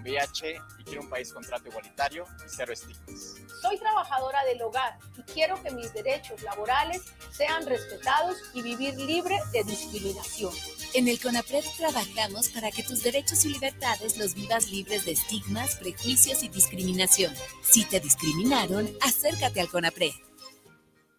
con 0.00 0.02
VIH 0.02 0.60
y 0.78 0.84
quiero 0.84 1.02
un 1.02 1.08
país 1.08 1.32
con 1.32 1.42
trato 1.42 1.68
igualitario 1.68 2.24
y 2.46 2.48
cero 2.48 2.72
estigmas. 2.72 3.36
Soy 3.62 3.78
trabajadora 3.78 4.44
del 4.44 4.62
hogar 4.62 4.98
y 5.16 5.22
quiero 5.32 5.62
que 5.62 5.70
mis 5.70 5.92
derechos 5.92 6.42
laborales 6.42 7.02
sean 7.32 7.66
respetados 7.66 8.36
y 8.54 8.62
vivir 8.62 8.94
libre 8.94 9.38
de 9.52 9.64
discriminación. 9.64 10.52
En 10.94 11.08
el 11.08 11.20
CONAPRED 11.20 11.64
trabajamos 11.76 12.48
para 12.48 12.70
que 12.70 12.82
tus 12.82 13.02
derechos 13.02 13.44
y 13.44 13.50
libertades 13.50 14.16
los 14.18 14.34
vivas 14.34 14.70
libres 14.70 15.04
de 15.04 15.12
estigmas, 15.12 15.76
prejuicios 15.76 16.42
y 16.42 16.48
discriminación. 16.48 17.34
Si 17.62 17.84
te 17.84 18.00
discriminaron, 18.00 18.90
acércate 19.00 19.60
al 19.60 19.68
CONAPRED. 19.68 20.12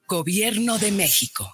Gobierno 0.08 0.78
de 0.78 0.92
México. 0.92 1.54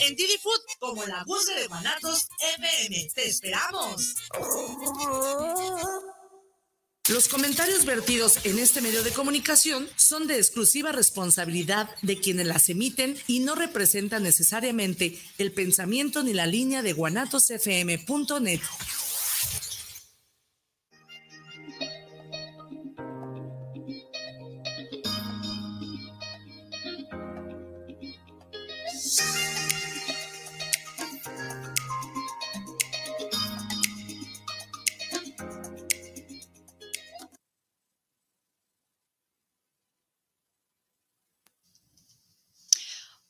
en 0.00 0.14
Didi 0.16 0.36
Food 0.42 0.60
como 0.78 1.06
la 1.06 1.24
voz 1.24 1.46
de 1.46 1.66
Guanatos 1.66 2.28
FM. 2.56 3.08
¡Te 3.14 3.26
esperamos! 3.26 4.14
Los 7.08 7.28
comentarios 7.28 7.86
vertidos 7.86 8.44
en 8.44 8.58
este 8.58 8.82
medio 8.82 9.02
de 9.02 9.12
comunicación 9.12 9.88
son 9.96 10.26
de 10.26 10.36
exclusiva 10.36 10.92
responsabilidad 10.92 11.88
de 12.02 12.18
quienes 12.18 12.46
las 12.46 12.68
emiten 12.68 13.16
y 13.26 13.38
no 13.40 13.54
representan 13.54 14.24
necesariamente 14.24 15.18
el 15.38 15.52
pensamiento 15.52 16.22
ni 16.22 16.34
la 16.34 16.46
línea 16.46 16.82
de 16.82 16.92
guanatosfm.net. 16.92 18.60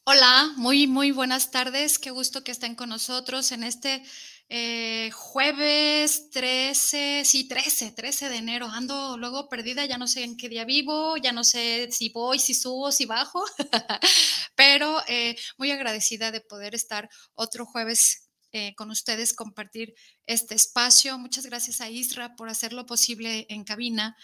Hola, 0.09 0.53
muy, 0.57 0.87
muy 0.87 1.11
buenas 1.11 1.51
tardes. 1.51 1.99
Qué 1.99 2.11
gusto 2.13 2.45
que 2.45 2.53
estén 2.53 2.77
con 2.77 2.91
nosotros 2.91 3.51
en 3.51 3.65
este 3.65 4.05
eh, 4.49 5.11
jueves 5.11 6.31
13, 6.31 7.25
sí, 7.25 7.49
13, 7.49 7.91
13 7.91 8.29
de 8.29 8.37
enero. 8.37 8.69
Ando 8.69 9.17
luego 9.19 9.49
perdida, 9.49 9.85
ya 9.85 9.99
no 9.99 10.07
sé 10.07 10.23
en 10.23 10.37
qué 10.37 10.49
día 10.49 10.65
vivo, 10.65 11.17
ya 11.17 11.33
no 11.33 11.43
sé 11.43 11.89
si 11.91 12.11
voy, 12.11 12.39
si 12.39 12.55
subo, 12.55 12.93
si 12.93 13.05
bajo, 13.05 13.43
pero 14.55 15.03
eh, 15.09 15.35
muy 15.59 15.73
agradecida 15.73 16.31
de 16.31 16.41
poder 16.41 16.77
estar 16.77 17.09
otro 17.35 17.67
jueves 17.67 18.29
eh, 18.53 18.77
con 18.77 18.93
ustedes, 18.93 19.35
compartir 19.35 19.93
este 20.25 20.55
espacio. 20.55 21.19
Muchas 21.19 21.47
gracias 21.47 21.81
a 21.81 21.91
Isra 21.91 22.37
por 22.37 22.49
hacer 22.49 22.73
lo 22.73 22.87
posible 22.87 23.47
en 23.49 23.65
cabina. 23.65 24.17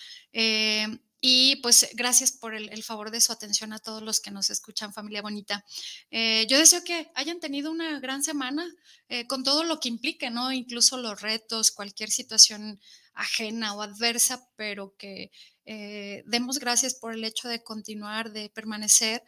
Y 1.25 1.57
pues 1.63 1.89
gracias 1.95 2.33
por 2.33 2.53
el, 2.53 2.83
favor 2.83 3.13
de 3.13 3.21
su 3.21 3.31
atención 3.31 3.73
a 3.73 3.79
todos 3.79 4.03
los 4.03 4.19
que 4.19 4.33
nos 4.33 4.51
escuchan, 4.51 4.93
familia 4.93 5.23
bonita. 5.23 5.65
Eh, 6.11 6.49
yo 6.49 6.59
deseo 6.59 6.83
que 6.83 7.13
hayan 7.15 7.39
tenido 7.39 7.71
una 7.71 8.01
gran 8.01 8.25
semana 8.25 8.67
eh, 9.09 9.29
con 9.29 9.45
todo 9.45 9.63
lo 9.63 9.79
que 9.79 9.89
implique, 9.89 10.31
¿no? 10.31 10.51
Incluso 10.51 10.97
los 10.97 11.21
retos, 11.21 11.71
cualquier 11.71 12.11
situación 12.11 12.81
ajena 13.15 13.73
o 13.75 13.83
adversa, 13.83 14.51
pero 14.57 14.97
que 14.97 15.31
eh, 15.65 16.25
demos 16.27 16.59
gracias 16.59 16.95
por 16.95 17.15
el 17.15 17.23
hecho 17.23 17.47
de 17.47 17.63
continuar, 17.63 18.33
de 18.33 18.51
permanecer. 18.51 19.23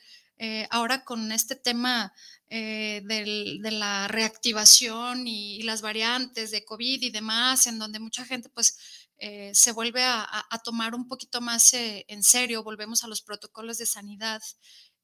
ahora 0.70 1.04
con 1.04 1.30
este 1.30 1.54
tema 1.54 2.12
de 2.48 3.70
la 3.70 4.08
reactivación 4.08 5.28
y, 5.28 5.58
y 5.58 5.62
las 5.62 5.80
variantes 5.80 6.50
de 6.50 6.64
COVID 6.64 7.02
y 7.02 7.10
demás, 7.10 7.68
en 7.68 7.78
donde 7.78 8.00
mucha 8.00 8.24
gente 8.24 8.48
pues 8.48 8.76
eh, 9.18 9.50
se 9.54 9.72
vuelve 9.72 10.02
a, 10.04 10.46
tomar 10.64 10.94
un 10.94 11.08
poquito 11.08 11.40
más 11.40 11.72
eh, 11.74 12.04
en 12.08 12.22
serio, 12.22 12.62
volvemos 12.62 13.04
a 13.04 13.08
los 13.08 13.22
protocolos 13.22 13.78
de 13.78 13.86
sanidad 13.86 14.40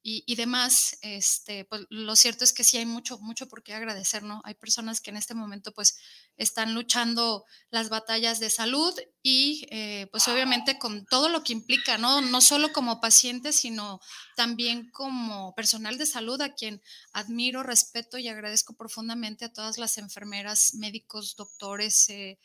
y, 0.03 0.35
demás, 0.35 0.97
este, 1.03 1.65
pues 1.65 1.85
lo 1.89 2.15
cierto 2.15 2.43
es 2.43 2.53
que 2.53 2.63
sí 2.63 2.77
hay 2.77 2.87
mucho, 2.87 3.19
mucho 3.19 3.47
por 3.47 3.61
qué 3.61 3.75
agradecer, 3.75 4.23
¿no? 4.23 4.41
Hay 4.45 4.55
personas 4.55 4.99
que 4.99 5.11
en 5.11 5.17
este 5.17 5.35
momento 5.35 5.73
pues 5.73 5.99
están 6.37 6.73
luchando 6.73 7.45
las 7.69 7.89
batallas 7.89 8.39
de 8.39 8.49
salud 8.49 8.95
y 9.21 9.67
eh, 9.69 10.07
pues 10.11 10.27
obviamente 10.27 10.79
con 10.79 11.05
todo 11.05 11.29
lo 11.29 11.43
que 11.43 11.53
implica, 11.53 11.99
¿no? 11.99 12.19
No 12.21 12.41
solo 12.41 12.73
como 12.73 12.99
paciente, 12.99 13.53
sino 13.53 13.99
también 14.35 14.89
como 14.89 15.53
personal 15.53 15.99
de 15.99 16.07
salud 16.07 16.41
a 16.41 16.55
quien 16.55 16.81
admiro, 17.13 17.61
respeto 17.61 18.17
y 18.17 18.27
agradezco 18.27 18.73
profundamente 18.73 19.45
a 19.45 19.53
todas 19.53 19.77
las 19.77 19.99
enfermeras, 19.99 20.73
médicos, 20.73 21.35
doctores, 21.35 22.09
eh, 22.09 22.39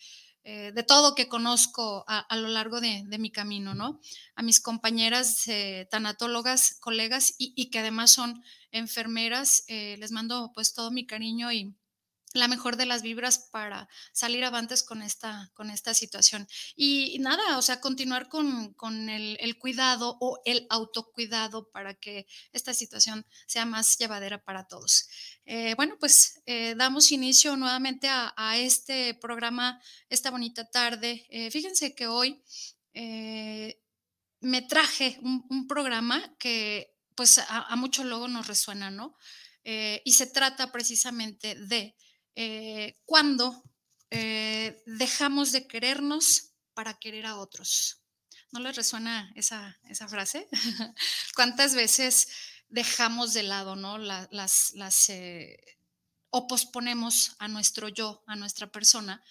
de 0.46 0.82
todo 0.84 1.16
que 1.16 1.28
conozco 1.28 2.04
a, 2.06 2.36
lo 2.36 2.46
largo 2.46 2.80
de, 2.80 3.04
mi 3.18 3.32
camino, 3.32 3.74
¿no? 3.74 4.00
A 4.36 4.42
mis 4.42 4.60
compañeras 4.60 5.48
eh, 5.48 5.88
tanatólogas, 5.90 6.78
colegas 6.78 7.34
y, 7.36 7.68
que 7.70 7.80
además 7.80 8.12
son 8.12 8.44
enfermeras, 8.70 9.64
eh, 9.66 9.96
les 9.98 10.12
mando 10.12 10.52
pues 10.54 10.72
todo 10.72 10.92
mi 10.92 11.04
cariño 11.04 11.50
y, 11.50 11.74
la 12.36 12.48
mejor 12.48 12.76
de 12.76 12.86
las 12.86 13.02
vibras 13.02 13.48
para 13.50 13.88
salir 14.12 14.44
avantes 14.44 14.82
con 14.82 15.02
esta, 15.02 15.50
con 15.54 15.70
esta 15.70 15.94
situación. 15.94 16.48
Y, 16.74 17.18
nada, 17.20 17.58
o 17.58 17.62
sea, 17.62 17.80
continuar 17.80 18.28
con, 18.28 19.08
el, 19.08 19.58
cuidado 19.58 20.16
o 20.20 20.40
el 20.44 20.66
autocuidado 20.70 21.70
para 21.70 21.94
que 21.94 22.26
esta 22.52 22.74
situación 22.74 23.26
sea 23.46 23.64
más 23.64 23.98
llevadera 23.98 24.42
para 24.42 24.66
todos. 24.66 25.08
Eh, 25.44 25.74
bueno, 25.76 25.96
pues 25.98 26.42
eh, 26.46 26.74
damos 26.76 27.12
inicio 27.12 27.56
nuevamente 27.56 28.08
a, 28.08 28.34
este 28.56 29.14
programa 29.14 29.80
esta 30.08 30.30
bonita 30.30 30.68
tarde. 30.70 31.26
Eh, 31.30 31.50
fíjense 31.50 31.94
que 31.94 32.06
hoy 32.06 32.42
me 34.40 34.62
traje 34.62 35.18
un, 35.22 35.66
programa 35.66 36.34
que 36.38 36.94
pues 37.14 37.38
a, 37.38 37.62
a, 37.62 37.76
mucho 37.76 38.04
luego 38.04 38.28
nos 38.28 38.46
resuena, 38.46 38.90
¿no? 38.90 39.16
y 40.04 40.12
se 40.12 40.28
trata 40.28 40.70
precisamente 40.70 41.56
de 41.56 41.96
eh, 42.38 43.00
cuando 43.06 43.62
eh, 44.10 44.82
dejamos 44.84 45.52
de 45.52 45.66
querernos 45.66 46.52
para 46.74 46.98
querer 46.98 47.24
a 47.24 47.36
otros. 47.36 48.02
¿No 48.52 48.60
les 48.60 48.76
resuena 48.76 49.32
esa, 49.34 49.74
frase? 50.06 50.46
¿Cuántas 51.34 51.74
veces 51.74 52.28
dejamos 52.68 53.32
de 53.32 53.42
lado, 53.42 53.74
¿no? 53.74 53.96
las, 53.96 54.28
las 54.74 55.08
eh, 55.08 55.56
o 56.28 56.46
posponemos 56.46 57.36
a 57.38 57.48
nuestro 57.48 57.88
yo, 57.88 58.22
a 58.26 58.36
nuestra 58.36 58.70
persona, 58.70 59.22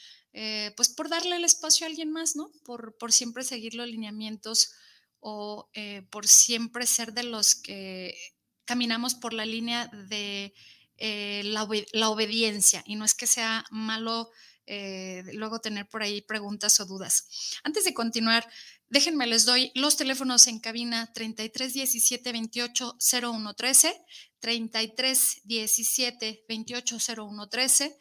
pues 0.76 0.90
por 0.90 1.08
darle 1.08 1.38
el 1.38 1.46
espacio 1.46 1.86
a 1.86 1.90
alguien 1.90 2.12
más, 2.12 2.36
¿no? 2.36 2.52
Por, 2.64 2.98
por 2.98 3.14
siempre 3.14 3.44
seguir 3.44 3.76
los 3.76 3.88
lineamientos 3.88 4.74
o 5.20 5.70
por 6.10 6.28
siempre 6.28 6.86
ser 6.88 7.14
de 7.14 7.24
los 7.24 7.56
que 7.56 8.18
caminamos 8.66 9.14
por 9.16 9.34
la 9.34 9.46
línea 9.46 9.88
de 9.88 10.54
eh, 10.98 11.42
la, 11.44 12.10
obediencia 12.10 12.84
y 12.86 12.96
no 12.96 13.06
es 13.06 13.14
que 13.14 13.28
sea 13.28 13.66
malo 13.70 14.32
eh, 14.66 15.24
luego 15.34 15.60
tener 15.60 15.88
por 15.88 16.02
ahí 16.04 16.22
preguntas 16.22 16.80
o 16.80 16.86
dudas. 16.86 17.28
Antes 17.64 17.86
de 17.86 17.94
continuar, 17.94 18.48
déjenme 18.90 19.28
les 19.28 19.46
doy 19.46 19.72
los 19.76 19.98
teléfonos 19.98 20.48
en 20.48 20.60
cabina 20.60 21.12
33 21.14 21.74
17 21.74 22.32
28 22.32 22.98
01 23.22 23.54
13, 23.54 24.02
33 24.40 25.42
17 25.44 26.46
28 26.48 26.98
01 27.18 27.50
13. 27.50 28.00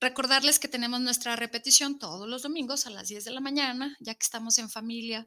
recordarles 0.00 0.58
que 0.58 0.68
tenemos 0.68 1.00
nuestra 1.00 1.36
repetición 1.36 1.98
todos 1.98 2.28
los 2.28 2.42
domingos 2.42 2.86
a 2.86 2.90
las 2.90 3.08
10 3.08 3.24
de 3.24 3.30
la 3.32 3.40
mañana, 3.40 3.96
ya 4.00 4.14
que 4.14 4.24
estamos 4.24 4.58
en 4.58 4.70
familia. 4.70 5.26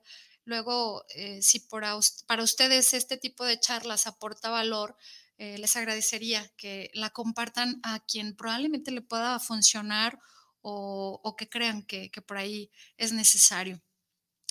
Luego, 0.50 1.06
eh, 1.14 1.44
si 1.44 1.60
por, 1.60 1.84
para 2.26 2.44
ustedes 2.44 2.96
este 2.96 3.18
tipo 3.18 3.46
de 3.46 3.60
charlas 3.60 4.08
aporta 4.08 4.50
valor, 4.50 4.96
eh, 5.40 5.58
les 5.58 5.76
agradecería 5.76 6.48
que 6.58 6.92
la 6.94 7.10
compartan 7.10 7.80
a 7.82 8.02
quien 8.02 8.36
probablemente 8.36 8.92
le 8.92 9.02
pueda 9.02 9.40
funcionar 9.40 10.20
o, 10.62 11.36
que 11.38 11.48
crean 11.48 11.82
que, 11.84 12.12
por 12.28 12.38
ahí 12.38 12.70
es 12.98 13.14
necesario. 13.14 13.82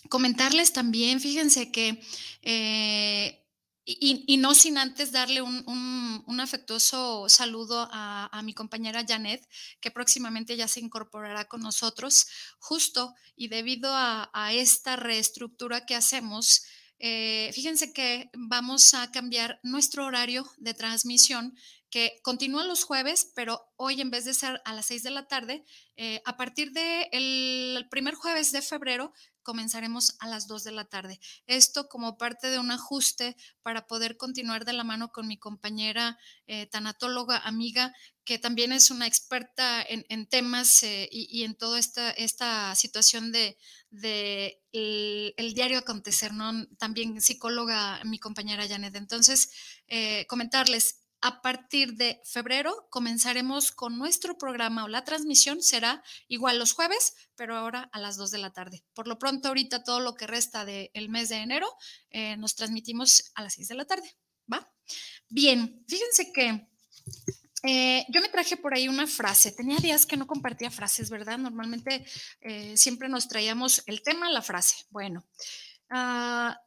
Comentarles 0.08 0.73
también, 0.73 1.20
fíjense 1.20 1.70
que 1.70 2.00
eh, 2.40 3.44
y, 3.85 4.37
no 4.37 4.55
sin 4.55 4.76
antes 4.76 5.12
darle 5.12 5.40
un, 5.40 6.40
afectuoso 6.40 7.29
saludo 7.29 7.88
a, 7.90 8.40
mi 8.44 8.52
compañera 8.52 9.05
Janet, 9.06 9.46
que 9.81 9.90
próximamente 9.90 10.56
ya 10.56 10.69
se 10.69 10.81
incorporará 10.81 11.46
con 11.46 11.62
nosotros, 11.62 12.26
justo 12.58 13.14
y 13.35 13.49
debido 13.49 13.90
a, 13.93 14.52
esta 14.52 14.96
reestructura 14.96 15.87
que 15.87 15.94
hacemos. 15.94 16.64
Eh, 16.98 17.50
fíjense 17.52 17.92
que 17.92 18.30
vamos 18.34 18.94
a 18.94 19.10
cambiar 19.10 19.60
nuestro 19.62 20.04
horario 20.04 20.44
de 20.58 20.74
transmisión 20.74 21.54
que 21.90 22.20
continúa 22.22 22.64
los 22.64 22.84
jueves, 22.84 23.32
pero 23.34 23.72
hoy 23.76 24.00
en 24.00 24.10
vez 24.10 24.24
de 24.24 24.34
ser 24.34 24.60
a 24.64 24.74
las 24.74 24.86
6 24.86 25.02
de 25.04 25.10
la 25.10 25.26
tarde, 25.26 25.64
eh, 25.96 26.20
a 26.26 26.36
partir 26.36 26.72
del 26.72 27.08
el 27.12 27.88
primer 27.88 28.14
jueves 28.14 28.52
de 28.52 28.60
febrero 28.60 29.12
comenzaremos 29.42 30.16
a 30.20 30.28
las 30.28 30.46
2 30.46 30.64
de 30.64 30.72
la 30.72 30.84
tarde. 30.84 31.18
Esto 31.46 31.88
como 31.88 32.18
parte 32.18 32.50
de 32.50 32.58
un 32.58 32.70
ajuste 32.70 33.34
para 33.62 33.86
poder 33.86 34.18
continuar 34.18 34.66
de 34.66 34.74
la 34.74 34.84
mano 34.84 35.10
con 35.10 35.26
mi 35.26 35.38
compañera 35.38 36.18
eh, 36.46 36.66
tanatóloga, 36.66 37.38
amiga, 37.38 37.94
que 38.24 38.38
también 38.38 38.72
es 38.72 38.90
una 38.90 39.06
experta 39.06 39.82
en, 39.88 40.26
temas 40.26 40.82
eh, 40.82 41.08
y, 41.10 41.44
en 41.44 41.54
toda 41.54 41.78
esta, 41.78 42.10
esta 42.10 42.74
situación 42.74 43.32
de, 43.32 43.56
el, 43.90 45.52
diario 45.55 45.79
acontecer, 45.79 46.32
¿no? 46.32 46.67
También 46.79 47.20
psicóloga, 47.20 48.02
mi 48.05 48.19
compañera 48.19 48.69
Janet. 48.69 48.94
Entonces, 48.96 49.50
comentarles, 50.29 51.00
a 51.20 51.43
partir 51.43 51.94
de 51.94 52.20
febrero 52.25 52.87
comenzaremos 52.90 53.73
con 53.73 53.99
nuestro 53.99 54.38
programa 54.38 54.85
o 54.85 54.88
la 54.88 55.05
transmisión 55.05 55.62
será 55.62 56.02
igual 56.29 56.58
los 56.58 56.73
jueves, 56.73 57.14
pero 57.35 57.56
ahora 57.56 57.90
a 57.93 57.99
las 57.99 58.17
2 58.17 58.31
de 58.31 58.38
la 58.38 58.52
tarde. 58.52 58.85
Por 58.94 59.08
lo 59.08 59.19
pronto, 59.19 59.49
ahorita 59.49 59.82
todo 59.82 60.00
lo 60.00 60.14
que 60.14 60.26
resta 60.26 60.64
del 60.64 61.08
mes 61.08 61.29
de 61.29 61.37
enero 61.37 61.69
eh, 62.11 62.37
nos 62.37 62.55
transmitimos 62.55 63.32
a 63.35 63.43
las 63.43 63.55
6 63.55 63.69
de 63.69 63.75
la 63.75 63.85
tarde. 63.85 64.17
¿Va? 64.52 64.73
Bien, 65.29 65.85
fíjense 65.88 66.32
que 66.32 66.69
eh, 67.70 68.06
yo 68.08 68.22
me 68.22 68.30
traje 68.30 68.56
por 68.56 68.72
ahí 68.72 68.88
una 68.88 69.06
frase. 69.06 69.52
Tenía 69.52 69.76
días 69.76 70.06
que 70.06 70.16
no 70.16 70.26
compartía 70.26 70.70
frases, 70.70 71.10
¿verdad? 71.10 71.36
Normalmente 71.36 72.02
eh, 72.40 72.74
siempre 72.78 73.10
nos 73.10 73.28
traíamos 73.28 73.82
el 73.84 74.02
tema, 74.02 74.30
la 74.30 74.40
frase. 74.40 74.86
Bueno, 74.88 75.28
ah, 75.90 76.58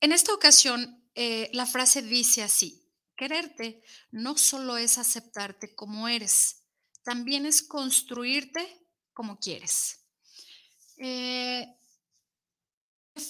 en 0.00 0.12
esta 0.12 0.32
ocasión 0.32 1.06
eh, 1.14 1.50
la 1.52 1.66
frase 1.66 2.00
dice 2.00 2.42
así, 2.42 2.90
quererte 3.14 3.82
no 4.10 4.38
solo 4.38 4.78
es 4.78 4.96
aceptarte 4.96 5.74
como 5.74 6.08
eres, 6.08 6.62
también 7.02 7.44
es 7.44 7.60
construirte 7.62 8.88
como 9.12 9.38
quieres. 9.38 10.02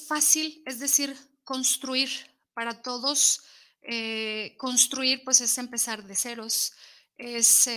Fácil, 0.06 0.62
es 0.66 0.78
decir, 0.78 1.16
construir 1.42 2.10
para 2.54 2.80
todos. 2.80 3.40
Eh, 3.88 4.56
construir 4.58 5.22
pues 5.24 5.40
es 5.40 5.56
empezar 5.58 6.04
de 6.04 6.16
ceros, 6.16 6.72
es 7.16 7.68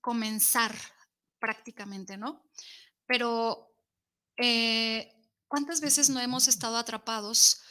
comenzar 0.00 0.76
prácticamente, 1.38 2.16
¿no? 2.16 2.44
Pero 3.06 3.72
¿cuántas 5.48 5.80
veces 5.80 6.10
no 6.10 6.20
hemos 6.20 6.48
estado 6.48 6.76
atrapados 6.76 7.62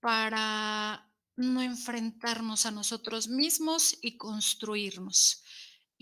para 0.00 1.10
no 1.40 1.62
enfrentarnos 1.62 2.66
a 2.66 2.70
nosotros 2.70 3.28
mismos 3.28 3.96
y 4.02 4.16
construirnos. 4.16 5.42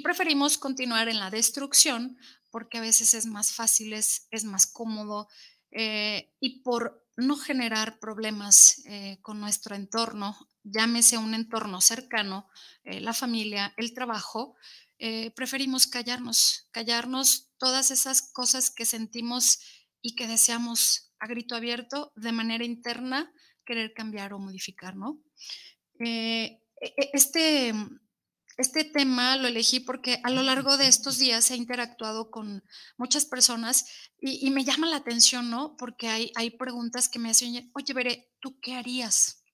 preferimos 0.02 0.58
continuar 0.58 1.08
en 1.08 1.18
la 1.18 1.30
destrucción 1.30 2.18
porque 2.50 2.78
a 2.78 2.82
veces 2.82 3.14
es 3.14 3.26
más 3.26 3.52
fácil, 3.52 3.92
es, 3.92 4.26
más 4.44 4.66
cómodo 4.66 5.28
eh, 5.70 6.34
y 6.40 6.62
por 6.62 7.06
no 7.18 7.36
generar 7.36 7.98
problemas 7.98 8.82
eh, 8.86 9.18
con 9.22 9.40
nuestro 9.40 9.74
entorno, 9.74 10.36
llámese 10.62 11.18
un 11.18 11.34
entorno 11.34 11.80
cercano, 11.80 12.48
eh, 12.84 13.00
la 13.00 13.12
familia, 13.12 13.74
el 13.76 13.92
trabajo, 13.92 14.56
preferimos 15.36 15.86
callarnos, 15.86 16.66
callarnos 16.72 17.52
todas 17.56 17.92
esas 17.92 18.32
cosas 18.32 18.72
que 18.72 18.84
sentimos 18.84 19.60
y 20.02 20.16
que 20.16 20.26
deseamos 20.26 21.12
a 21.20 21.28
grito 21.28 21.54
abierto 21.54 22.12
de 22.16 22.32
manera 22.32 22.64
interna 22.64 23.32
querer 23.64 23.92
cambiar 23.92 24.32
o 24.32 24.38
modificar, 24.38 24.96
¿no? 24.96 25.20
Eh, 26.00 26.62
e, 26.80 26.86
e, 26.96 27.10
este, 27.12 27.74
este 28.58 28.82
tema 28.84 29.36
lo 29.36 29.46
elegí 29.46 29.78
porque 29.78 30.20
a 30.24 30.30
lo 30.30 30.42
largo 30.42 30.76
de 30.76 30.88
estos 30.88 31.18
días 31.18 31.50
he 31.50 31.56
interactuado 31.56 32.30
con 32.30 32.64
muchas 32.96 33.24
personas 33.24 33.86
y, 34.20 34.50
me 34.50 34.64
llama 34.64 34.88
la 34.88 34.96
atención, 34.96 35.48
¿no? 35.48 35.76
Porque 35.76 36.08
hay, 36.08 36.32
hay 36.34 36.50
preguntas 36.50 37.08
que 37.08 37.20
me 37.20 37.30
hacen, 37.30 37.70
oye, 37.72 37.94
Veré, 37.94 38.32
¿tú 38.40 38.58
qué 38.60 38.74
harías? 38.74 39.44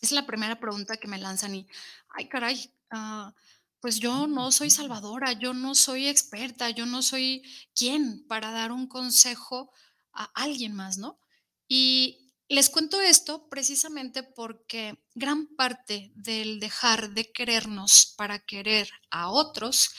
Es 0.00 0.10
la 0.10 0.26
primera 0.26 0.58
pregunta 0.58 0.96
que 0.96 1.06
me 1.06 1.18
lanzan 1.18 1.54
y, 1.54 1.68
ay, 2.08 2.28
caray, 2.30 2.72
ah, 2.90 3.34
pues 3.80 4.00
yo 4.00 4.26
no 4.26 4.50
soy 4.50 4.70
salvadora, 4.70 5.34
yo 5.34 5.52
no 5.52 5.74
soy 5.74 6.08
experta, 6.08 6.70
yo 6.70 6.86
no 6.86 7.02
soy 7.02 7.42
quien 7.74 8.26
para 8.26 8.50
dar 8.50 8.72
un 8.72 8.86
consejo 8.86 9.70
a 10.14 10.24
alguien 10.34 10.74
más, 10.74 10.96
¿no? 10.96 11.20
Y 11.68 12.23
les 12.48 12.68
cuento 12.70 13.00
esto 13.00 13.48
precisamente 13.48 14.22
porque 14.22 14.98
gran 15.14 15.46
parte 15.56 16.12
del 16.14 16.60
dejar 16.60 17.14
de 17.14 17.32
querernos 17.32 18.14
para 18.16 18.38
querer 18.38 18.88
a 19.10 19.30
otros 19.30 19.90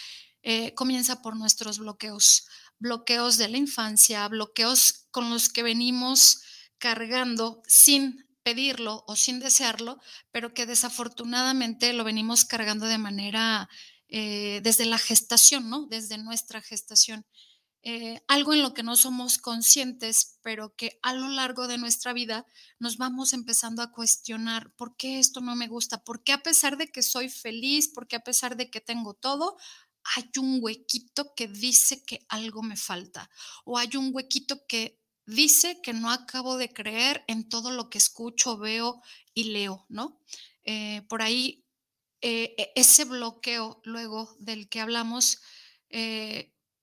eh, 0.43 0.73
comienza 0.75 1.21
por 1.21 1.35
nuestros 1.35 1.79
bloqueos, 1.79 2.47
bloqueos 2.77 3.37
de 3.37 3.49
la 3.49 3.57
infancia, 3.57 4.27
bloqueos 4.27 5.07
con 5.09 5.29
los 5.29 5.49
que 5.49 5.63
venimos 5.63 6.41
cargando 6.77 7.63
sin 7.67 8.27
pedirlo 8.43 9.03
o 9.07 9.15
sin 9.15 9.39
desearlo, 9.39 9.99
pero 10.31 10.53
que 10.53 10.67
desafortunadamente 10.67 11.93
lo 11.93 12.03
venimos 12.03 12.45
cargando 12.45 12.85
de 12.85 12.99
manera 12.99 13.67
eh, 14.07 14.61
desde 14.61 14.85
la 14.85 14.99
gestación, 14.99 15.67
¿no? 15.67 15.87
Desde 15.87 16.19
nuestra 16.19 16.61
gestación. 16.61 17.25
Eh, 17.87 18.19
algo 18.27 18.51
en 18.51 18.63
lo 18.63 18.73
que 18.73 18.81
no 18.81 18.95
somos 18.95 19.37
conscientes, 19.37 20.39
pero 20.41 20.75
que 20.75 20.97
a 21.03 21.13
lo 21.13 21.29
largo 21.29 21.67
de 21.67 21.77
nuestra 21.77 22.13
vida 22.13 22.47
nos 22.79 22.97
vamos 22.97 23.31
empezando 23.31 23.83
a 23.83 23.91
cuestionar, 23.91 24.73
¿por 24.73 24.97
qué 24.97 25.19
esto 25.19 25.39
no 25.39 25.55
me 25.55 25.67
gusta? 25.67 26.03
¿Por 26.03 26.23
qué 26.23 26.33
a 26.33 26.41
pesar 26.41 26.77
de 26.77 26.87
que 26.87 27.03
soy 27.03 27.29
feliz? 27.29 27.87
¿Por 27.87 28.07
qué 28.07 28.15
a 28.15 28.23
pesar 28.23 28.57
de 28.57 28.71
que 28.71 28.81
tengo 28.81 29.13
todo? 29.13 29.57
Hay 30.15 30.27
un 30.39 30.57
huequito 30.63 31.35
que 31.35 31.47
dice 31.47 32.03
que 32.03 32.25
algo 32.27 32.63
me 32.63 32.75
falta 32.75 33.29
o 33.65 33.77
hay 33.77 33.95
un 33.97 34.09
huequito 34.11 34.65
que 34.67 34.99
dice 35.27 35.79
que 35.83 35.93
no 35.93 36.09
acabo 36.09 36.57
de 36.57 36.73
creer 36.73 37.23
en 37.27 37.47
todo 37.49 37.69
lo 37.69 37.91
que 37.91 37.99
escucho, 37.99 38.57
veo 38.57 39.03
y 39.35 39.51
leo, 39.51 39.85
¿no? 39.89 40.19
Eh, 40.63 41.03
por 41.07 41.21
ahí, 41.21 41.63
eh, 42.21 42.55
e, 42.57 42.71
ese 42.75 43.05
bloqueo 43.05 43.79
luego 43.83 44.35
del 44.39 44.69
que 44.69 44.81
hablamos, 44.81 45.37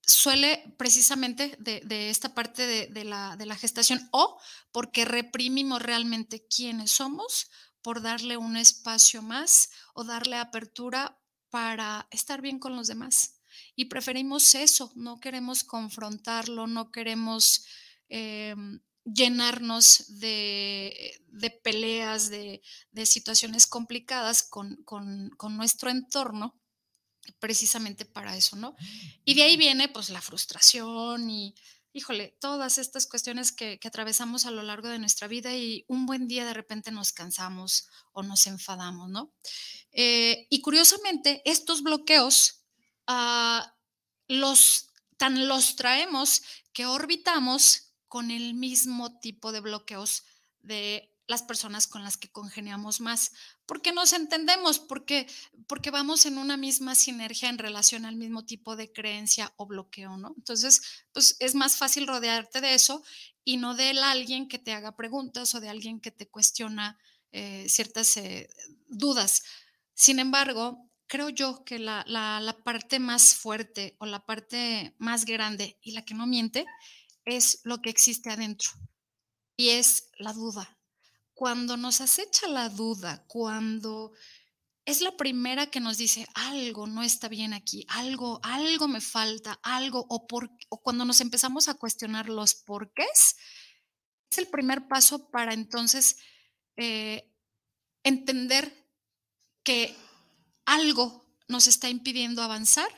suele 0.07 0.75
precisamente 0.77 1.57
de, 1.59 2.11
esta 2.11 2.35
parte 2.35 2.67
de, 2.67 3.05
la, 3.05 3.57
gestación 3.57 4.09
o 4.11 4.39
porque 4.73 5.05
reprimimos 5.05 5.81
realmente 5.81 6.47
quiénes 6.47 6.91
somos 6.91 7.51
por 7.83 8.03
darle 8.03 8.37
un 8.37 8.57
espacio 8.57 9.23
más 9.23 9.71
o 9.95 10.05
darle 10.05 10.37
apertura 10.37 11.19
para 11.51 12.09
estar 12.11 12.41
bien 12.41 12.59
con 12.59 12.77
los 12.77 12.89
demás. 12.89 13.41
Y 13.77 13.87
preferimos 13.87 14.55
eso, 14.55 14.93
no 14.95 15.21
queremos 15.21 15.65
confrontarlo, 15.65 16.67
no 16.67 16.91
queremos 16.91 17.65
em, 18.09 18.81
llenarnos 19.05 20.05
de, 20.21 21.21
peleas, 21.63 22.31
de, 22.31 22.63
situaciones 23.05 23.67
complicadas 23.67 24.43
con 24.43 24.85
nuestro 25.57 25.91
entorno 25.91 26.62
precisamente 27.39 28.05
para 28.05 28.37
eso, 28.37 28.57
¿no? 28.57 28.77
Y 29.25 29.35
de 29.35 29.43
ahí 29.43 29.57
viene 29.57 29.89
pues 29.89 30.11
la 30.11 30.21
frustración 30.21 31.31
y, 31.31 31.55
híjole, 31.93 32.37
todas 32.41 32.79
estas 32.79 33.07
cuestiones 33.07 33.53
que, 33.53 33.79
atravesamos 33.85 34.47
a 34.47 34.51
lo 34.51 34.63
largo 34.63 34.89
de 34.89 34.99
nuestra 34.99 35.29
vida 35.29 35.55
y 35.57 35.85
un 35.89 36.07
buen 36.07 36.29
día 36.29 36.45
de 36.45 36.55
repente 36.55 36.91
nos 36.91 37.13
cansamos 37.13 37.89
o 38.13 38.23
nos 38.23 38.47
enfadamos, 38.47 39.09
¿no? 39.11 39.33
Eh, 39.93 40.47
y 40.51 40.61
curiosamente, 40.61 41.43
estos 41.45 41.83
bloqueos 41.83 42.63
ah, 43.07 43.75
los, 44.29 44.91
tan 45.17 45.49
los 45.49 45.77
traemos 45.77 46.43
que 46.73 46.87
orbitamos 46.87 47.93
con 48.09 48.31
el 48.31 48.55
mismo 48.55 49.19
tipo 49.21 49.53
de 49.53 49.61
bloqueos 49.61 50.25
de 50.61 51.12
las 51.27 51.43
personas 51.43 51.87
con 51.87 52.03
las 52.03 52.17
que 52.17 52.31
congeniamos 52.31 53.01
más, 53.01 53.33
porque 53.67 53.93
nos 53.93 54.13
entendemos, 54.13 54.79
porque, 54.79 55.27
porque 55.67 55.91
vamos 55.91 56.27
en 56.27 56.39
una 56.39 56.57
misma 56.57 56.95
sinergia 56.95 57.49
en 57.49 57.59
relación 57.59 58.05
al 58.05 58.17
mismo 58.17 58.45
tipo 58.45 58.77
de 58.77 58.93
creencia 58.93 59.53
o 59.57 59.67
bloqueo, 59.67 60.17
¿no? 60.17 60.35
Entonces, 60.37 60.83
pues 61.13 61.37
es 61.39 61.55
más 61.55 61.77
fácil 61.77 62.07
rodearte 62.07 62.61
de 62.61 62.75
eso 62.75 63.03
y 63.45 63.57
no 63.57 63.75
de 63.75 63.91
alguien 63.91 64.49
que 64.49 64.59
te 64.59 64.73
haga 64.73 64.97
preguntas 64.97 65.55
o 65.55 65.61
de 65.61 65.69
alguien 65.69 66.01
que 66.01 66.11
te 66.11 66.29
cuestiona 66.29 66.99
eh, 67.31 67.67
ciertas 67.69 68.17
eh, 68.17 68.49
dudas. 68.89 69.43
Sin 69.95 70.19
embargo, 70.19 70.91
creo 71.07 71.29
yo 71.29 71.65
que 71.65 71.79
la, 71.79 72.05
la 72.07 72.57
parte 72.65 72.99
más 72.99 73.35
fuerte 73.35 73.97
o 73.99 74.07
la 74.07 74.25
parte 74.25 74.95
más 74.99 75.25
grande 75.25 75.79
y 75.83 75.93
la 75.93 76.05
que 76.05 76.15
no 76.15 76.27
miente 76.27 76.67
es 77.25 77.61
lo 77.65 77.81
que 77.81 77.91
existe 77.91 78.31
adentro 78.31 78.71
y 79.57 79.71
es 79.71 80.11
la 80.19 80.33
duda, 80.33 80.79
cuando 81.35 81.77
nos 81.77 82.01
acecha 82.01 82.47
la 82.49 82.69
duda, 82.69 83.25
cuando 83.27 84.13
es 84.85 85.01
la 85.01 85.17
primera 85.17 85.67
que 85.67 85.81
nos 85.81 85.97
dice 85.97 86.27
algo 86.35 86.87
no 86.87 87.03
está 87.03 87.29
bien 87.29 87.53
aquí, 87.53 87.87
algo, 87.89 88.41
algo 88.43 88.89
me 88.89 89.01
falta, 89.01 89.59
algo, 89.63 90.05
o, 90.09 90.27
por, 90.27 90.51
o 90.69 90.83
cuando 90.83 91.05
nos 91.05 91.21
empezamos 91.21 91.69
a 91.69 91.75
cuestionar 91.75 92.29
los 92.29 92.55
porqués, 92.55 93.37
es 94.31 94.39
el 94.39 94.49
primer 94.49 94.89
paso 94.89 95.31
para 95.31 95.55
entonces 95.55 96.17
eh, 96.77 97.31
entender 98.03 98.89
que 99.63 99.97
algo 100.65 101.25
nos 101.49 101.67
está 101.67 101.89
impidiendo 101.89 102.43
avanzar 102.43 102.89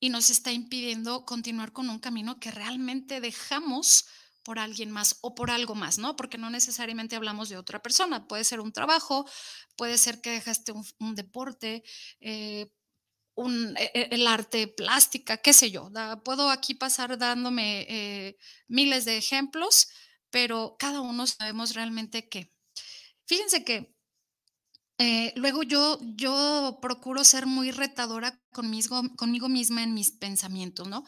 y 0.00 0.10
nos 0.10 0.30
está 0.30 0.52
impidiendo 0.52 1.26
continuar 1.26 1.72
con 1.72 1.90
un 1.90 1.98
camino 1.98 2.38
que 2.38 2.50
realmente 2.50 3.20
dejamos 3.20 4.06
por 4.48 4.58
alguien 4.58 4.90
más 4.90 5.18
o 5.20 5.34
por 5.34 5.50
algo 5.50 5.74
más, 5.74 5.98
¿no? 5.98 6.16
Porque 6.16 6.38
no 6.38 6.48
necesariamente 6.48 7.16
hablamos 7.16 7.50
de 7.50 7.58
otra 7.58 7.82
persona, 7.82 8.26
puede 8.26 8.44
ser 8.44 8.60
un 8.60 8.72
trabajo, 8.72 9.28
puede 9.76 9.98
ser 9.98 10.22
que 10.22 10.30
dejaste 10.30 10.72
un, 10.72 11.14
deporte, 11.14 11.84
eh, 12.20 12.72
un, 13.34 13.76
e, 13.76 13.90
e, 13.92 14.08
el 14.10 14.26
arte, 14.26 14.66
plástica, 14.66 15.36
qué 15.36 15.52
sé 15.52 15.70
yo. 15.70 15.90
puedo 16.24 16.48
aquí 16.48 16.72
pasar 16.74 17.18
dándome 17.18 17.84
eh, 17.90 18.38
miles 18.68 19.04
de 19.04 19.18
ejemplos, 19.18 19.88
pero 20.30 20.76
cada 20.78 21.02
uno 21.02 21.26
sabemos 21.26 21.74
realmente 21.74 22.26
qué. 22.30 22.50
Fíjense 23.26 23.64
que 23.64 23.94
eh, 24.96 25.34
luego 25.36 25.62
yo, 25.62 25.98
yo 26.16 26.78
procuro 26.80 27.22
ser 27.22 27.44
muy 27.44 27.70
retadora 27.70 28.40
conmigo, 28.50 29.02
conmigo 29.18 29.50
misma 29.50 29.82
en 29.82 29.92
mis 29.92 30.10
pensamientos, 30.10 30.88
¿no? 30.88 31.04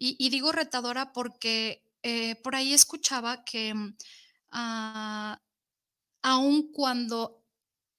y 0.00 0.30
digo 0.30 0.52
retadora 0.52 1.12
porque 1.12 1.87
eh, 2.10 2.36
por 2.36 2.56
ahí 2.56 2.72
escuchaba 2.72 3.44
que 3.44 3.74
mm, 3.74 3.96
ah, 4.52 5.42
aun 6.22 6.72
cuando 6.72 7.44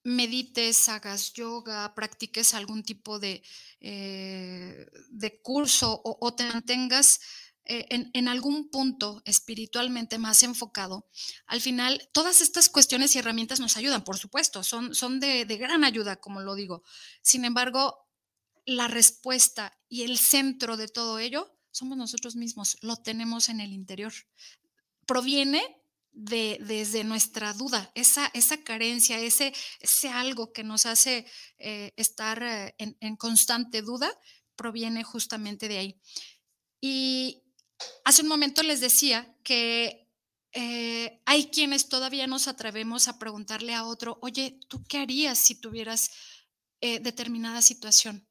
medites, 0.04 0.89
hagas 0.89 1.34
yoga, 1.34 1.94
practiques 1.94 2.56
algún 2.56 2.82
tipo 2.82 3.20
de, 3.20 3.44
eh, 3.80 4.88
de 5.12 5.42
curso 5.44 6.01
o, 6.04 6.34
te 6.34 6.46
mantengas 6.46 7.20
eh, 7.66 7.86
en, 8.13 8.28
algún 8.28 8.72
punto 8.72 9.22
espiritualmente 9.25 10.18
más 10.18 10.42
enfocado, 10.42 11.08
al 11.46 11.62
final 11.62 12.10
todas 12.12 12.42
estas 12.42 12.68
cuestiones 12.68 13.13
y 13.13 13.20
herramientas 13.20 13.60
nos 13.60 13.78
ayudan, 13.78 14.04
por 14.04 14.18
supuesto, 14.18 14.63
son, 14.63 14.96
son 14.96 15.20
de, 15.20 15.46
de 15.46 15.58
gran 15.58 15.84
ayuda, 15.84 16.16
como 16.16 16.42
lo 16.42 16.56
digo. 16.56 16.82
Sin 17.22 17.46
embargo, 17.46 18.08
la 18.66 18.88
respuesta 18.88 19.78
y 19.88 20.01
el 20.01 20.18
centro 20.18 20.78
de 20.78 20.88
todo 20.88 21.20
ello 21.20 21.59
somos 21.72 21.98
nosotros 21.98 22.36
mismos, 22.36 22.78
lo 22.82 22.98
tenemos 22.98 23.50
en 23.50 23.60
el 23.60 23.74
interior. 23.74 24.14
Proviene 25.06 25.64
de, 26.12 26.58
desde 26.62 27.04
nuestra 27.04 27.54
duda, 27.54 27.92
esa, 27.96 28.30
esa 28.34 28.64
carencia, 28.64 29.20
ese, 29.20 29.54
ese 29.80 30.10
algo 30.10 30.52
que 30.52 30.64
nos 30.64 30.86
hace 30.86 31.26
eh, 31.58 31.94
estar 31.96 32.42
eh, 32.44 32.76
en, 32.78 33.16
constante 33.16 33.82
duda, 33.82 34.12
proviene 34.56 35.04
justamente 35.04 35.68
de 35.68 35.78
ahí. 35.78 36.02
Y 36.82 37.44
hace 38.04 38.24
un 38.24 38.28
momento 38.28 38.64
les 38.64 38.82
decía 38.82 39.36
que 39.44 40.08
eh, 40.52 41.22
hay 41.26 41.50
quienes 41.52 41.90
todavía 41.90 42.28
nos 42.28 42.48
atrevemos 42.48 43.08
a 43.08 43.20
preguntarle 43.20 43.74
a 43.74 43.86
otro, 43.86 44.18
oye, 44.22 44.60
¿tú 44.68 44.84
qué 44.84 45.00
harías 45.00 45.40
si 45.40 45.56
tuvieras 45.56 46.10
determinada 46.82 47.62
situación? 47.62 48.29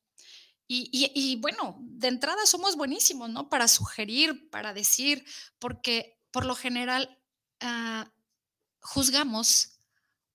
Y, 0.70 1.37
bueno, 1.37 1.78
de 1.80 2.08
entrada 2.08 2.44
somos 2.44 2.76
buenísimos, 2.76 3.30
¿no? 3.30 3.48
Para 3.48 3.68
sugerir, 3.68 4.50
para 4.50 4.75
decir, 4.75 5.25
porque 5.58 6.20
por 6.30 6.44
lo 6.44 6.54
general 6.54 7.18
ah, 7.60 8.12
juzgamos 8.80 9.80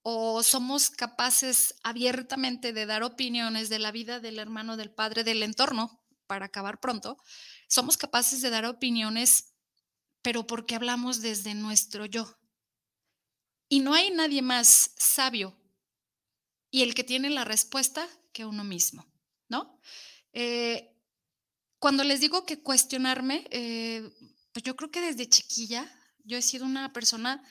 o 0.02 0.42
somos 0.42 0.90
capaces 0.90 1.76
abiertamente 1.84 2.74
de 2.74 2.88
dar 2.88 3.04
opiniones 3.04 3.70
de 3.70 3.78
la 3.78 3.92
vida 3.92 4.20
del 4.20 4.40
hermano, 4.40 4.76
del 4.76 4.92
padre, 4.92 5.24
del 5.24 5.44
entorno, 5.44 6.04
para 6.26 6.48
acabar 6.48 6.80
pronto, 6.80 7.18
somos 7.68 7.96
capaces 7.96 8.42
de 8.42 8.50
dar 8.50 8.66
opiniones, 8.66 9.54
pero 10.24 10.48
porque 10.48 10.76
hablamos 10.76 11.22
desde 11.22 11.54
nuestro 11.54 12.06
yo. 12.06 12.38
Y 13.70 13.82
no 13.82 13.94
hay 13.94 14.10
nadie 14.12 14.42
más 14.42 14.92
sabio 14.98 15.56
y 16.72 16.82
el 16.82 16.96
que 16.96 17.04
tiene 17.04 17.30
la 17.30 17.46
respuesta 17.46 18.08
que 18.32 18.46
uno 18.46 18.64
mismo, 18.64 19.06
¿no? 19.48 19.80
Eh, 20.34 20.90
cuando 21.80 22.04
les 22.04 22.20
digo 22.20 22.46
que 22.46 22.62
cuestionarme, 22.62 23.46
eh, 23.52 24.10
pues 24.52 24.64
yo 24.64 24.76
creo 24.76 24.92
que 24.92 25.02
desde 25.02 25.30
chiquilla 25.30 25.90
yo 26.24 26.38
he 26.38 26.42
sido 26.42 26.66
una 26.66 26.94
persona, 26.94 27.44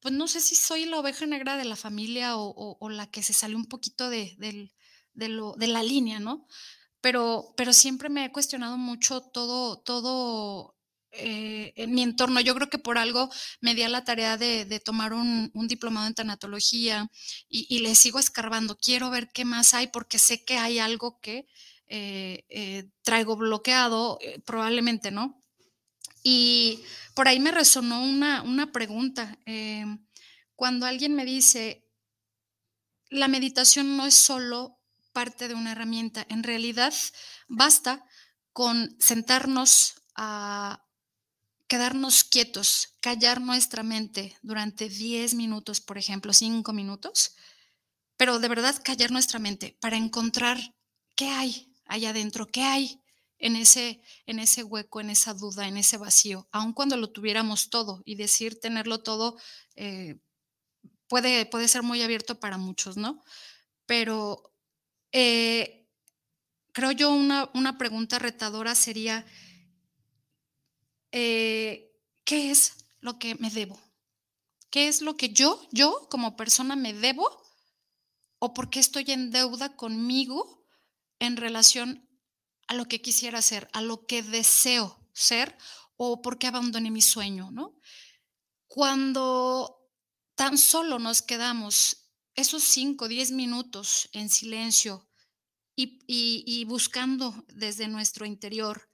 pues 0.00 0.14
no 0.14 0.28
sé 0.28 0.40
si 0.40 0.54
soy 0.54 0.86
la 0.86 0.98
oveja 1.00 1.26
negra 1.26 1.56
de 1.56 1.64
la 1.64 1.76
familia 1.76 2.36
o, 2.36 2.88
la 2.90 3.10
que 3.10 3.22
se 3.22 3.32
sale 3.32 3.56
un 3.56 3.66
poquito 3.66 4.08
de, 4.08 4.36
de, 4.38 5.68
la 5.68 5.82
línea, 5.82 6.20
¿no? 6.20 6.46
Pero, 7.00 7.54
pero 7.56 7.72
siempre 7.72 8.08
me 8.08 8.24
he 8.24 8.32
cuestionado 8.32 8.76
mucho 8.76 9.20
todo, 9.20 9.80
todo 9.80 10.77
eh, 11.12 11.72
en 11.76 11.92
mi 11.92 12.02
entorno. 12.02 12.40
Yo 12.40 12.54
creo 12.54 12.68
que 12.68 12.78
por 12.78 12.98
algo 12.98 13.30
me 13.60 13.74
di 13.74 13.82
a 13.82 13.88
la 13.88 14.04
tarea 14.04 14.36
de, 14.36 14.80
tomar 14.80 15.14
un, 15.14 15.50
diplomado 15.66 16.06
en 16.06 16.14
tanatología 16.14 17.10
y, 17.48 17.78
le 17.78 17.94
sigo 17.94 18.18
escarbando. 18.18 18.78
Quiero 18.78 19.10
ver 19.10 19.30
qué 19.32 19.44
más 19.44 19.74
hay 19.74 19.86
porque 19.86 20.18
sé 20.18 20.44
que 20.44 20.58
hay 20.58 20.78
algo 20.78 21.18
que 21.20 21.46
eh, 21.88 22.44
eh, 22.50 22.90
traigo 23.02 23.36
bloqueado, 23.36 24.18
probablemente, 24.44 25.10
¿no? 25.10 25.42
Y 26.22 26.80
por 27.14 27.26
ahí 27.26 27.40
me 27.40 27.52
resonó 27.52 28.02
una, 28.04 28.42
una 28.42 28.70
pregunta. 28.70 29.38
cuando 30.56 30.86
alguien 30.86 31.14
me 31.14 31.24
dice, 31.24 31.86
la 33.08 33.28
meditación 33.28 33.96
no 33.96 34.04
es 34.04 34.14
solo 34.14 34.78
parte 35.12 35.48
de 35.48 35.54
una 35.54 35.72
herramienta, 35.72 36.26
en 36.28 36.42
realidad 36.42 36.92
basta 37.48 38.04
con 38.52 38.94
sentarnos 39.00 40.02
a, 40.14 40.84
quedarnos 41.68 42.24
quietos, 42.24 42.96
callar 43.00 43.40
nuestra 43.40 43.82
mente 43.82 44.36
durante 44.42 44.88
10 44.88 45.34
minutos, 45.34 45.80
por 45.80 45.98
ejemplo, 45.98 46.32
5 46.32 46.72
minutos, 46.72 47.36
pero 48.16 48.38
de 48.38 48.48
verdad 48.48 48.74
callar 48.82 49.10
nuestra 49.10 49.38
mente 49.38 49.76
para 49.80 49.96
encontrar 49.96 50.58
qué 51.14 51.28
hay 51.28 51.72
allá 51.84 52.10
adentro, 52.10 52.46
qué 52.46 52.62
hay 52.62 53.00
en 53.38 53.54
ese, 53.54 54.00
en 54.26 54.40
ese 54.40 54.64
hueco, 54.64 55.00
en 55.00 55.10
esa 55.10 55.34
duda, 55.34 55.68
en 55.68 55.76
ese 55.76 55.96
vacío, 55.96 56.48
aun 56.50 56.72
cuando 56.72 56.96
lo 56.96 57.10
tuviéramos 57.12 57.70
todo 57.70 58.02
y 58.04 58.16
decir 58.16 58.58
tenerlo 58.58 59.02
todo 59.02 59.36
eh, 59.76 60.18
puede, 61.06 61.46
puede 61.46 61.68
ser 61.68 61.82
muy 61.82 62.02
abierto 62.02 62.40
para 62.40 62.58
muchos, 62.58 62.96
¿no? 62.96 63.22
Pero 63.86 64.52
eh, 65.12 65.86
creo 66.72 66.92
yo 66.92 67.10
una, 67.10 67.50
una 67.54 67.78
pregunta 67.78 68.18
retadora 68.18 68.74
sería, 68.74 69.24
eh, 71.12 71.90
¿qué 72.24 72.50
es 72.50 72.86
lo 73.00 73.18
que 73.18 73.34
me 73.36 73.50
debo? 73.50 73.80
¿Qué 74.70 74.88
es 74.88 75.00
lo 75.00 75.16
que 75.16 75.30
yo, 75.30 75.66
yo 75.72 76.08
como 76.10 76.36
persona 76.36 76.76
me 76.76 76.92
debo? 76.92 77.42
¿O 78.38 78.52
por 78.52 78.70
qué 78.70 78.80
estoy 78.80 79.04
en 79.08 79.30
deuda 79.30 79.76
conmigo 79.76 80.66
en 81.18 81.36
relación 81.36 82.08
a 82.66 82.74
lo 82.74 82.86
que 82.86 83.00
quisiera 83.00 83.40
ser, 83.42 83.68
a 83.72 83.80
lo 83.80 84.06
que 84.06 84.22
deseo 84.22 85.08
ser 85.12 85.56
o 85.96 86.22
por 86.22 86.38
qué 86.38 86.46
abandoné 86.46 86.90
mi 86.90 87.02
sueño, 87.02 87.50
¿no? 87.50 87.80
Cuando 88.68 89.90
tan 90.34 90.58
solo 90.58 90.98
nos 90.98 91.22
quedamos 91.22 92.10
esos 92.34 92.62
5, 92.62 93.08
10 93.08 93.32
minutos 93.32 94.08
en 94.12 94.28
silencio 94.28 95.08
y 95.74 96.64
buscando 96.64 97.44
desde 97.48 97.88
nuestro 97.88 98.26
interior 98.26 98.87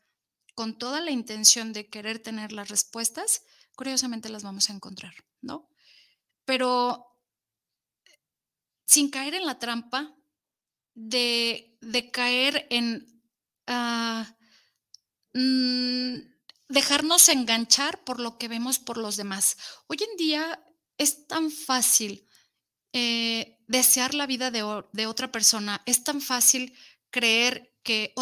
con 0.55 0.79
toda 0.79 1.01
la 1.01 1.11
intención 1.11 1.73
de 1.73 1.89
querer 1.89 2.19
tener 2.19 2.53
las 2.53 2.69
respuestas, 2.69 3.43
curiosamente 3.75 4.29
las 4.29 4.43
vamos 4.43 4.71
a 4.71 4.73
encontrar, 4.73 5.15
¿no? 5.41 5.69
Pero 6.45 7.07
sin 8.85 9.11
caer 9.11 9.35
en 9.35 9.47
la 9.47 9.59
trampa 9.59 10.15
de, 10.95 11.77
caer 12.13 12.67
en 12.71 13.23
ah, 13.67 14.37
mm, 15.33 16.15
dejarnos 16.69 17.29
enganchar 17.29 18.05
por 18.05 18.21
lo 18.21 18.39
que 18.39 18.49
vemos 18.49 18.79
por 18.79 18.97
los 18.97 19.17
demás. 19.17 19.57
Hoy 19.89 19.99
en 20.09 20.17
día 20.17 20.65
es 20.99 21.27
tan 21.27 21.51
fácil 21.51 22.29
eh, 22.93 23.59
desear 23.67 24.15
la 24.15 24.27
vida 24.27 24.51
de, 24.51 24.85
de 24.93 25.07
otra 25.07 25.33
persona, 25.33 25.83
es 25.87 26.05
tan 26.05 26.21
fácil 26.21 26.77
creer 27.11 27.74
que 27.85 28.13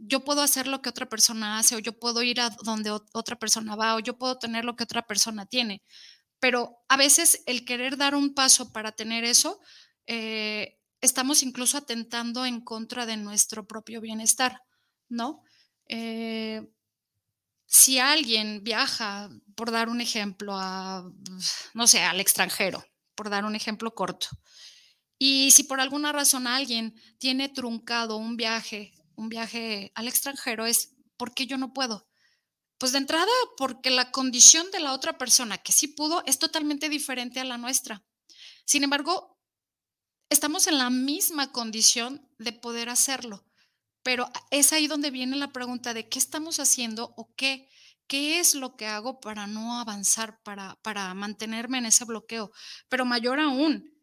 yo 0.00 0.24
puedo 0.24 0.40
hacer 0.40 0.66
lo 0.66 0.80
que 0.80 0.88
otra 0.88 1.08
persona 1.08 1.58
hace 1.58 1.76
o 1.76 1.80
yo 1.80 1.98
puedo 1.98 2.22
ir 2.22 2.40
a 2.40 2.50
donde 2.62 2.90
otra 2.90 3.38
persona 3.38 3.76
va 3.76 3.96
o 3.96 4.00
yo 4.00 4.16
puedo 4.16 4.38
tener 4.38 4.64
lo 4.64 4.76
que 4.76 4.84
otra 4.84 5.06
persona 5.06 5.44
tiene. 5.44 5.82
Pero 6.40 6.78
a 6.88 6.96
veces 6.96 7.42
el 7.46 7.64
querer 7.64 7.96
dar 7.96 8.14
un 8.14 8.32
paso 8.32 8.72
para 8.72 8.92
tener 8.92 9.24
eso, 9.24 9.60
eh, 10.06 10.78
estamos 11.00 11.42
incluso 11.42 11.76
atentando 11.76 12.46
en 12.46 12.60
contra 12.60 13.06
de 13.06 13.16
nuestro 13.16 13.66
propio 13.66 14.00
bienestar, 14.00 14.62
¿no? 15.08 15.42
Eh, 15.88 16.62
si 17.66 17.98
alguien 17.98 18.62
viaja, 18.64 19.28
por 19.54 19.70
dar 19.70 19.88
un 19.88 20.00
ejemplo, 20.00 20.54
a, 20.56 21.04
no 21.74 21.86
sé, 21.86 22.02
al 22.02 22.20
extranjero, 22.20 22.84
por 23.14 23.28
dar 23.28 23.44
un 23.44 23.56
ejemplo 23.56 23.94
corto. 23.94 24.28
Y 25.18 25.50
si 25.50 25.64
por 25.64 25.80
alguna 25.80 26.12
razón 26.12 26.46
alguien 26.46 26.94
tiene 27.18 27.48
truncado 27.48 28.16
un 28.16 28.36
viaje, 28.36 28.92
un 29.18 29.28
viaje 29.28 29.92
al 29.94 30.08
extranjero, 30.08 30.64
es 30.64 30.94
porque 31.16 31.46
yo 31.46 31.58
no 31.58 31.74
puedo. 31.74 32.08
Pues 32.78 32.92
de 32.92 32.98
entrada, 32.98 33.32
porque 33.56 33.90
la 33.90 34.12
condición 34.12 34.70
de 34.70 34.78
la 34.78 34.92
otra 34.92 35.18
persona 35.18 35.58
que 35.58 35.72
sí 35.72 35.88
pudo 35.88 36.22
es 36.26 36.38
totalmente 36.38 36.88
diferente 36.88 37.40
a 37.40 37.44
la 37.44 37.58
nuestra. 37.58 38.04
Sin 38.64 38.84
embargo, 38.84 39.36
estamos 40.30 40.68
en 40.68 40.78
la 40.78 40.88
misma 40.88 41.50
condición 41.50 42.30
de 42.38 42.52
poder 42.52 42.88
hacerlo, 42.88 43.44
pero 44.04 44.30
es 44.52 44.72
ahí 44.72 44.86
donde 44.86 45.10
viene 45.10 45.36
la 45.36 45.52
pregunta 45.52 45.92
de 45.92 46.08
qué 46.08 46.20
estamos 46.20 46.60
haciendo 46.60 47.12
o 47.16 47.34
qué, 47.34 47.68
qué 48.06 48.38
es 48.38 48.54
lo 48.54 48.76
que 48.76 48.86
hago 48.86 49.18
para 49.18 49.48
no 49.48 49.80
avanzar, 49.80 50.40
para, 50.44 50.76
para 50.82 51.12
mantenerme 51.14 51.78
en 51.78 51.86
ese 51.86 52.04
bloqueo. 52.04 52.52
Pero 52.88 53.04
mayor 53.04 53.40
aún, 53.40 53.97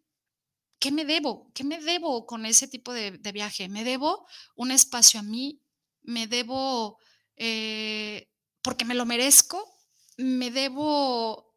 ¿qué 0.79 0.91
me 0.91 1.05
debo? 1.05 1.51
¿Qué 1.53 1.63
me 1.63 1.79
debo 1.79 2.25
con 2.25 2.45
ese 2.45 2.67
tipo 2.67 2.93
de, 2.93 3.11
viaje? 3.33 3.69
¿Me 3.69 3.83
debo 3.83 4.27
un 4.55 4.71
espacio 4.71 5.19
a 5.19 5.23
mí? 5.23 5.61
¿Me 6.01 6.27
debo 6.27 6.99
eh, 7.37 8.29
porque 8.61 8.85
me 8.85 8.95
lo 8.95 9.05
merezco? 9.05 9.73
¿Me 10.17 10.51
debo 10.51 11.55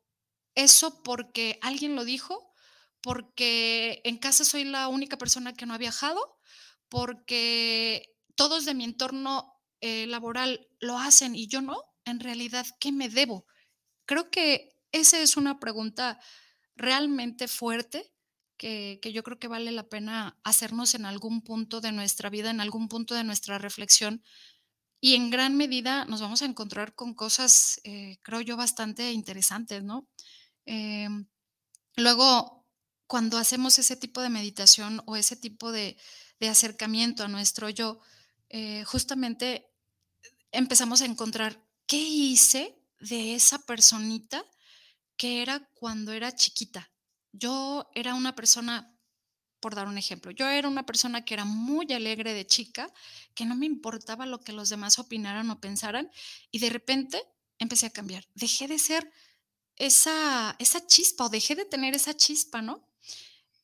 eso 0.55 1.03
porque 1.03 1.59
alguien 1.63 1.95
lo 1.95 2.05
dijo? 2.05 2.53
¿Porque 3.01 4.01
en 4.05 4.19
casa 4.19 4.45
soy 4.45 4.65
la 4.65 4.89
única 4.89 5.19
persona 5.19 5.55
que 5.55 5.67
no 5.67 5.75
ha 5.75 5.79
viajado? 5.79 6.39
¿Porque 6.89 8.17
todos 8.35 8.65
de 8.65 8.75
mi 8.75 8.85
entorno 8.85 9.55
eh, 9.81 10.07
laboral 10.07 10.69
lo 10.81 10.99
hacen 10.99 11.37
y 11.37 11.47
yo 11.49 11.61
no? 11.61 11.83
En 12.05 12.21
realidad, 12.21 12.67
¿qué 12.81 12.93
me 12.93 13.09
debo? 13.09 13.47
Creo 14.07 14.31
que 14.31 14.71
esa 14.93 15.21
es 15.21 15.37
una 15.37 15.61
pregunta 15.61 16.19
realmente 16.77 17.49
fuerte 17.49 18.13
que, 18.59 19.01
yo 19.13 19.23
creo 19.23 19.39
que 19.39 19.49
vale 19.49 19.71
la 19.71 19.89
pena 19.89 20.37
hacernos 20.45 20.95
en 20.95 21.07
algún 21.07 21.43
punto 21.43 21.81
de 21.81 21.93
nuestra 21.93 22.29
vida, 22.29 22.51
en 22.51 22.61
algún 22.61 22.89
punto 22.89 23.15
de 23.15 23.25
nuestra 23.25 23.59
reflexión. 23.59 24.23
Y 25.01 25.15
en 25.15 25.31
gran 25.31 25.57
medida 25.57 26.05
nos 26.07 26.21
vamos 26.21 26.43
a 26.43 26.47
encontrar 26.47 26.95
con 26.95 27.15
cosas, 27.15 27.81
eh, 27.85 28.19
creo 28.23 28.41
yo, 28.41 28.57
bastante 28.57 29.13
interesantes, 29.13 29.85
¿no? 29.85 30.09
Em, 30.67 31.27
luego, 31.97 32.67
cuando 33.07 33.39
hacemos 33.39 33.79
ese 33.79 33.97
tipo 33.97 34.21
de 34.21 34.29
meditación 34.29 35.03
o 35.07 35.17
ese 35.17 35.37
tipo 35.37 35.73
de, 35.73 35.97
acercamiento 36.41 37.25
a 37.25 37.29
nuestro 37.29 37.69
yo, 37.71 38.01
eh, 38.49 38.85
justamente 38.85 39.67
empezamos 40.53 41.03
a 41.03 41.07
encontrar 41.07 41.61
qué 41.87 41.99
hice 41.99 42.77
de 43.01 43.35
esa 43.35 43.59
personita 43.61 44.45
que 45.17 45.43
era 45.43 45.69
cuando 45.75 46.13
era 46.13 46.35
chiquita, 46.35 46.91
yo 47.33 47.89
era 47.95 48.15
una 48.15 48.35
persona, 48.35 48.95
por 49.61 49.75
dar 49.75 49.87
un 49.87 49.99
ejemplo, 49.99 50.31
yo 50.31 50.49
era 50.49 50.69
una 50.69 50.87
persona 50.87 51.25
que 51.25 51.35
era 51.35 51.45
muy 51.45 51.93
alegre 51.93 52.33
de 52.33 52.47
chica, 52.47 52.93
que 53.35 53.45
no 53.45 53.57
me 53.57 53.67
importaba 53.67 54.27
lo 54.27 54.41
que 54.41 54.53
los 54.53 54.69
demás 54.69 54.99
opinaran 54.99 55.51
o 55.51 55.61
pensaran, 55.61 56.11
y 56.51 56.59
de 56.59 56.71
repente 56.71 57.23
empecé 57.59 57.87
a 57.87 57.91
cambiar. 57.91 58.27
Dejé 58.35 58.69
de 58.69 58.79
ser 58.79 59.11
esa, 59.77 60.57
esa 60.59 60.87
chispa 60.87 61.25
o 61.25 61.29
dejé 61.29 61.55
de 61.55 61.65
tener 61.65 61.95
esa 61.95 62.15
chispa, 62.15 62.63
¿no? 62.63 62.89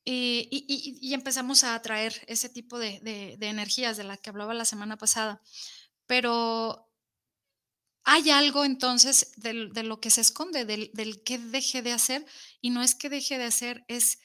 Eh, 0.07 0.47
y, 0.51 1.13
empezamos 1.15 1.63
a 1.63 1.73
atraer 1.73 2.13
ese 2.27 2.47
tipo 2.47 2.77
de, 2.77 3.37
energías 3.41 3.97
de 3.97 4.03
la 4.03 4.17
que 4.17 4.29
hablaba 4.29 4.53
la 4.53 4.65
semana 4.65 4.97
pasada. 4.97 5.41
Pero 6.05 6.84
hay 8.05 8.29
algo 8.29 8.63
entonces 8.63 9.33
de, 9.35 9.53
lo 9.53 9.99
que 9.99 10.11
se 10.11 10.21
esconde, 10.21 10.63
del, 10.63 11.23
que 11.23 11.39
deje 11.39 11.81
de 11.81 11.91
hacer, 11.91 12.25
y 12.61 12.69
no 12.69 12.83
es 12.83 12.93
que 12.93 13.09
deje 13.09 13.39
de 13.39 13.45
hacer, 13.45 13.83
es 13.87 14.19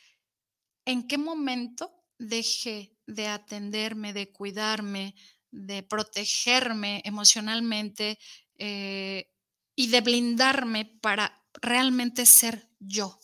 en 0.84 1.08
qué 1.08 1.16
momento 1.16 1.90
deje 2.18 2.94
de 3.06 3.28
atenderme, 3.28 4.12
de 4.12 4.30
cuidarme, 4.30 5.14
de 5.50 5.82
protegerme 5.82 7.00
emocionalmente 7.06 8.18
eh, 8.58 9.32
y 9.74 9.88
de 9.88 10.00
blindarme 10.02 10.84
para 10.84 11.42
realmente 11.54 12.26
ser 12.26 12.68
yo. 12.78 13.18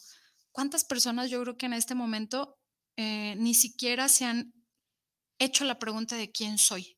¿Cuántas 0.52 0.84
personas 0.84 1.30
yo 1.30 1.42
creo 1.42 1.58
que 1.58 1.66
en 1.66 1.74
este 1.74 1.94
momento 1.94 2.58
eh, 2.96 3.34
ni 3.36 3.52
siquiera 3.52 4.08
se 4.08 4.24
han 4.24 4.54
hecho 5.38 5.64
la 5.64 5.78
pregunta 5.78 6.16
de 6.16 6.32
quién 6.32 6.56
soy? 6.56 6.95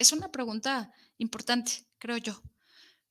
Es 0.00 0.12
una 0.12 0.32
pregunta 0.32 0.90
importante 1.18 1.86
creo 1.98 2.16
yo. 2.16 2.42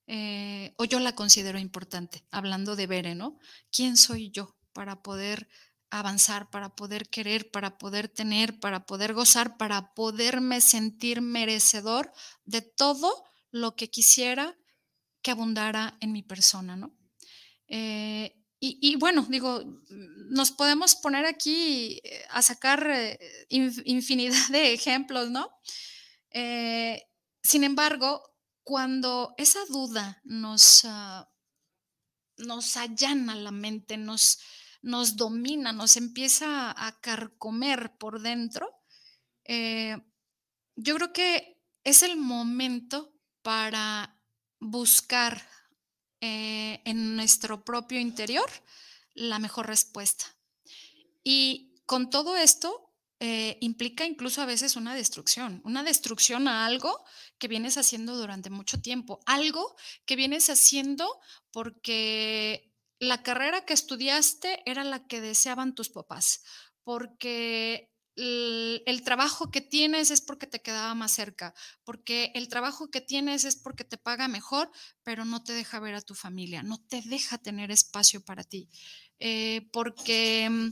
Eh, 0.08 0.74
o 0.78 0.86
yo 0.86 1.00
la 1.00 1.14
considero 1.14 1.60
importante, 1.60 2.26
hablando 2.32 2.76
de 2.76 2.88
Bere, 2.88 3.14
¿no? 3.14 3.38
¿Quién 3.72 3.96
soy 3.96 4.32
yo 4.32 4.58
para 4.74 5.04
poder 5.04 5.48
avanzar, 5.92 6.50
para 6.50 6.76
poder 6.76 7.08
querer, 7.10 7.52
para 7.52 7.78
poder 7.78 8.10
tener, 8.10 8.60
para 8.60 8.88
poder 8.88 9.14
gozar, 9.14 9.56
para 9.58 9.94
poderme 9.94 10.62
sentir 10.62 11.22
merecedor 11.22 12.12
de 12.46 12.64
todo 12.64 13.24
lo 13.52 13.76
que 13.76 13.92
quisiera 13.92 14.58
que 15.22 15.30
abundara 15.30 15.96
en 16.02 16.12
mi 16.12 16.24
persona, 16.24 16.76
¿no? 16.76 16.96
Eh, 17.68 18.36
y, 18.62 18.98
bueno, 18.98 19.26
digo, 19.30 19.64
nos 20.32 20.52
podemos 20.52 20.96
poner 20.96 21.26
aquí 21.26 22.02
eh, 22.04 22.26
a 22.32 22.42
sacar 22.42 23.18
infinidad 23.50 24.48
de 24.50 24.74
ejemplos, 24.74 25.30
¿no? 25.30 25.50
Sin 26.32 27.64
embargo, 27.64 28.30
cuando 28.64 29.34
esa 29.38 29.66
duda 29.66 30.22
nos, 30.24 30.86
ah, 30.86 31.28
nos 32.38 32.78
allana 32.78 33.34
la 33.34 33.52
mente, 33.52 33.98
nos, 33.98 34.40
nos 34.84 35.16
domina, 35.16 35.72
nos 35.72 35.98
empieza 35.98 36.70
a 36.72 37.00
carcomer 37.02 37.98
por 37.98 38.22
dentro, 38.22 38.70
eh, 39.46 39.98
yo 40.76 40.96
creo 40.96 41.14
que 41.14 41.64
es 41.84 42.04
el 42.04 42.16
momento 42.18 43.12
para 43.42 44.22
buscar 44.60 45.42
eh, 46.22 46.82
en 46.86 47.16
nuestro 47.16 47.66
propio 47.66 48.00
interior 48.00 48.50
la 49.16 49.40
mejor 49.40 49.66
respuesta. 49.66 50.26
Y 51.24 51.76
con 51.88 52.12
todo 52.12 52.38
esto, 52.38 52.89
eh, 53.22 53.58
implica 53.60 54.06
incluso 54.06 54.42
a 54.42 54.46
veces 54.46 54.78
una 54.78 54.96
destrucción, 54.96 55.62
una 55.66 55.84
destrucción 55.84 56.48
a 56.48 56.66
algo 56.66 57.04
que 57.38 57.50
vienes 57.50 57.78
haciendo 57.78 58.16
durante 58.16 58.50
mucho 58.50 58.82
tiempo, 58.82 59.20
algo 59.26 59.76
que 60.06 60.16
vienes 60.16 60.50
haciendo 60.50 61.20
porque 61.52 62.74
la 63.00 63.22
carrera 63.22 63.66
que 63.66 63.74
estudiaste 63.74 64.62
era 64.66 64.86
la 64.86 65.06
que 65.08 65.20
deseaban 65.20 65.76
tus 65.76 65.90
papás, 65.90 66.44
porque 66.84 67.92
el, 68.16 69.02
trabajo 69.04 69.52
que 69.52 69.62
tienes 69.62 70.12
es 70.12 70.22
porque 70.22 70.48
te 70.48 70.62
quedaba 70.62 70.94
más 70.96 71.12
cerca, 71.12 71.54
porque 71.84 72.32
el 72.36 72.48
trabajo 72.50 72.90
que 72.90 73.02
tienes 73.02 73.46
es 73.46 73.56
porque 73.56 73.84
te 73.84 73.98
paga 73.98 74.28
mejor, 74.28 74.72
pero 75.04 75.26
no 75.26 75.44
te 75.44 75.54
deja 75.54 75.80
ver 75.80 75.96
a 75.96 76.02
tu 76.02 76.16
familia, 76.16 76.64
no 76.64 76.78
te 76.78 77.02
deja 77.02 77.38
tener 77.38 77.72
espacio 77.72 78.24
para 78.24 78.44
ti, 78.44 78.70
eh, 79.20 79.68
porque... 79.74 80.50
Mm, 80.50 80.72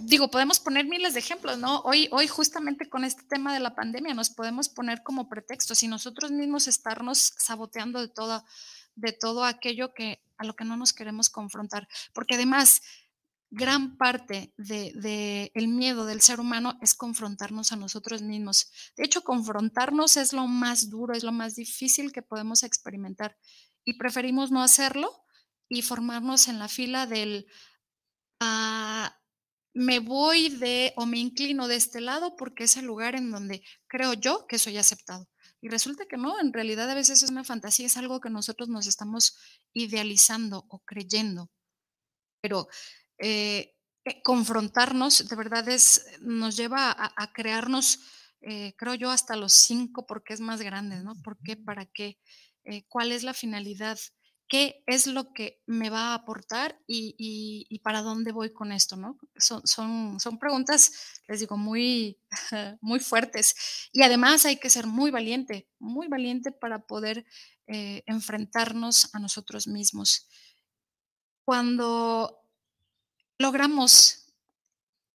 digo, 0.00 0.30
podemos 0.30 0.60
poner 0.60 0.86
miles 0.86 1.14
de 1.14 1.20
ejemplos, 1.20 1.58
¿no? 1.58 1.80
Hoy, 1.80 2.08
hoy 2.12 2.28
justamente 2.28 2.88
con 2.88 3.04
este 3.04 3.22
tema 3.24 3.54
de 3.54 3.60
la 3.60 3.74
pandemia 3.74 4.14
nos 4.14 4.30
podemos 4.30 4.68
poner 4.68 5.02
como 5.02 5.28
pretexto, 5.28 5.74
si 5.74 5.88
nosotros 5.88 6.30
mismos 6.30 6.68
estarnos 6.68 7.32
saboteando 7.38 8.00
de 8.00 8.08
todo, 8.08 8.44
de 8.94 9.12
todo 9.12 9.44
aquello 9.44 9.94
que 9.94 10.22
a 10.36 10.44
lo 10.44 10.54
que 10.54 10.64
no 10.64 10.76
nos 10.76 10.92
queremos 10.92 11.30
confrontar, 11.30 11.88
porque 12.12 12.34
además 12.34 12.82
gran 13.50 13.98
parte 13.98 14.54
del 14.56 15.00
de, 15.00 15.52
el 15.54 15.68
miedo 15.68 16.06
del 16.06 16.22
ser 16.22 16.40
humano 16.40 16.78
es 16.80 16.94
confrontarnos 16.94 17.70
a 17.70 17.76
nosotros 17.76 18.22
mismos. 18.22 18.70
De 18.96 19.04
hecho, 19.04 19.22
confrontarnos 19.22 20.16
es 20.16 20.32
lo 20.32 20.46
más 20.46 20.88
duro, 20.88 21.14
es 21.14 21.22
lo 21.22 21.32
más 21.32 21.54
difícil 21.54 22.12
que 22.12 22.22
podemos 22.22 22.62
experimentar 22.62 23.36
y 23.84 23.98
preferimos 23.98 24.50
no 24.50 24.62
hacerlo 24.62 25.21
y 25.72 25.80
formarnos 25.80 26.48
en 26.48 26.58
la 26.58 26.68
fila 26.68 27.06
del 27.06 27.46
ah, 28.40 29.18
me 29.72 30.00
voy 30.00 30.50
de 30.50 30.92
o 30.96 31.06
me 31.06 31.16
inclino 31.16 31.66
de 31.66 31.76
este 31.76 32.02
lado 32.02 32.36
porque 32.36 32.64
es 32.64 32.76
el 32.76 32.84
lugar 32.84 33.14
en 33.14 33.30
donde 33.30 33.64
creo 33.86 34.12
yo 34.12 34.46
que 34.46 34.58
soy 34.58 34.76
aceptado. 34.76 35.30
Y 35.62 35.70
resulta 35.70 36.04
que 36.04 36.18
no, 36.18 36.38
en 36.38 36.52
realidad 36.52 36.90
a 36.90 36.94
veces 36.94 37.22
es 37.22 37.30
una 37.30 37.42
fantasía, 37.42 37.86
es 37.86 37.96
algo 37.96 38.20
que 38.20 38.28
nosotros 38.28 38.68
nos 38.68 38.86
estamos 38.86 39.38
idealizando 39.72 40.66
o 40.68 40.80
creyendo. 40.80 41.50
Pero 42.42 42.68
eh, 43.16 43.74
eh, 44.04 44.22
confrontarnos 44.22 45.26
de 45.26 45.36
verdad 45.36 45.66
es, 45.70 46.04
nos 46.20 46.54
lleva 46.54 46.94
a, 46.98 47.32
crearnos, 47.32 48.00
eh, 48.42 48.74
creo 48.76 48.94
yo, 48.94 49.10
hasta 49.10 49.36
los 49.36 49.54
cinco 49.54 50.04
porque 50.04 50.34
es 50.34 50.40
más 50.40 50.60
grande, 50.60 51.02
¿no? 51.02 51.14
¿Por 51.22 51.38
qué? 51.42 51.56
¿Para 51.56 51.86
qué? 51.86 52.18
¿Cuál 52.88 53.10
es 53.10 53.22
la 53.22 53.32
finalidad? 53.32 53.98
Qué 54.52 54.84
es 54.86 55.06
lo 55.06 55.32
que 55.32 55.62
me 55.64 55.88
va 55.88 56.08
a 56.08 56.14
aportar 56.14 56.78
y, 56.86 57.80
para 57.82 58.02
dónde 58.02 58.32
voy 58.32 58.52
con 58.52 58.70
esto, 58.70 58.96
¿no? 58.96 59.18
Son, 59.34 59.66
son, 59.66 60.20
son, 60.20 60.38
preguntas, 60.38 60.92
les 61.26 61.40
digo, 61.40 61.56
muy, 61.56 62.18
muy 62.82 63.00
fuertes. 63.00 63.88
Y 63.92 64.02
además 64.02 64.44
hay 64.44 64.58
que 64.58 64.68
ser 64.68 64.86
muy 64.86 65.10
valiente, 65.10 65.70
muy 65.78 66.06
valiente 66.06 66.52
para 66.52 66.80
poder 66.80 67.24
eh, 67.66 68.02
enfrentarnos 68.04 69.08
a 69.14 69.20
nosotros 69.20 69.66
mismos. 69.68 70.28
Cuando 71.46 72.44
logramos 73.38 74.34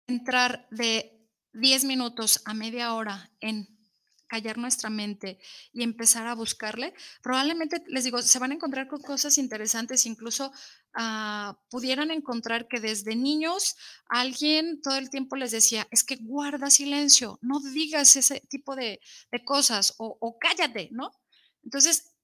entrar 0.07 0.67
de 0.71 1.15
10 1.53 1.83
minutos 1.83 2.41
a 2.45 2.55
media 2.55 2.95
hora 2.95 3.29
en 3.39 3.76
callar 4.27 4.57
nuestra 4.57 4.89
mente 4.89 5.39
y 5.73 5.83
empezar 5.83 6.27
a 6.27 6.35
buscarle, 6.35 6.93
probablemente, 7.21 7.83
les 7.87 8.03
digo, 8.03 8.21
se 8.21 8.39
van 8.39 8.51
a 8.51 8.55
encontrar 8.55 8.87
con 8.87 9.01
cosas 9.01 9.37
interesantes, 9.37 10.05
incluso 10.05 10.51
ah, 10.93 11.57
pudieran 11.69 12.11
encontrar 12.11 12.67
que 12.67 12.79
desde 12.79 13.15
niños 13.15 13.75
alguien 14.07 14.81
todo 14.81 14.97
el 14.97 15.09
tiempo 15.09 15.35
les 15.35 15.51
decía, 15.51 15.87
es 15.91 16.03
que 16.03 16.17
guarda 16.17 16.69
silencio, 16.69 17.39
no 17.41 17.59
digas 17.59 18.15
ese 18.15 18.41
tipo 18.41 18.75
de, 18.75 18.99
cosas 19.45 19.93
o, 19.97 20.17
o 20.19 20.37
cállate, 20.39 20.89
¿no? 20.91 21.11
Entonces, 21.63 22.15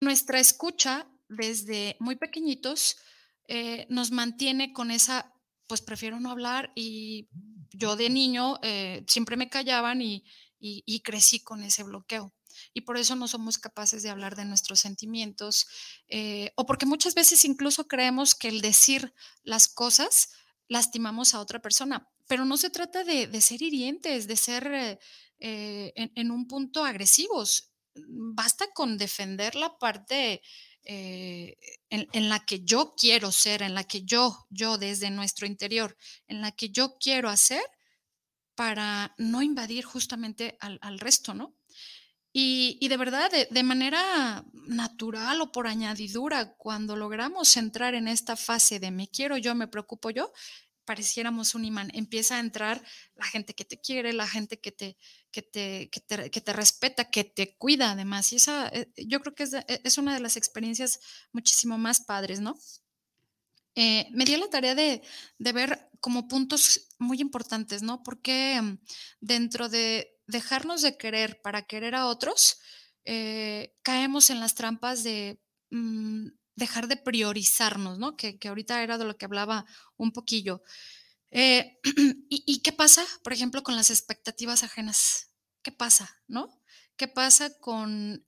nuestra 0.00 0.40
escucha 0.40 1.06
desde 1.28 1.96
muy 2.00 2.16
pequeñitos 2.16 2.96
eh, 3.48 3.86
nos 3.88 4.10
mantiene 4.12 4.72
con 4.72 4.90
esa, 4.90 5.34
pues 5.66 5.80
prefiero 5.80 6.20
no 6.20 6.30
hablar 6.30 6.72
y 6.74 7.28
yo 7.72 7.96
de 7.96 8.08
niño 8.08 8.58
eh, 8.62 9.04
siempre 9.08 9.36
me 9.36 9.48
callaban 9.48 10.02
y, 10.02 10.24
y, 10.60 11.00
crecí 11.00 11.40
con 11.40 11.62
ese 11.62 11.82
bloqueo. 11.82 12.32
Y 12.74 12.82
por 12.82 12.98
eso 12.98 13.16
no 13.16 13.26
somos 13.28 13.58
capaces 13.58 14.02
de 14.02 14.10
hablar 14.10 14.36
de 14.36 14.44
nuestros 14.44 14.80
sentimientos, 14.80 15.66
eh, 16.08 16.52
o 16.56 16.66
porque 16.66 16.86
muchas 16.86 17.14
veces 17.14 17.44
incluso 17.44 17.88
creemos 17.88 18.34
que 18.34 18.48
el 18.48 18.60
decir 18.60 19.14
las 19.42 19.68
cosas 19.68 20.30
lastimamos 20.68 21.34
a 21.34 21.40
otra 21.40 21.60
persona, 21.60 22.08
pero 22.26 22.44
no 22.44 22.56
se 22.56 22.70
trata 22.70 23.02
de, 23.02 23.40
ser 23.40 23.62
hirientes, 23.62 24.26
de 24.26 24.36
ser 24.36 24.66
eh, 24.72 24.98
eh, 25.38 25.92
en, 26.14 26.30
un 26.30 26.46
punto 26.46 26.84
agresivos. 26.84 27.70
Basta 27.94 28.66
con 28.72 28.98
defender 28.98 29.54
la 29.54 29.78
parte 29.78 30.42
en, 30.84 31.56
en, 31.90 32.28
la 32.28 32.44
que 32.44 32.64
yo 32.64 32.94
quiero 32.96 33.32
ser, 33.32 33.62
en 33.62 33.74
la 33.74 33.84
que 33.84 34.02
yo, 34.02 34.46
yo 34.50 34.78
desde 34.78 35.10
nuestro 35.10 35.46
interior, 35.46 35.96
en 36.28 36.40
la 36.40 36.52
que 36.52 36.70
yo 36.70 36.96
quiero 36.98 37.28
hacer 37.28 37.62
para 38.60 39.14
no 39.16 39.40
invadir 39.40 39.86
justamente 39.86 40.58
al, 40.60 40.98
resto, 40.98 41.32
¿no? 41.32 41.56
Y, 42.30 42.86
de 42.86 42.96
verdad, 42.98 43.30
de, 43.50 43.62
manera 43.62 44.44
natural 44.52 45.40
o 45.40 45.50
por 45.50 45.66
añadidura, 45.66 46.52
cuando 46.58 46.94
logramos 46.94 47.56
entrar 47.56 47.94
en 47.94 48.06
esta 48.06 48.36
fase 48.36 48.78
de 48.78 48.90
me 48.90 49.08
quiero 49.08 49.38
yo, 49.38 49.54
me 49.54 49.66
preocupo 49.66 50.10
yo, 50.10 50.30
pareciéramos 50.84 51.54
un 51.54 51.64
imán. 51.64 51.90
Empieza 51.94 52.36
a 52.36 52.40
entrar 52.40 52.84
la 53.14 53.24
gente 53.24 53.54
que 53.54 53.64
te 53.64 53.80
quiere, 53.80 54.12
la 54.12 54.28
gente 54.28 54.60
que 54.60 54.72
te, 54.72 54.98
que 55.30 55.40
te, 55.40 55.88
que 55.88 56.40
te, 56.42 56.52
respeta, 56.52 57.06
que 57.06 57.24
te 57.24 57.56
cuida 57.56 57.92
además. 57.92 58.30
Y 58.34 58.36
esa, 58.36 58.68
eh, 58.68 58.92
yo 58.94 59.20
creo 59.20 59.34
que 59.34 59.44
es, 59.44 59.52
es 59.68 59.96
una 59.96 60.12
de 60.12 60.20
las 60.20 60.36
experiencias 60.36 61.00
muchísimo 61.32 61.78
más 61.78 62.02
padres, 62.02 62.40
¿no? 62.40 62.58
Eh, 63.74 64.08
me 64.12 64.24
dio 64.24 64.38
la 64.38 64.48
tarea 64.48 64.74
de, 64.74 65.02
ver 65.38 65.90
como 66.00 66.28
puntos 66.28 66.88
muy 66.98 67.20
importantes, 67.20 67.82
¿no? 67.82 68.02
Porque 68.02 68.60
mm, 68.60 68.78
dentro 69.20 69.68
de 69.68 70.18
dejarnos 70.26 70.82
de 70.82 70.96
querer 70.96 71.40
para 71.42 71.62
querer 71.62 71.94
a 71.94 72.06
otros, 72.06 72.58
eh, 73.04 73.74
caemos 73.82 74.30
en 74.30 74.40
las 74.40 74.54
trampas 74.54 75.02
de 75.02 75.40
mm, 75.70 76.28
dejar 76.56 76.88
de 76.88 76.96
priorizarnos, 76.96 77.98
¿no? 77.98 78.16
Que, 78.16 78.38
ahorita 78.44 78.82
era 78.82 78.98
de 78.98 79.04
lo 79.04 79.16
que 79.16 79.24
hablaba 79.24 79.64
un 79.96 80.12
poquillo. 80.12 80.62
Eh, 81.30 81.78
¿y, 82.28 82.60
qué 82.62 82.72
pasa, 82.72 83.04
por 83.22 83.32
ejemplo, 83.32 83.62
con 83.62 83.76
las 83.76 83.90
expectativas 83.90 84.62
ajenas? 84.62 85.30
¿Qué 85.62 85.72
pasa, 85.72 86.22
no? 86.26 86.62
¿Qué 86.96 87.08
pasa 87.08 87.56
con 87.58 88.26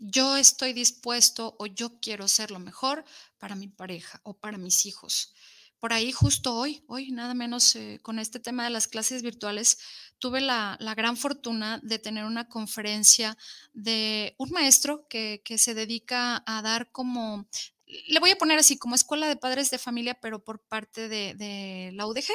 yo 0.00 0.36
estoy 0.36 0.72
dispuesto 0.72 1.54
o 1.58 1.66
yo 1.66 2.00
quiero 2.00 2.26
ser 2.26 2.50
lo 2.50 2.58
mejor 2.58 3.04
para 3.38 3.54
mi 3.54 3.68
pareja 3.68 4.20
o 4.24 4.34
para 4.34 4.56
mis 4.58 4.86
hijos. 4.86 5.34
Por 5.78 5.92
ahí 5.92 6.10
justo 6.10 6.56
hoy, 6.56 6.82
hoy 6.88 7.10
nada 7.10 7.34
menos 7.34 7.76
eh, 7.76 8.00
con 8.02 8.18
este 8.18 8.40
tema 8.40 8.64
de 8.64 8.70
las 8.70 8.88
clases 8.88 9.22
virtuales, 9.22 9.78
tuve 10.18 10.40
la, 10.40 10.76
gran 10.96 11.16
fortuna 11.16 11.80
de 11.82 11.98
tener 11.98 12.24
una 12.24 12.48
conferencia 12.48 13.36
de 13.72 14.34
un 14.38 14.50
maestro 14.50 15.06
que, 15.08 15.42
se 15.56 15.74
dedica 15.74 16.42
a 16.46 16.60
dar 16.62 16.90
como, 16.92 17.46
le 17.86 18.20
voy 18.20 18.30
a 18.30 18.36
poner 18.36 18.58
así, 18.58 18.76
como 18.78 18.94
escuela 18.94 19.26
de 19.26 19.36
padres 19.36 19.70
de 19.70 19.78
familia, 19.78 20.18
pero 20.20 20.44
por 20.44 20.60
parte 20.60 21.08
de, 21.08 21.90
la 21.94 22.06
UDG, 22.06 22.28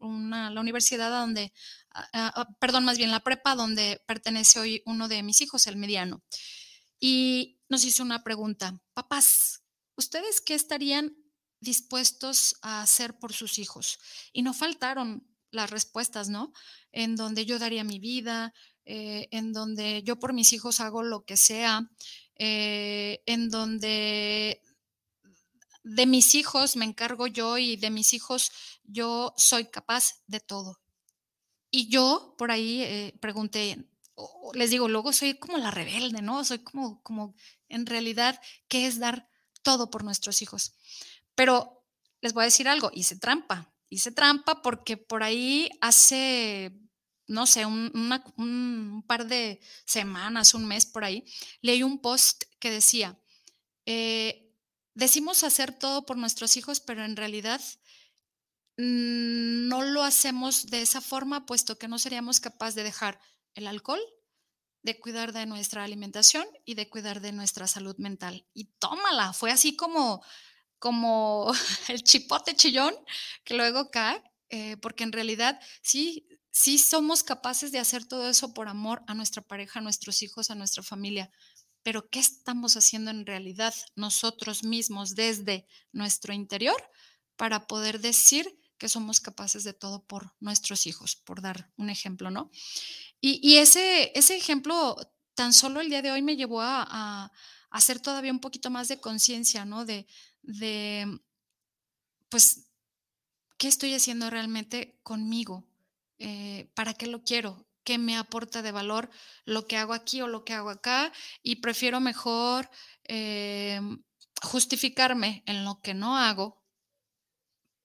la 0.00 0.60
universidad 0.60 1.10
donde, 1.10 1.52
perdón, 2.60 2.84
más 2.84 2.96
bien 2.96 3.10
la 3.10 3.24
prepa 3.24 3.56
donde 3.56 4.02
pertenece 4.06 4.60
hoy 4.60 4.82
uno 4.86 5.08
de 5.08 5.24
mis 5.24 5.40
hijos, 5.40 5.66
el 5.66 5.76
mediano 5.76 6.22
y 7.06 7.60
nos 7.68 7.84
hizo 7.84 8.02
una 8.02 8.24
pregunta. 8.24 8.80
Papás, 8.94 9.62
¿ustedes 9.94 10.40
qué 10.40 10.54
estarían 10.54 11.14
dispuestos 11.60 12.56
a 12.62 12.80
hacer 12.80 13.18
por 13.18 13.34
sus 13.34 13.58
hijos? 13.58 13.98
Y 14.32 14.40
no 14.40 14.54
faltaron 14.54 15.28
las 15.50 15.68
respuestas, 15.68 16.30
¿no? 16.30 16.54
En 16.92 17.14
donde 17.14 17.44
yo 17.44 17.58
daría 17.58 17.84
mi 17.84 17.98
vida, 17.98 18.54
eh, 18.86 19.28
en 19.32 19.52
donde 19.52 20.02
yo 20.02 20.18
por 20.18 20.32
mis 20.32 20.54
hijos 20.54 20.80
hago 20.80 21.02
lo 21.02 21.26
que 21.26 21.36
sea, 21.36 21.90
eh, 22.36 23.22
en 23.26 23.50
donde 23.50 24.62
de 25.82 26.06
mis 26.06 26.34
hijos 26.34 26.74
me 26.74 26.86
encargo 26.86 27.26
yo 27.26 27.58
y 27.58 27.76
de 27.76 27.90
mis 27.90 28.14
hijos 28.14 28.50
yo 28.82 29.34
soy 29.36 29.66
capaz 29.66 30.22
de 30.26 30.40
todo. 30.40 30.80
Y 31.70 31.90
yo 31.90 32.34
por 32.38 32.50
ahí 32.50 32.80
eh, 32.80 33.14
pregunté, 33.20 33.90
les 34.54 34.70
digo, 34.70 34.88
luego 34.88 35.12
soy 35.12 35.38
como 35.38 35.58
la 35.58 35.70
rebelde, 35.70 36.22
¿no? 36.22 36.44
Soy 36.44 36.60
como, 36.60 37.02
como 37.02 37.34
en 37.68 37.86
realidad, 37.86 38.40
¿qué 38.68 38.86
es 38.86 38.98
dar 38.98 39.28
todo 39.62 39.90
por 39.90 40.04
nuestros 40.04 40.42
hijos? 40.42 40.74
Pero 41.34 41.84
les 42.20 42.32
voy 42.32 42.42
a 42.42 42.46
decir 42.46 42.68
algo, 42.68 42.90
hice 42.94 43.16
trampa, 43.16 43.72
hice 43.88 44.12
trampa 44.12 44.62
porque 44.62 44.96
por 44.96 45.22
ahí 45.22 45.68
hace, 45.80 46.72
no 47.26 47.46
sé, 47.46 47.66
un, 47.66 49.04
par 49.06 49.26
de 49.26 49.60
semanas, 49.84 50.54
un 50.54 50.64
mes 50.64 50.86
por 50.86 51.04
ahí, 51.04 51.24
leí 51.60 51.82
un 51.82 52.00
post 52.00 52.44
que 52.60 52.70
decía, 52.70 53.18
eh, 53.86 54.50
decimos 54.94 55.44
hacer 55.44 55.76
todo 55.76 56.06
por 56.06 56.16
nuestros 56.16 56.56
hijos, 56.56 56.80
pero 56.80 57.04
en 57.04 57.16
realidad 57.16 57.60
mm, 58.78 59.68
no 59.68 59.82
lo 59.82 60.02
hacemos 60.02 60.66
de 60.66 60.82
esa 60.82 61.00
forma, 61.00 61.46
puesto 61.46 61.78
que 61.78 61.88
no 61.88 61.98
seríamos 61.98 62.40
capaces 62.40 62.76
de 62.76 62.84
dejar 62.84 63.20
el 63.54 63.66
alcohol, 63.66 64.00
de 64.82 65.00
cuidar 65.00 65.32
de 65.32 65.46
nuestra 65.46 65.82
alimentación 65.82 66.46
y 66.64 66.74
de 66.74 66.88
cuidar 66.90 67.20
de 67.20 67.32
nuestra 67.32 67.66
salud 67.66 67.96
mental. 67.96 68.46
Y 68.52 68.66
tómala, 68.78 69.32
fue 69.32 69.50
así 69.50 69.76
como, 69.76 70.22
como 70.78 71.50
el 71.88 72.04
chipote 72.04 72.54
chillón 72.54 72.94
que 73.44 73.54
luego 73.54 73.90
cae, 73.90 74.22
eh, 74.50 74.76
porque 74.76 75.04
en 75.04 75.12
realidad 75.12 75.58
sí, 75.82 76.28
sí 76.50 76.78
somos 76.78 77.24
capaces 77.24 77.72
de 77.72 77.78
hacer 77.78 78.04
todo 78.04 78.28
eso 78.28 78.52
por 78.52 78.68
amor 78.68 79.02
a 79.06 79.14
nuestra 79.14 79.42
pareja, 79.42 79.80
a 79.80 79.82
nuestros 79.82 80.22
hijos, 80.22 80.50
a 80.50 80.54
nuestra 80.54 80.82
familia. 80.82 81.30
Pero 81.82 82.08
¿qué 82.10 82.18
estamos 82.18 82.76
haciendo 82.76 83.10
en 83.10 83.24
realidad 83.24 83.74
nosotros 83.96 84.64
mismos 84.64 85.14
desde 85.14 85.66
nuestro 85.92 86.34
interior 86.34 86.80
para 87.36 87.66
poder 87.66 88.00
decir 88.00 88.58
que 88.84 88.88
somos 88.90 89.18
capaces 89.18 89.64
de 89.64 89.72
todo 89.72 90.04
por 90.04 90.34
nuestros 90.40 90.86
hijos, 90.86 91.16
por 91.16 91.40
dar 91.40 91.72
un 91.78 91.88
ejemplo, 91.88 92.30
¿no? 92.30 92.50
Y, 93.18 93.56
ese, 93.56 94.12
ese 94.14 94.36
ejemplo 94.36 94.94
tan 95.34 95.54
solo 95.54 95.80
el 95.80 95.88
día 95.88 96.02
de 96.02 96.12
hoy 96.12 96.20
me 96.20 96.36
llevó 96.36 96.60
a, 96.60 97.32
hacer 97.70 97.98
todavía 97.98 98.30
un 98.30 98.40
poquito 98.40 98.68
más 98.68 98.88
de 98.88 99.00
conciencia, 99.00 99.64
¿no? 99.64 99.86
De, 99.86 100.06
de, 100.42 101.18
pues, 102.28 102.66
¿qué 103.56 103.68
estoy 103.68 103.94
haciendo 103.94 104.28
realmente 104.28 105.00
conmigo? 105.02 105.66
Eh, 106.18 106.70
¿Para 106.74 106.92
qué 106.92 107.06
lo 107.06 107.24
quiero? 107.24 107.66
¿Qué 107.84 107.96
me 107.96 108.18
aporta 108.18 108.60
de 108.60 108.70
valor 108.70 109.08
lo 109.46 109.66
que 109.66 109.78
hago 109.78 109.94
aquí 109.94 110.20
o 110.20 110.28
lo 110.28 110.44
que 110.44 110.52
hago 110.52 110.68
acá? 110.68 111.10
Y 111.42 111.56
prefiero 111.56 112.00
mejor 112.00 112.68
eh, 113.04 113.80
justificarme 114.42 115.42
en 115.46 115.64
lo 115.64 115.80
que 115.80 115.94
no 115.94 116.18
hago 116.18 116.63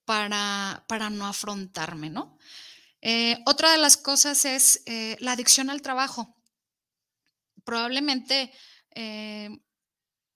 para, 0.09 0.85
para 0.87 1.11
no 1.11 1.27
afrontarme, 1.27 2.09
¿no? 2.09 2.35
Eh, 2.99 3.37
otra 3.45 3.73
de 3.73 3.77
las 3.77 3.95
cosas 3.95 4.43
es 4.43 4.81
eh, 4.87 5.15
la 5.19 5.33
adicción 5.33 5.69
al 5.69 5.83
trabajo. 5.83 6.35
Probablemente 7.63 8.51
eh, 8.95 9.51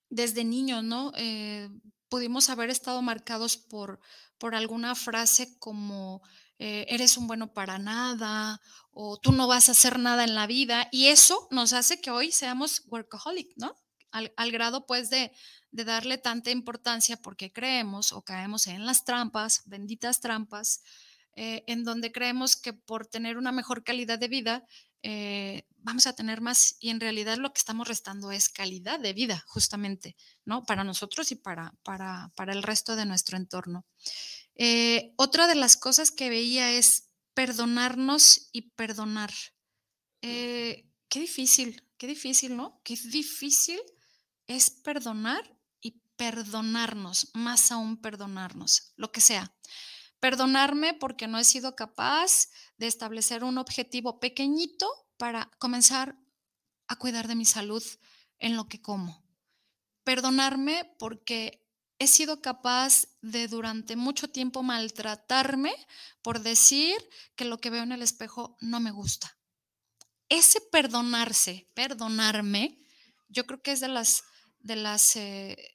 desde 0.10 0.44
niños, 0.44 0.84
¿no? 0.84 1.12
pudimos 2.08 2.52
haber 2.52 2.70
estado 2.70 3.02
marcados 3.02 3.58
por, 3.58 4.00
por 4.38 4.54
alguna 4.54 4.94
frase 4.94 5.58
como 5.58 6.22
eres 6.60 7.18
un 7.18 7.26
bueno 7.26 7.52
para 7.52 7.80
nada 7.80 8.62
o 8.92 9.18
tú 9.18 9.32
no 9.32 9.48
vas 9.48 9.70
a 9.70 9.72
hacer 9.72 9.98
nada 9.98 10.24
en 10.24 10.36
la 10.36 10.46
vida 10.46 10.88
y 10.92 11.08
eso 11.08 11.48
nos 11.50 11.74
hace 11.74 12.00
que 12.00 12.12
hoy 12.12 12.32
seamos 12.32 12.84
workaholic, 12.86 13.54
¿no? 13.56 13.76
Al, 14.12 14.52
grado 14.52 14.86
pues 14.86 15.10
de, 15.10 15.32
de 15.74 15.86
darle 15.86 16.20
tanta 16.20 16.52
importancia 16.52 17.18
porque 17.18 17.52
creemos 17.52 18.14
o 18.14 18.22
caemos 18.22 18.68
en 18.68 18.86
las 18.86 19.04
trampas, 19.06 19.64
benditas 19.66 20.22
trampas, 20.22 20.84
eh, 21.36 21.64
en 21.66 21.84
donde 21.84 22.12
creemos 22.12 22.56
que 22.56 22.74
por 22.74 23.08
tener 23.08 23.38
una 23.38 23.52
mejor 23.52 23.84
calidad 23.84 24.20
de 24.20 24.28
vida 24.28 24.68
eh, 25.02 25.66
vamos 25.80 26.06
a 26.06 26.14
tener 26.14 26.42
más 26.42 26.78
y 26.80 26.92
en 26.92 27.00
realidad 27.00 27.38
lo 27.38 27.52
que 27.52 27.58
estamos 27.58 27.88
restando 27.88 28.32
es 28.32 28.50
calidad 28.50 29.00
de 29.00 29.14
vida 29.14 29.44
justamente, 29.48 30.16
¿no? 30.46 30.64
Para 30.64 30.84
nosotros 30.84 31.32
y 31.32 31.36
para, 31.36 31.74
para, 31.82 32.32
para 32.36 32.54
el 32.54 32.62
resto 32.62 32.96
de 32.96 33.08
nuestro 33.08 33.36
entorno. 33.36 33.84
Eh, 34.56 35.12
otra 35.18 35.48
de 35.48 35.56
las 35.56 35.76
cosas 35.76 36.12
que 36.12 36.30
veía 36.30 36.72
es 36.72 37.10
perdonarnos 37.34 38.50
y 38.52 38.70
perdonar. 38.74 39.34
qué 40.22 40.86
difícil, 41.20 41.84
qué 41.98 42.06
difícil, 42.06 42.56
¿no? 42.56 42.80
Qué 42.84 42.96
difícil 42.96 43.82
es 44.48 44.70
perdonar 44.70 45.53
perdonarnos, 46.24 47.32
más 47.34 47.70
aún 47.70 47.98
perdonarnos, 47.98 48.94
lo 48.96 49.12
que 49.12 49.20
sea. 49.20 49.54
Perdonarme 50.22 50.94
porque 50.94 51.28
no 51.28 51.38
he 51.38 51.44
sido 51.44 51.76
capaz 51.76 52.48
de 52.78 52.88
establecer 52.88 53.44
un 53.44 53.58
objetivo 53.58 54.22
pequeñito 54.22 54.88
para 55.18 55.52
comenzar 55.60 56.18
a 56.88 56.96
cuidar 56.96 57.28
de 57.28 57.36
mi 57.36 57.44
salud 57.44 57.84
en 58.40 58.56
lo 58.56 58.70
que 58.70 58.82
como. 58.82 59.22
Perdonarme 60.06 60.96
porque 60.98 61.68
he 62.00 62.08
sido 62.08 62.42
capaz 62.42 63.06
de 63.22 63.50
durante 63.50 63.98
mucho 63.98 64.30
tiempo 64.30 64.64
maltratarme 64.64 65.74
por 66.22 66.40
decir 66.40 66.96
que 67.36 67.44
lo 67.44 67.58
que 67.58 67.70
veo 67.70 67.84
en 67.84 67.92
el 67.92 68.02
espejo 68.02 68.56
no 68.62 68.80
me 68.80 68.92
gusta. 68.92 69.38
Ese 70.30 70.62
perdonarse, 70.72 71.70
perdonarme, 71.74 72.80
yo 73.28 73.46
creo 73.46 73.62
que 73.62 73.74
es 73.74 73.82
de 73.82 73.90
las, 73.90 74.24
de 74.60 74.78
las 74.78 75.18
eh, 75.18 75.73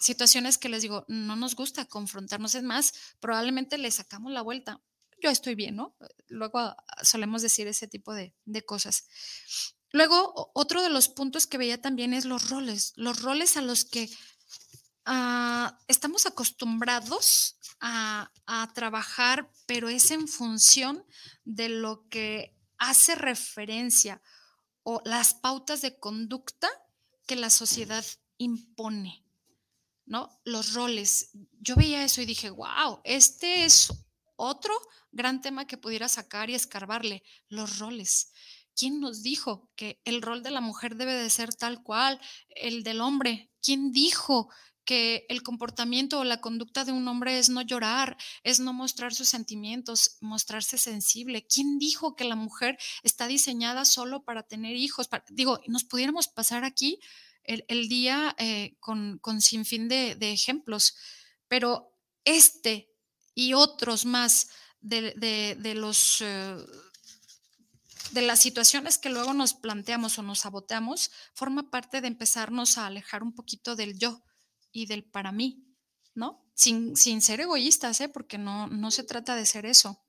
situaciones 0.00 0.58
que 0.58 0.70
les 0.70 0.82
digo, 0.82 1.04
no 1.08 1.36
nos 1.36 1.54
gusta 1.54 1.84
confrontarnos, 1.84 2.54
es 2.54 2.62
más, 2.62 2.94
probablemente 3.20 3.78
le 3.78 3.90
sacamos 3.90 4.32
la 4.32 4.42
vuelta. 4.42 4.80
Yo 5.22 5.28
estoy 5.28 5.54
bien, 5.54 5.76
¿no? 5.76 5.94
Luego 6.28 6.58
ah, 6.58 6.76
solemos 7.02 7.42
decir 7.42 7.68
ese 7.68 7.86
tipo 7.86 8.14
de, 8.14 8.34
cosas. 8.66 9.06
Luego, 9.92 10.50
otro 10.54 10.82
de 10.82 10.88
los 10.88 11.08
puntos 11.08 11.46
que 11.46 11.58
veía 11.58 11.80
también 11.80 12.14
es 12.14 12.24
los 12.24 12.48
roles, 12.48 12.94
los 12.96 13.20
roles 13.20 13.56
a 13.58 13.60
los 13.60 13.84
que 13.84 14.08
ah, 15.04 15.78
estamos 15.86 16.24
acostumbrados 16.24 17.58
a, 17.80 18.32
a, 18.46 18.72
trabajar, 18.72 19.50
pero 19.66 19.90
es 19.90 20.10
en 20.10 20.28
función 20.28 21.04
de 21.44 21.68
lo 21.68 22.08
que 22.08 22.56
hace 22.78 23.14
referencia 23.14 24.22
o 24.82 25.02
las 25.04 25.34
pautas 25.34 25.82
de 25.82 25.98
conducta 25.98 26.68
que 27.26 27.36
la 27.36 27.50
sociedad 27.50 28.04
impone. 28.38 29.24
¿No? 30.10 30.28
Los 30.44 30.74
roles. 30.74 31.30
Yo 31.60 31.76
veía 31.76 32.02
eso 32.02 32.20
y 32.20 32.26
dije, 32.26 32.50
wow, 32.50 33.00
este 33.04 33.64
es 33.64 33.92
otro 34.34 34.74
gran 35.12 35.40
tema 35.40 35.68
que 35.68 35.78
pudiera 35.78 36.08
sacar 36.08 36.50
y 36.50 36.56
escarbarle, 36.56 37.22
los 37.48 37.78
roles. 37.78 38.32
¿Quién 38.74 38.98
nos 38.98 39.22
dijo 39.22 39.70
que 39.76 40.02
el 40.04 40.20
rol 40.20 40.42
de 40.42 40.50
la 40.50 40.60
mujer 40.60 40.96
debe 40.96 41.14
de 41.14 41.30
ser 41.30 41.54
tal 41.54 41.84
cual, 41.84 42.20
el 42.48 42.82
del 42.82 43.00
hombre? 43.00 43.52
¿Quién 43.62 43.92
dijo 43.92 44.50
que 44.84 45.26
el 45.28 45.44
comportamiento 45.44 46.18
o 46.18 46.24
la 46.24 46.40
conducta 46.40 46.84
de 46.84 46.90
un 46.90 47.06
hombre 47.06 47.38
es 47.38 47.48
no 47.48 47.62
llorar, 47.62 48.16
es 48.42 48.58
no 48.58 48.72
mostrar 48.72 49.14
sus 49.14 49.28
sentimientos, 49.28 50.16
mostrarse 50.20 50.78
sensible. 50.78 51.46
¿Quién 51.46 51.78
dijo 51.78 52.16
que 52.16 52.24
la 52.24 52.34
mujer 52.34 52.76
está 53.04 53.28
diseñada 53.28 53.84
solo 53.84 54.24
para 54.24 54.42
tener 54.42 54.74
hijos? 54.74 55.08
digo, 55.28 55.60
nos 55.68 55.84
pudiéramos 55.84 56.26
pasar 56.26 56.64
aquí 56.64 56.98
el, 57.44 57.88
día 57.88 58.34
eh, 58.38 58.76
con, 58.80 59.18
con 59.18 59.40
sinfín 59.40 59.88
de, 59.88 60.14
de, 60.14 60.32
ejemplos, 60.32 60.96
pero 61.48 61.94
este 62.24 62.90
y 63.34 63.54
otros 63.54 64.04
más 64.04 64.48
de, 64.80 65.54
los... 65.74 66.20
Eh, 66.20 66.56
de 68.12 68.22
las 68.22 68.40
situaciones 68.40 68.98
que 68.98 69.08
luego 69.08 69.34
nos 69.34 69.54
planteamos 69.54 70.18
o 70.18 70.22
nos 70.22 70.40
saboteamos, 70.40 71.10
forma 71.32 71.70
parte 71.70 72.00
de 72.00 72.08
empezarnos 72.08 72.76
a 72.76 72.86
alejar 72.86 73.22
un 73.22 73.32
poquito 73.32 73.76
del 73.76 73.98
yo 73.98 74.24
y 74.72 74.86
del 74.86 75.04
para 75.04 75.30
mí, 75.30 75.64
¿no? 76.14 76.44
Sin, 76.54 76.96
sin 76.96 77.22
ser 77.22 77.40
egoístas, 77.40 78.00
¿eh? 78.00 78.08
porque 78.08 78.36
no, 78.36 78.66
no 78.66 78.90
se 78.90 79.04
trata 79.04 79.36
de 79.36 79.46
ser 79.46 79.64
eso. 79.64 80.02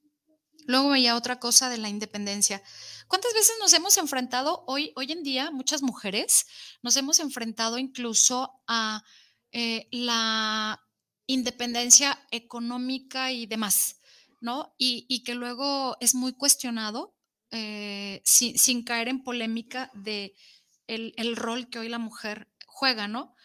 Luego 0.67 0.89
veía 0.89 1.15
otra 1.15 1.39
cosa 1.39 1.69
de 1.69 1.78
la 1.78 1.89
independencia. 1.89 2.62
¿Cuántas 3.08 3.34
veces 3.34 3.56
nos 3.60 3.74
hemos 3.74 3.97
enfrentado 3.97 4.63
hoy, 4.67 4.93
hoy 4.95 5.12
en 5.12 5.24
día, 5.24 5.52
muchas 5.52 5.82
mujeres, 5.82 6.45
nos 6.82 6.95
hemos 6.95 7.19
enfrentado 7.19 7.78
incluso 7.78 8.62
a 8.67 9.04
eh, 9.52 9.88
la 9.91 10.82
independencia 11.28 12.17
económica 12.32 13.32
y 13.32 13.47
demás, 13.47 14.00
¿no? 14.39 14.74
Y, 14.78 15.24
que 15.24 15.36
luego 15.36 15.97
es 16.00 16.15
muy 16.15 16.34
cuestionado 16.34 17.15
eh, 17.52 18.21
sin, 18.24 18.84
caer 18.84 19.10
en 19.10 19.24
polémica 19.24 19.91
de 19.93 20.34
el, 20.88 21.36
rol 21.36 21.69
que 21.69 21.80
hoy 21.80 21.89
la 21.89 22.00
mujer 22.00 22.50
juega, 22.65 23.08
¿no? 23.08 23.36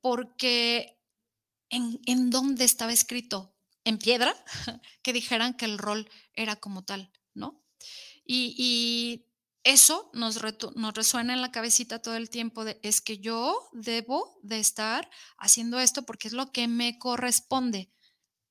Porque 0.00 0.98
en 1.70 2.30
dónde 2.30 2.64
estaba 2.64 2.92
escrito 2.92 3.49
en 3.84 3.98
piedra 3.98 4.34
que 5.02 5.12
dijeran 5.12 5.54
que 5.54 5.64
el 5.64 5.78
rol 5.78 6.08
era 6.34 6.56
como 6.56 6.84
tal, 6.84 7.10
¿no? 7.34 7.62
Y, 8.24 9.26
eso 9.62 10.10
nos, 10.14 10.40
nos, 10.74 10.94
resuena 10.94 11.34
en 11.34 11.42
la 11.42 11.52
cabecita 11.52 12.00
todo 12.00 12.16
el 12.16 12.30
tiempo 12.30 12.64
de 12.64 12.80
es 12.82 13.02
que 13.02 13.18
yo 13.18 13.68
debo 13.72 14.38
de 14.42 14.58
estar 14.58 15.10
haciendo 15.36 15.78
esto 15.78 16.04
porque 16.06 16.28
es 16.28 16.32
lo 16.32 16.50
que 16.50 16.66
me 16.66 16.98
corresponde. 16.98 17.90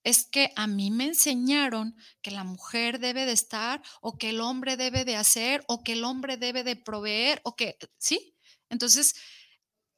Es 0.03 0.23
que 0.23 0.53
a 0.55 0.67
mí 0.67 0.91
me 0.91 1.05
enseñaron 1.05 1.95
que 2.21 2.29
la 2.29 2.43
mujer 2.43 2.99
debe 2.99 3.25
de 3.25 3.31
estar 3.31 3.81
o 4.01 4.19
que 4.19 4.29
el 4.29 4.39
hombre 4.39 4.77
debe 4.77 5.03
de 5.03 5.15
hacer 5.15 5.63
o 5.67 5.83
que 5.83 5.93
el 5.93 6.03
hombre 6.03 6.37
debe 6.37 6.63
de 6.63 6.75
proveer 6.75 7.41
o 7.43 7.55
que, 7.55 7.75
¿sí? 7.97 8.35
Entonces, 8.69 9.15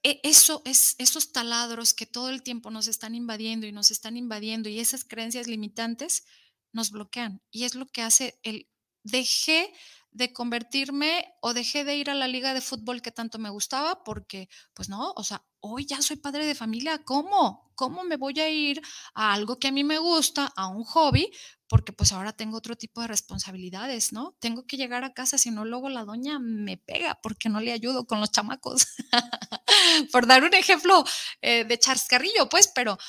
eso 0.03 0.61
es 0.65 0.95
esos 0.97 1.31
taladros 1.31 1.93
que 1.93 2.05
todo 2.05 2.29
el 2.29 2.43
tiempo 2.43 2.71
nos 2.71 2.87
están 2.87 3.15
invadiendo 3.15 3.67
y 3.67 3.71
nos 3.71 3.91
están 3.91 4.17
invadiendo 4.17 4.69
y 4.69 4.79
esas 4.79 5.03
creencias 5.03 5.47
limitantes 5.47 6.25
nos 6.73 6.91
bloquean 6.91 7.41
y 7.51 7.65
es 7.65 7.75
lo 7.75 7.85
que 7.87 8.01
hace 8.01 8.39
el 8.43 8.67
dejé 9.03 9.71
de 10.11 10.33
convertirme 10.33 11.25
o 11.41 11.53
dejé 11.53 11.83
de 11.83 11.95
ir 11.95 12.09
a 12.09 12.15
la 12.15 12.27
liga 12.27 12.53
de 12.53 12.61
fútbol 12.61 13.01
que 13.01 13.11
tanto 13.11 13.39
me 13.39 13.49
gustaba 13.49 14.03
porque 14.03 14.49
pues 14.73 14.89
no, 14.89 15.13
o 15.15 15.23
sea, 15.23 15.45
hoy 15.59 15.85
ya 15.85 16.01
soy 16.01 16.17
padre 16.17 16.45
de 16.45 16.55
familia, 16.55 17.03
¿cómo? 17.03 17.70
¿Cómo 17.81 18.03
me 18.03 18.15
voy 18.15 18.39
a 18.39 18.47
ir 18.47 18.79
a 19.15 19.33
algo 19.33 19.57
que 19.57 19.69
a 19.69 19.71
mí 19.71 19.83
me 19.83 19.97
gusta, 19.97 20.53
a 20.55 20.67
un 20.67 20.83
hobby? 20.83 21.31
Porque 21.67 21.91
pues 21.91 22.11
ahora 22.11 22.31
tengo 22.31 22.57
otro 22.57 22.75
tipo 22.75 23.01
de 23.01 23.07
responsabilidades, 23.07 24.13
¿no? 24.13 24.37
Tengo 24.39 24.67
que 24.67 24.77
llegar 24.77 25.03
a 25.03 25.15
casa, 25.15 25.39
si 25.39 25.49
no 25.49 25.65
luego 25.65 25.89
la 25.89 26.05
doña 26.05 26.37
me 26.37 26.77
pega 26.77 27.17
porque 27.23 27.49
no 27.49 27.59
le 27.59 27.71
ayudo 27.71 28.05
con 28.05 28.19
los 28.19 28.31
chamacos. 28.31 28.85
Por 30.11 30.27
dar 30.27 30.43
un 30.43 30.53
ejemplo 30.53 31.03
eh, 31.41 31.65
de 31.65 31.79
chascarrillo, 31.79 32.47
pues, 32.49 32.67
pero 32.67 32.99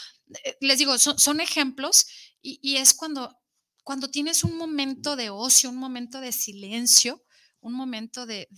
eh, 0.42 0.56
les 0.62 0.78
digo, 0.78 0.96
son, 0.96 1.40
ejemplos 1.40 2.06
y, 2.40 2.76
es 2.76 2.94
cuando, 2.94 3.38
cuando 3.84 4.10
tienes 4.10 4.42
un 4.42 4.56
momento 4.56 5.16
de 5.16 5.28
ocio, 5.28 5.68
un 5.68 5.76
momento 5.76 6.18
de 6.22 6.32
silencio, 6.32 7.22
un 7.60 7.74
momento 7.74 8.24
de, 8.24 8.48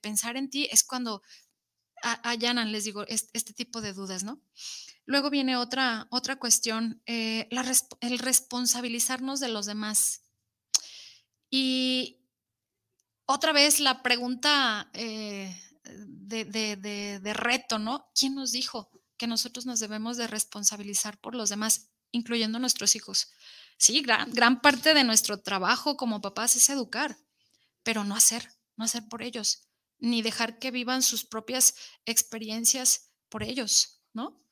pensar 0.00 0.36
en 0.36 0.50
ti, 0.50 0.68
es 0.70 0.84
cuando 0.84 1.20
allanan, 2.12 2.72
les 2.72 2.84
digo, 2.84 3.04
este, 3.08 3.52
tipo 3.52 3.80
de 3.80 3.92
dudas, 3.92 4.24
¿no? 4.24 4.40
Luego 5.04 5.30
viene 5.30 5.56
otra, 5.56 6.08
otra 6.10 6.36
cuestión, 6.36 7.02
eh, 7.06 7.48
el 8.00 8.18
responsabilizarnos 8.18 9.40
de 9.40 9.48
los 9.48 9.66
demás. 9.66 10.22
Y 11.50 12.24
otra 13.24 13.52
vez 13.52 13.80
la 13.80 14.02
pregunta 14.02 14.90
de, 14.94 15.54
reto, 17.34 17.78
¿no? 17.78 18.10
¿Quién 18.18 18.34
nos 18.34 18.52
dijo 18.52 18.90
que 19.16 19.26
nosotros 19.26 19.66
nos 19.66 19.80
debemos 19.80 20.16
de 20.16 20.26
responsabilizar 20.26 21.20
por 21.20 21.34
los 21.34 21.50
demás, 21.50 21.90
incluyendo 22.10 22.58
nuestros 22.58 22.96
hijos? 22.96 23.30
Sí, 23.78 24.00
gran, 24.00 24.32
gran 24.32 24.60
parte 24.60 24.94
de 24.94 25.04
nuestro 25.04 25.40
trabajo 25.40 25.96
como 25.96 26.20
papás 26.20 26.56
es 26.56 26.68
educar, 26.68 27.16
pero 27.82 28.04
no 28.04 28.16
hacer, 28.16 28.50
no 28.76 28.84
hacer 28.84 29.06
por 29.08 29.22
ellos, 29.22 29.65
ni 29.98 30.22
dejar 30.22 30.58
que 30.58 30.70
vivan 30.70 31.02
sus 31.02 31.24
propias 31.24 31.74
experiencias 32.04 33.10
por 33.28 33.42
ellos, 33.42 34.02
¿no? 34.12 34.42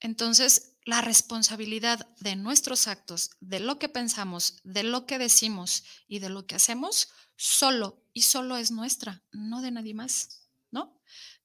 Entonces, 0.00 0.76
la 0.84 1.00
responsabilidad 1.00 2.08
de 2.20 2.36
nuestros 2.36 2.86
actos, 2.86 3.30
de 3.40 3.60
lo 3.60 3.78
que 3.78 3.88
pensamos, 3.88 4.60
de 4.62 4.82
lo 4.82 5.06
que 5.06 5.18
decimos 5.18 5.84
y 6.06 6.20
de 6.20 6.28
lo 6.28 6.46
que 6.46 6.54
hacemos, 6.54 7.08
solo 7.34 8.04
y 8.12 8.22
solo 8.22 8.56
es 8.56 8.70
nuestra, 8.70 9.22
no 9.32 9.62
de 9.62 9.70
nadie 9.70 9.94
más. 9.94 10.46
¿no? 10.70 11.00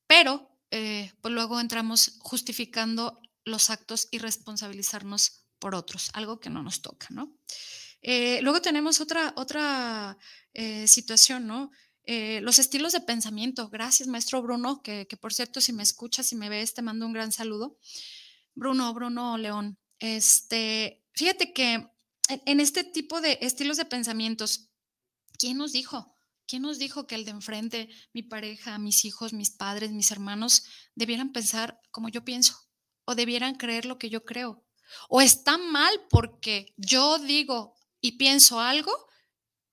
Pero, 0.08 0.60
eh, 0.72 1.12
pues 1.22 1.34
luego 1.34 1.60
entramos 1.60 2.18
justificando 2.20 3.22
los 3.46 3.70
actos 3.70 4.08
y 4.12 4.20
responsabilizarnos 4.20 5.46
por 5.60 5.76
otros, 5.76 6.10
algo 6.14 6.40
que 6.40 6.50
no 6.50 6.64
nos 6.64 6.82
toca, 6.82 7.08
¿no? 7.10 7.38
Eh, 8.02 8.40
luego 8.42 8.62
tenemos 8.62 9.00
otra, 9.00 9.34
otra 9.36 10.18
eh, 10.54 10.88
situación, 10.88 11.46
¿no? 11.46 11.72
Los 12.06 12.60
estilos 12.60 12.94
de 12.94 13.02
pensamiento. 13.02 13.70
Gracias, 13.70 14.08
maestro 14.08 14.42
Bruno, 14.42 14.82
que, 14.82 15.08
que, 15.08 15.18
por 15.18 15.34
cierto, 15.34 15.62
si 15.62 15.74
me 15.74 15.84
escuchas, 15.84 16.32
y 16.32 16.36
me 16.36 16.50
ves, 16.50 16.74
te 16.74 16.82
mando 16.82 17.06
un 17.06 17.14
gran 17.14 17.32
saludo. 17.32 17.78
Bruno, 18.56 18.94
Bruno 18.94 19.38
León. 19.38 19.78
Este, 20.00 21.04
fíjate 21.14 21.54
que 21.54 21.88
en 22.28 22.60
este 22.60 22.84
tipo 22.84 23.22
de 23.22 23.38
estilos 23.42 23.78
de 23.78 23.86
pensamientos, 23.86 24.70
¿quién 25.38 25.58
nos 25.58 25.72
dijo? 25.72 26.16
¿Quién 26.48 26.64
nos 26.64 26.80
dijo 26.80 27.08
que 27.08 27.16
el 27.16 27.24
de 27.26 27.32
enfrente, 27.32 27.90
mi 28.14 28.24
pareja, 28.24 28.78
mis 28.78 29.06
hijos, 29.06 29.32
mis 29.32 29.52
padres, 29.52 29.92
mis 29.92 30.12
hermanos, 30.12 30.64
debieran 30.96 31.32
pensar 31.32 31.80
como 31.92 32.10
yo 32.10 32.26
pienso? 32.26 32.56
¿O 33.06 33.16
debieran 33.16 33.56
creer 33.56 33.86
lo 33.86 33.98
que 33.98 34.10
yo 34.10 34.26
creo? 34.26 34.66
¿O 35.08 35.22
está 35.22 35.58
mal 35.58 35.94
porque 36.10 36.74
yo 36.78 37.20
digo 37.20 37.76
y 38.02 38.14
pienso 38.14 38.60
algo 38.60 38.92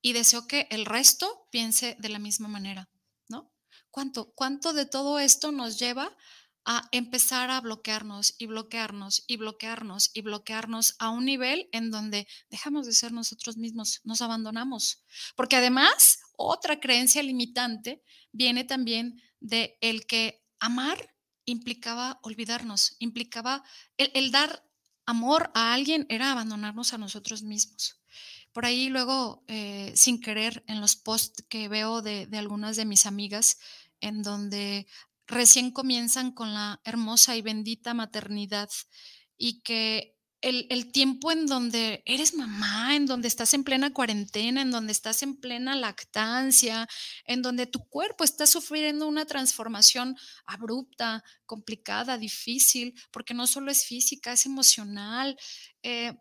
y 0.01 0.13
deseo 0.13 0.47
que 0.47 0.67
el 0.71 0.87
resto 0.87 1.47
piense 1.51 1.97
de 1.99 2.09
la 2.09 2.19
misma 2.19 2.49
manera? 2.49 2.89
¿No? 3.29 3.53
¿Cuánto, 3.91 4.33
cuánto 4.33 4.73
de 4.73 4.87
todo 4.87 5.19
esto 5.19 5.53
nos 5.53 5.79
lleva 5.79 6.17
a 6.65 6.87
empezar 6.93 7.51
a 7.51 7.63
bloquearnos 7.63 8.35
y 8.37 8.45
bloquearnos 8.45 9.25
y 9.27 9.39
bloquearnos 9.39 10.11
y 10.13 10.21
bloquearnos 10.21 10.97
a 10.99 11.09
un 11.09 11.25
nivel 11.25 11.69
en 11.73 11.91
donde 11.91 12.29
dejamos 12.51 12.85
de 12.85 12.93
ser 12.93 13.11
nosotros 13.11 13.57
mismos, 13.57 14.03
nos 14.05 14.21
abandonamos. 14.21 15.03
Porque 15.35 15.57
además, 15.57 16.19
otra 16.37 16.79
creencia 16.79 17.23
limitante 17.23 18.03
viene 18.33 18.65
también 18.65 19.23
de 19.41 19.79
el 19.81 20.07
que 20.07 20.45
amar 20.61 21.15
implicaba 21.47 22.21
olvidarnos, 22.23 22.97
implicaba 22.99 23.65
el, 23.97 24.31
dar 24.31 24.63
amor 25.07 25.51
a 25.55 25.73
alguien 25.73 26.05
era 26.11 26.31
abandonarnos 26.31 26.93
a 26.93 26.99
nosotros 26.99 27.43
mismos. 27.43 27.98
Por 28.59 28.67
ahí 28.67 28.89
luego, 28.89 29.45
eh, 29.47 29.93
sin 29.95 30.21
querer, 30.21 30.65
en 30.67 30.81
los 30.81 30.97
posts 30.97 31.45
que 31.49 31.69
veo 31.69 32.03
de, 32.03 32.27
algunas 32.33 32.75
de 32.75 32.87
mis 32.87 33.07
amigas, 33.07 33.57
en 34.01 34.25
donde 34.25 34.89
recién 35.29 35.71
comienzan 35.71 36.33
con 36.33 36.53
la 36.55 36.81
hermosa 36.83 37.37
y 37.37 37.41
bendita 37.41 37.95
maternidad 37.95 38.69
y 39.37 39.61
que 39.61 40.17
el, 40.41 40.91
tiempo 40.91 41.31
en 41.31 41.47
donde 41.47 42.03
eres 42.05 42.35
mamá, 42.35 42.97
en 42.97 43.07
donde 43.07 43.29
estás 43.29 43.55
en 43.55 43.63
plena 43.63 43.93
cuarentena, 43.93 44.61
en 44.61 44.73
donde 44.73 44.91
estás 44.91 45.23
en 45.23 45.37
plena 45.37 45.77
lactancia, 45.77 46.89
en 47.27 47.43
donde 47.43 47.69
tu 47.69 47.87
cuerpo 47.89 48.25
está 48.25 48.45
sufriendo 48.45 49.07
una 49.07 49.25
transformación 49.25 50.17
abrupta, 50.47 51.23
complicada, 51.47 52.19
difícil, 52.19 53.01
porque 53.13 53.35
no 53.35 53.47
solo 53.47 53.71
es 53.71 53.85
física, 53.85 54.33
es 54.33 54.47
emocional. 54.47 55.37
Eh, 55.85 56.13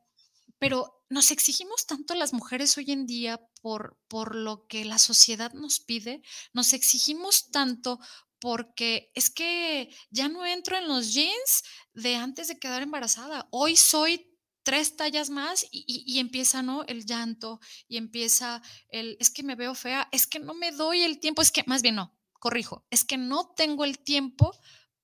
pero 0.60 0.97
nos 1.10 1.32
exigimos 1.32 1.86
tanto 1.86 2.16
las 2.16 2.34
mujeres 2.34 2.78
hoy 2.78 2.92
en 2.92 3.06
día 3.06 3.40
por, 3.62 3.98
por 4.08 4.36
lo 4.36 4.68
que 4.68 4.86
la 4.86 5.00
sociedad 5.00 5.54
nos 5.54 5.80
pide, 5.80 6.22
nos 6.54 6.74
exigimos 6.74 7.50
tanto 7.52 8.00
porque 8.40 9.12
es 9.16 9.30
que 9.30 9.90
ya 10.10 10.28
no 10.28 10.46
entro 10.46 10.78
en 10.78 10.88
los 10.88 11.14
jeans 11.14 11.64
de 11.94 12.16
antes 12.16 12.48
de 12.48 12.60
quedar 12.60 12.84
embarazada. 12.84 13.48
Hoy 13.52 13.76
soy 13.76 14.38
tres 14.64 14.96
tallas 14.98 15.30
más 15.30 15.66
y, 15.72 16.20
empieza, 16.20 16.62
¿no? 16.62 16.84
El 16.84 17.06
llanto 17.06 17.62
y 17.88 17.98
empieza 17.98 18.62
el, 18.90 19.16
es 19.20 19.30
que 19.30 19.42
me 19.42 19.56
veo 19.56 19.74
fea, 19.74 20.10
es 20.12 20.28
que 20.28 20.40
no 20.40 20.54
me 20.54 20.72
doy 20.72 21.04
el 21.04 21.20
tiempo, 21.20 21.42
es 21.42 21.52
que, 21.52 21.64
más 21.68 21.82
bien 21.82 21.96
no, 21.96 22.14
corrijo, 22.34 22.86
es 22.90 23.06
que 23.06 23.18
no 23.18 23.54
tengo 23.56 23.86
el 23.86 24.00
tiempo 24.00 24.52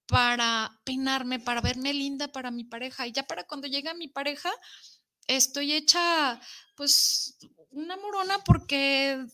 para 0.06 0.82
peinarme, 0.84 1.39
para 1.39 1.62
verme 1.62 1.94
linda 1.94 2.28
para 2.28 2.52
mi 2.52 2.66
pareja. 2.66 3.08
Y 3.08 3.13
ya 3.13 3.24
para 3.24 3.46
cuando 3.46 3.68
llega 3.68 3.94
mi 3.94 4.10
pareja, 4.10 4.52
estoy 5.27 5.73
hecha, 5.73 6.39
pues, 6.75 7.38
una 7.71 7.97
morona 7.97 8.43
porque 8.43 9.25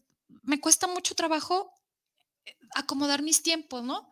me 0.44 0.60
cuesta 0.60 0.88
mucho 0.88 1.16
trabajo 1.16 1.72
acomodar 2.76 3.22
mis 3.22 3.42
tiempos, 3.44 3.84
¿no? 3.84 4.10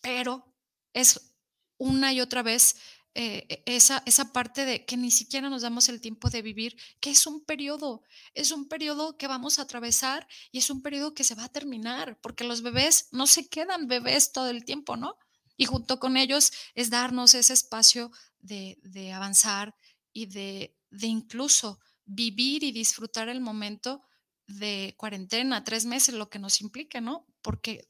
Pero 0.00 0.54
es 0.92 1.34
una 1.76 2.12
y 2.12 2.20
otra 2.20 2.42
vez 2.42 2.76
eh, 3.14 3.46
e, 3.48 3.76
esa, 3.76 4.02
esa 4.06 4.32
parte 4.32 4.64
de 4.64 4.84
que 4.84 4.96
ni 4.96 5.10
siquiera 5.10 5.50
nos 5.50 5.62
damos 5.62 5.88
el 5.88 6.00
tiempo 6.00 6.30
de 6.30 6.42
vivir, 6.42 6.76
que 7.00 7.10
es 7.10 7.26
un 7.26 7.44
periodo, 7.44 8.02
es 8.34 8.52
un 8.52 8.68
periodo 8.68 9.16
que 9.16 9.26
vamos 9.26 9.58
a 9.58 9.62
atravesar 9.62 10.26
y 10.52 10.58
es 10.58 10.70
un 10.70 10.82
periodo 10.82 11.14
que 11.14 11.24
se 11.24 11.34
va 11.34 11.44
a 11.44 11.52
terminar, 11.52 12.18
porque 12.20 12.44
los 12.44 12.62
bebés 12.62 13.08
no 13.10 13.26
se 13.26 13.48
quedan 13.48 13.88
bebés 13.88 14.32
todo 14.32 14.50
el 14.50 14.64
tiempo, 14.64 14.96
¿no? 14.96 15.16
Y 15.56 15.66
junto 15.66 15.98
con 15.98 16.16
ellos 16.16 16.52
es 16.74 16.90
darnos 16.90 17.34
ese 17.34 17.52
espacio 17.52 18.12
de, 18.38 18.78
de 18.82 19.12
avanzar 19.12 19.74
y 20.12 20.26
de, 20.26 20.77
de 20.90 21.06
incluso 21.06 21.80
vivir 22.04 22.64
y 22.64 22.72
disfrutar 22.72 23.28
el 23.28 23.40
momento 23.40 24.02
de 24.46 24.94
cuarentena, 24.96 25.64
tres 25.64 25.84
meses, 25.84 26.14
lo 26.14 26.30
que 26.30 26.38
nos 26.38 26.60
implique, 26.60 27.00
¿no? 27.00 27.26
Porque 27.42 27.88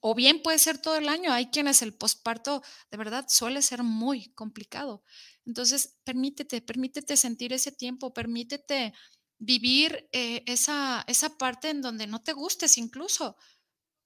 o 0.00 0.14
bien 0.14 0.42
puede 0.42 0.58
ser 0.58 0.78
todo 0.78 0.96
el 0.96 1.08
año, 1.08 1.32
hay 1.32 1.50
quienes 1.50 1.82
el 1.82 1.94
posparto 1.94 2.62
de 2.90 2.96
verdad 2.96 3.26
suele 3.28 3.62
ser 3.62 3.82
muy 3.82 4.32
complicado. 4.32 5.04
Entonces, 5.44 5.98
permítete, 6.04 6.62
permítete 6.62 7.16
sentir 7.16 7.52
ese 7.52 7.72
tiempo, 7.72 8.14
permítete 8.14 8.94
vivir 9.38 10.08
eh, 10.12 10.44
esa, 10.46 11.04
esa 11.06 11.36
parte 11.36 11.70
en 11.70 11.82
donde 11.82 12.06
no 12.06 12.22
te 12.22 12.32
gustes 12.32 12.78
incluso, 12.78 13.36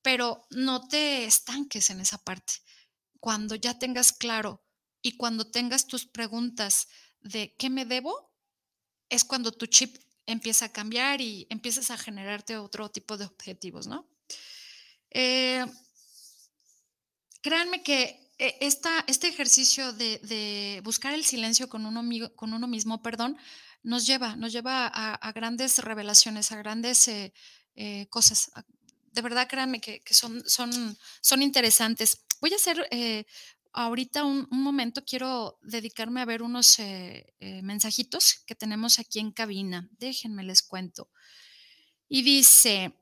pero 0.03 0.47
no 0.51 0.89
te 0.89 1.25
estanques 1.25 1.91
en 1.91 2.01
esa 2.01 2.19
parte. 2.19 2.55
Cuando 3.21 3.55
ya 3.55 3.79
tengas 3.79 4.13
claro 4.13 4.65
y 5.03 5.17
cuando 5.17 5.51
tengas 5.51 5.87
tus 5.87 6.07
preguntas 6.07 6.89
de 7.27 7.55
qué 7.59 7.71
me 7.71 7.85
debo, 7.85 8.31
es 9.09 9.25
cuando 9.25 9.53
tu 9.53 9.67
chip 9.67 9.97
empieza 10.27 10.67
a 10.67 10.73
cambiar 10.73 11.21
y 11.21 11.47
empiezas 11.51 11.91
a 11.91 11.99
generarte 11.99 12.57
otro 12.57 12.91
tipo 12.91 13.17
de 13.17 13.25
objetivos, 13.25 13.87
¿no? 13.87 14.09
Eh, 15.11 15.65
créanme 17.41 17.83
que 17.83 18.33
eh, 18.39 18.59
esta, 18.61 19.05
este 19.07 19.29
ejercicio 19.29 19.93
de, 19.93 20.81
buscar 20.83 21.15
el 21.15 21.25
silencio 21.25 21.69
con 21.69 21.87
uno, 21.87 22.03
con 22.35 22.53
uno 22.53 22.67
mismo, 22.67 23.03
perdón, 23.03 23.39
nos 23.83 24.05
lleva, 24.05 24.35
nos 24.35 24.53
lleva 24.53 24.87
a, 24.89 25.33
grandes 25.33 25.79
revelaciones, 25.79 26.51
a 26.51 26.57
grandes 26.57 27.09
eh, 27.09 27.33
cosas. 28.11 28.51
De 29.13 29.23
verdad, 29.23 29.49
créanme 29.49 29.81
que, 29.81 30.03
son, 30.11 30.43
son, 30.49 30.99
son 31.21 31.41
interesantes. 31.41 32.19
Voy 32.41 32.53
a 32.53 32.57
hacer 32.57 32.89
ahorita 33.77 34.25
un, 34.25 34.49
momento 34.51 35.05
quiero 35.05 35.59
dedicarme 35.63 36.21
a 36.21 36.25
ver 36.25 36.43
unos 36.43 36.79
eh, 36.79 37.35
eh, 37.39 37.63
mensajitos 37.63 38.43
que 38.47 38.55
tenemos 38.55 38.99
aquí 38.99 39.21
en 39.21 39.33
cabina. 39.33 39.89
Déjenme 39.99 40.43
les 40.43 40.63
cuento. 40.63 41.11
Y 42.09 42.23
dice, 42.23 42.95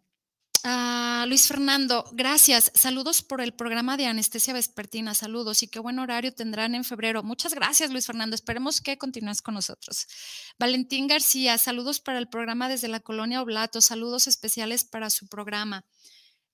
ah, 0.64 1.26
Luis 1.28 1.46
Fernando, 1.46 2.04
gracias. 2.12 2.72
Saludos 2.74 3.22
por 3.22 3.40
el 3.40 3.54
programa 3.54 3.96
de 3.96 4.06
anestesia 4.06 4.52
vespertina. 4.52 5.14
Saludos 5.14 5.62
y 5.62 5.68
qué 5.68 5.78
buen 5.78 6.00
horario 6.00 6.34
tendrán 6.34 6.74
en 6.74 6.82
febrero. 6.82 7.22
Muchas 7.22 7.54
gracias, 7.54 7.90
Luis 7.90 8.06
Fernando. 8.06 8.34
Esperemos 8.34 8.80
que 8.80 8.98
continúes 8.98 9.42
con 9.42 9.54
nosotros. 9.54 10.08
Valentín 10.58 11.06
García, 11.06 11.56
saludos 11.56 12.00
para 12.00 12.18
el 12.18 12.28
programa 12.28 12.68
desde 12.68 12.88
la 12.88 12.98
colonia 12.98 13.42
Oblato. 13.42 13.80
Saludos 13.80 14.26
especiales 14.26 14.84
para 14.84 15.08
su 15.10 15.28
programa. 15.28 15.84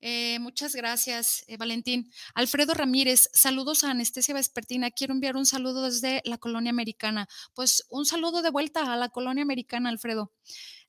Eh, 0.01 0.39
muchas 0.41 0.75
gracias, 0.75 1.45
eh, 1.47 1.57
Valentín. 1.57 2.11
Alfredo 2.35 2.75
Ramírez, 2.75 3.29
saludos 3.33 3.85
a 3.85 3.91
Anestesia 3.91 4.35
Vespertina. 4.35 4.91
Quiero 4.91 5.13
enviar 5.13 5.37
un 5.37 5.47
saludo 5.47 5.83
desde 5.83 6.23
la 6.25 6.39
colonia 6.39 6.71
americana. 6.71 7.29
Pues 7.55 7.85
un 7.91 8.07
saludo 8.07 8.43
de 8.43 8.51
vuelta 8.51 8.93
a 8.93 8.97
la 8.97 9.11
colonia 9.11 9.43
americana, 9.43 9.91
Alfredo. 9.91 10.33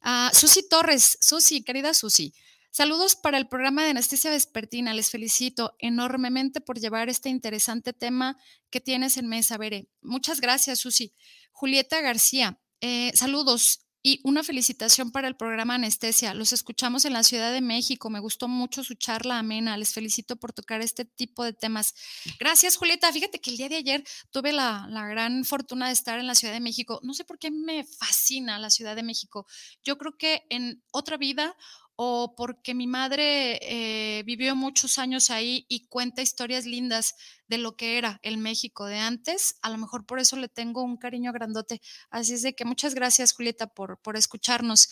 Uh, 0.04 0.34
Susi 0.34 0.68
Torres, 0.68 1.18
Susi, 1.22 1.64
querida 1.64 1.94
Susi. 1.94 2.34
Saludos 2.72 3.18
para 3.18 3.38
el 3.38 3.50
programa 3.50 3.84
de 3.84 3.90
Anestesia 3.90 4.32
Vespertina. 4.32 4.94
Les 4.94 5.10
felicito 5.10 5.76
enormemente 5.80 6.62
por 6.62 6.80
llevar 6.80 7.10
este 7.10 7.28
interesante 7.28 7.92
tema 7.92 8.38
que 8.70 8.80
tienes 8.80 9.18
en 9.18 9.28
mesa, 9.28 9.58
Bere. 9.58 9.90
Muchas 10.02 10.40
gracias, 10.40 10.80
Susi. 10.80 11.14
Julieta 11.52 12.00
García, 12.00 12.62
eh, 12.80 13.12
saludos. 13.14 13.86
Y 14.04 14.20
una 14.24 14.44
felicitación 14.44 15.12
para 15.12 15.28
el 15.28 15.36
programa 15.36 15.76
Anestesia. 15.76 16.34
Los 16.34 16.54
escuchamos 16.54 17.06
en 17.06 17.14
la 17.14 17.24
Ciudad 17.24 17.54
de 17.54 17.62
México. 17.62 18.10
Me 18.10 18.20
gustó 18.20 18.48
mucho 18.48 18.84
su 18.84 18.96
charla 18.96 19.38
amena. 19.38 19.78
Les 19.78 19.94
felicito 19.94 20.38
por 20.38 20.54
tocar 20.54 20.82
este 20.82 21.06
tipo 21.06 21.44
de 21.44 21.54
temas. 21.54 21.94
Gracias, 22.40 22.78
Julieta. 22.78 23.14
Fíjate 23.14 23.40
que 23.40 23.52
el 23.52 23.58
día 23.58 23.70
de 23.70 23.76
ayer 23.76 24.04
tuve 24.32 24.54
la, 24.54 24.88
la 24.90 25.08
gran 25.08 25.46
fortuna 25.46 25.88
de 25.88 25.94
estar 25.94 26.18
en 26.18 26.26
la 26.26 26.34
Ciudad 26.34 26.54
de 26.54 26.60
México. 26.60 27.00
No 27.04 27.14
sé 27.14 27.26
por 27.26 27.38
qué 27.38 27.52
me 27.52 27.84
fascina 27.84 28.58
la 28.58 28.72
Ciudad 28.72 28.96
de 28.96 29.04
México. 29.04 29.46
Yo 29.84 29.98
creo 29.98 30.18
que 30.18 30.44
en 30.50 30.84
otra 30.92 31.18
vida 31.18 31.56
o 32.04 32.34
porque 32.36 32.74
mi 32.74 32.88
madre 32.88 33.60
eh, 33.62 34.24
vivió 34.24 34.56
muchos 34.56 34.98
años 34.98 35.30
ahí 35.30 35.68
y 35.70 35.86
cuenta 35.86 36.24
historias 36.24 36.66
lindas 36.66 37.14
de 37.48 37.60
lo 37.60 37.76
que 37.76 38.00
era 38.00 38.20
el 38.24 38.40
México 38.40 38.88
de 38.88 38.98
antes, 38.98 39.60
a 39.62 39.70
lo 39.70 39.78
mejor 39.78 40.08
por 40.08 40.18
eso 40.18 40.36
le 40.36 40.48
tengo 40.48 40.82
un 40.82 40.98
cariño 40.98 41.32
grandote. 41.32 41.80
Así 42.10 42.34
es 42.34 42.42
de 42.42 42.56
que 42.56 42.66
muchas 42.66 42.96
gracias, 42.96 43.34
Julieta, 43.34 43.68
por, 43.68 44.00
por 44.02 44.18
escucharnos. 44.18 44.90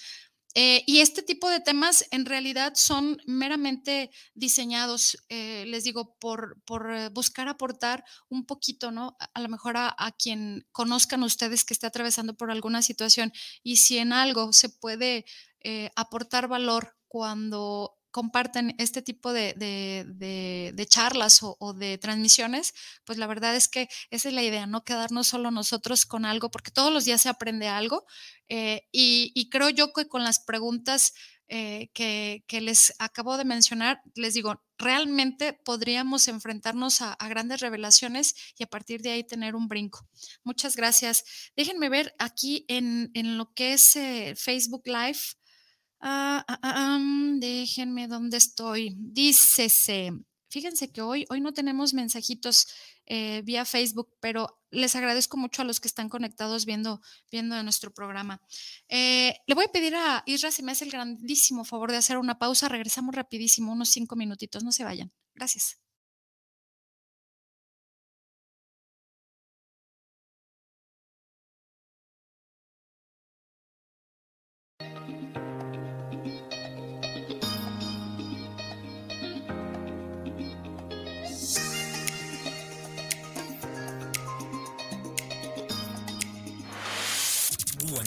Eh, 0.54 0.84
y 0.86 1.00
este 1.00 1.24
tipo 1.24 1.50
de 1.50 1.60
temas 1.60 2.06
en 2.12 2.28
realidad 2.28 2.74
son 2.76 3.18
meramente 3.26 4.12
diseñados, 4.36 5.18
eh, 5.30 5.66
les 5.66 5.86
digo, 5.86 6.16
por, 6.20 6.62
por, 6.64 7.12
buscar 7.12 7.48
aportar 7.48 8.04
un 8.30 8.46
poquito, 8.46 8.92
¿no? 8.92 9.18
A, 9.34 9.42
lo 9.42 9.50
mejor 9.50 9.78
a, 9.78 9.96
a, 9.98 10.12
quien 10.12 10.68
conozcan 10.72 11.24
ustedes 11.24 11.66
que 11.66 11.74
esté 11.74 11.88
atravesando 11.88 12.36
por 12.36 12.52
alguna 12.52 12.84
situación 12.84 13.34
y 13.64 13.78
si 13.78 13.98
en 13.98 14.14
algo 14.14 14.54
se 14.54 14.70
puede 14.70 15.26
aportar 15.96 16.48
valor 16.48 16.99
cuando 17.10 18.00
comparten 18.12 18.76
este 18.80 19.02
tipo 19.02 19.34
de, 19.34 20.88
charlas 20.90 21.40
o, 21.42 21.74
de 21.74 21.98
transmisiones, 21.98 22.74
pues 23.06 23.18
la 23.18 23.28
verdad 23.28 23.56
es 23.56 23.68
que 23.68 23.88
esa 24.10 24.30
es 24.30 24.34
la 24.34 24.44
idea, 24.44 24.66
no 24.66 24.84
quedarnos 24.84 25.28
solo 25.28 25.52
nosotros 25.52 26.06
con 26.06 26.26
algo, 26.26 26.50
porque 26.50 26.72
todos 26.72 26.92
los 26.92 27.06
días 27.06 27.22
se 27.22 27.30
aprende 27.30 27.68
algo. 27.68 28.06
Eh, 28.48 28.88
y, 28.92 29.50
creo 29.50 29.70
yo 29.70 29.94
que 29.94 30.08
con 30.08 30.24
las 30.24 30.40
preguntas 30.40 31.14
eh, 31.48 31.90
que, 31.94 32.44
les 32.62 32.94
acabo 33.00 33.38
de 33.38 33.46
mencionar, 33.46 34.02
les 34.16 34.34
digo, 34.34 34.64
realmente 34.78 35.54
podríamos 35.54 36.28
enfrentarnos 36.28 37.02
a, 37.02 37.16
grandes 37.30 37.60
revelaciones 37.60 38.36
y 38.58 38.64
a 38.64 38.68
partir 38.68 39.02
de 39.02 39.12
ahí 39.12 39.24
tener 39.24 39.56
un 39.56 39.68
brinco. 39.68 40.08
Muchas 40.44 40.76
gracias. 40.76 41.52
Déjenme 41.56 41.90
ver 41.90 42.16
aquí 42.18 42.66
en, 42.68 43.12
lo 43.38 43.54
que 43.54 43.74
es 43.74 43.96
eh, 43.96 44.34
Facebook 44.36 44.84
Live. 44.86 45.20
Ah, 46.02 46.46
ah, 46.48 46.60
ah, 46.64 47.00
déjenme 47.40 48.08
dónde 48.08 48.38
estoy. 48.38 48.96
Dícese, 48.98 50.12
fíjense 50.50 50.92
que 50.92 51.02
hoy, 51.02 51.26
hoy 51.30 51.42
no 51.42 51.54
tenemos 51.54 51.94
mensajitos 51.94 52.68
eh, 53.06 53.42
vía 53.44 53.66
Facebook, 53.66 54.16
pero 54.22 54.62
les 54.72 54.96
agradezco 54.96 55.36
mucho 55.38 55.62
a 55.62 55.66
los 55.66 55.80
que 55.80 55.88
están 55.88 56.10
conectados 56.10 56.66
viendo, 56.66 57.02
viendo 57.32 57.62
nuestro 57.64 57.92
programa. 57.94 58.42
Eh, 58.88 59.36
le 59.48 59.56
voy 59.56 59.66
a 59.66 59.72
pedir 59.72 59.96
a 59.96 60.24
Isra 60.26 60.52
si 60.52 60.64
me 60.64 60.72
hace 60.72 60.86
el 60.86 60.92
grandísimo 60.92 61.66
favor 61.66 61.92
de 61.92 61.98
hacer 61.98 62.18
una 62.18 62.40
pausa. 62.40 62.70
Regresamos 62.70 63.16
rapidísimo, 63.16 63.74
unos 63.74 63.90
cinco 63.90 64.16
minutitos, 64.16 64.64
no 64.64 64.72
se 64.72 64.84
vayan. 64.84 65.12
Gracias. 65.36 65.89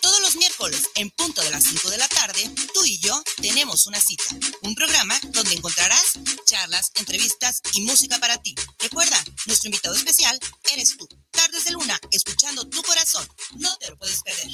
Todos 0.00 0.20
los 0.22 0.36
miércoles, 0.36 0.88
en 0.94 1.10
punto 1.10 1.42
de 1.42 1.50
las 1.50 1.64
5 1.64 1.90
de 1.90 1.98
la 1.98 2.08
tarde, 2.08 2.50
tú 2.72 2.84
y 2.84 2.98
yo 2.98 3.22
tenemos 3.40 3.86
una 3.86 4.00
cita. 4.00 4.24
Un 4.62 4.74
programa 4.74 5.18
donde 5.30 5.54
encontrarás 5.54 6.18
charlas, 6.44 6.90
entrevistas 6.96 7.60
y 7.74 7.82
música 7.82 8.18
para 8.18 8.38
ti. 8.38 8.54
Recuerda, 8.78 9.22
nuestro 9.46 9.68
invitado 9.68 9.94
especial 9.94 10.38
eres 10.72 10.96
tú. 10.96 11.06
Tardes 11.30 11.66
de 11.66 11.72
luna, 11.72 11.98
escuchando 12.10 12.68
tu 12.68 12.82
corazón. 12.82 13.28
No 13.58 13.76
te 13.76 13.90
lo 13.90 13.98
puedes 13.98 14.22
perder. 14.22 14.50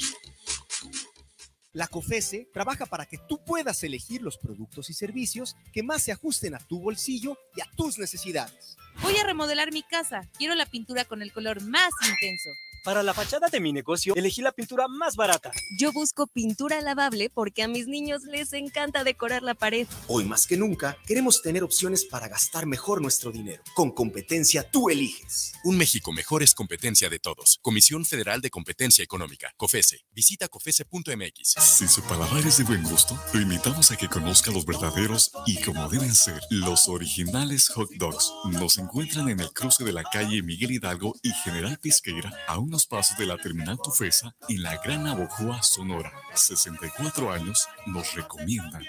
La 1.71 1.87
COFESE 1.87 2.49
trabaja 2.53 2.85
para 2.85 3.05
que 3.05 3.17
tú 3.17 3.43
puedas 3.43 3.83
elegir 3.83 4.21
los 4.21 4.37
productos 4.37 4.89
y 4.89 4.93
servicios 4.93 5.55
que 5.73 5.83
más 5.83 6.03
se 6.03 6.13
ajusten 6.13 6.55
a 6.55 6.59
tu 6.59 6.79
bolsillo 6.79 7.37
y 7.53 7.61
a 7.61 7.69
tus 7.75 7.97
necesidades. 7.97 8.77
Voy 9.01 9.17
a 9.17 9.25
remodelar 9.25 9.73
mi 9.73 9.83
casa. 9.83 10.21
Quiero 10.37 10.55
la 10.55 10.65
pintura 10.65 11.03
con 11.03 11.21
el 11.21 11.33
color 11.33 11.61
más 11.61 11.91
intenso. 12.07 12.49
Para 12.85 13.01
la 13.01 13.15
fachada 13.15 13.47
de 13.47 13.59
mi 13.59 13.73
negocio, 13.73 14.13
elegí 14.15 14.43
la 14.43 14.51
pintura 14.51 14.87
más 14.87 15.15
barata. 15.15 15.51
Yo 15.75 15.91
busco 15.91 16.27
pintura 16.27 16.79
lavable 16.81 17.31
porque 17.31 17.63
a 17.63 17.67
mis 17.67 17.87
niños 17.87 18.25
les 18.25 18.53
encanta 18.53 19.03
decorar 19.03 19.41
la 19.41 19.55
pared. 19.55 19.87
Hoy 20.07 20.23
más 20.23 20.45
que 20.45 20.55
nunca, 20.55 20.95
queremos 21.07 21.41
tener 21.41 21.63
opciones 21.63 22.05
para 22.05 22.27
gastar 22.27 22.67
mejor 22.67 23.01
nuestro 23.01 23.31
dinero. 23.31 23.63
Con 23.73 23.89
competencia, 23.89 24.69
tú 24.69 24.91
eliges. 24.91 25.53
Un 25.63 25.77
México 25.77 26.13
mejor 26.13 26.43
es 26.43 26.53
competencia 26.53 27.09
de 27.09 27.17
todos. 27.17 27.57
Comisión 27.63 28.05
Federal 28.05 28.39
de 28.39 28.51
Competencia 28.51 29.03
Económica, 29.03 29.51
COFESE. 29.57 30.05
Visita 30.11 30.47
COFESE.mx. 30.47 31.55
Si 31.57 31.87
su 31.87 32.03
paladar 32.03 32.45
es 32.45 32.59
de 32.59 32.65
buen 32.65 32.83
gusto, 32.83 33.19
lo 33.33 33.41
invitamos 33.41 33.89
a 33.89 33.97
que 33.97 34.09
conozca 34.09 34.51
los 34.51 34.67
verdaderos 34.67 35.31
y 35.47 35.59
como 35.63 35.89
deben 35.89 36.13
ser, 36.13 36.39
los 36.51 36.87
originales 36.87 37.67
hot 37.69 37.89
dogs. 37.95 38.31
Nos 38.51 38.77
encuentran 38.77 39.27
en 39.29 39.39
el 39.39 39.51
cruce 39.53 39.83
de 39.83 39.91
la 39.91 40.03
calle 40.03 40.43
Miguel 40.43 40.73
Hidalgo 40.73 41.15
y 41.23 41.31
General 41.31 41.79
Pisqueira, 41.79 42.31
a 42.47 42.59
un 42.75 42.89
pasos 42.89 43.17
de 43.17 43.25
la 43.25 43.37
terminal 43.37 43.79
Tufesa 43.81 44.35
en 44.49 44.61
la 44.61 44.75
Gran 44.83 45.07
Abojoa, 45.07 45.63
Sonora. 45.63 46.11
64 46.33 47.31
años 47.31 47.67
nos 47.85 48.13
recomiendan. 48.13 48.83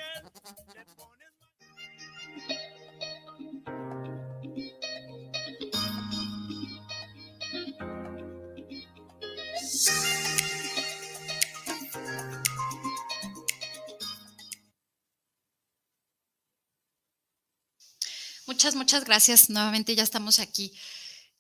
Muchas, 18.47 18.75
muchas 18.75 19.05
gracias. 19.05 19.49
Nuevamente 19.49 19.95
ya 19.95 20.03
estamos 20.03 20.41
aquí. 20.41 20.73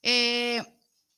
Eh, 0.03 0.62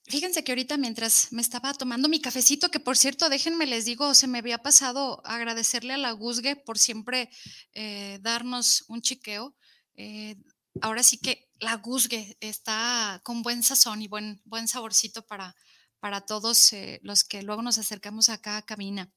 Fíjense 0.09 0.43
que 0.43 0.53
ahorita 0.53 0.79
mientras 0.79 1.31
me 1.33 1.43
estaba 1.43 1.75
tomando 1.75 2.09
mi 2.09 2.19
cafecito, 2.19 2.71
que 2.71 2.81
por 2.81 2.97
cierto, 2.97 3.29
déjenme 3.29 3.67
les 3.67 3.85
digo, 3.85 4.15
se 4.15 4.27
me 4.27 4.39
había 4.39 4.57
pasado 4.57 5.21
agradecerle 5.27 5.93
a 5.93 5.99
la 5.99 6.13
Guzgue 6.13 6.57
por 6.57 6.79
siempre 6.79 7.29
eh, 7.75 8.19
darnos 8.23 8.85
un 8.89 9.03
chiqueo. 9.03 9.55
Eh, 9.97 10.37
ahora 10.81 11.03
sí 11.03 11.19
que 11.19 11.51
la 11.61 11.75
Guzgue 11.77 12.39
está 12.41 13.21
con 13.23 13.43
buen 13.43 13.63
sazón 13.63 14.01
y 14.01 14.09
buen, 14.09 14.41
buen 14.47 14.67
saborcito 14.67 15.27
para, 15.27 15.55
para 16.01 16.23
todos 16.23 16.73
eh, 16.73 17.01
los 17.03 17.23
que 17.23 17.43
luego 17.43 17.61
nos 17.61 17.77
acercamos 17.77 18.31
acá 18.31 18.57
a 18.57 18.63
cabina. 18.63 19.13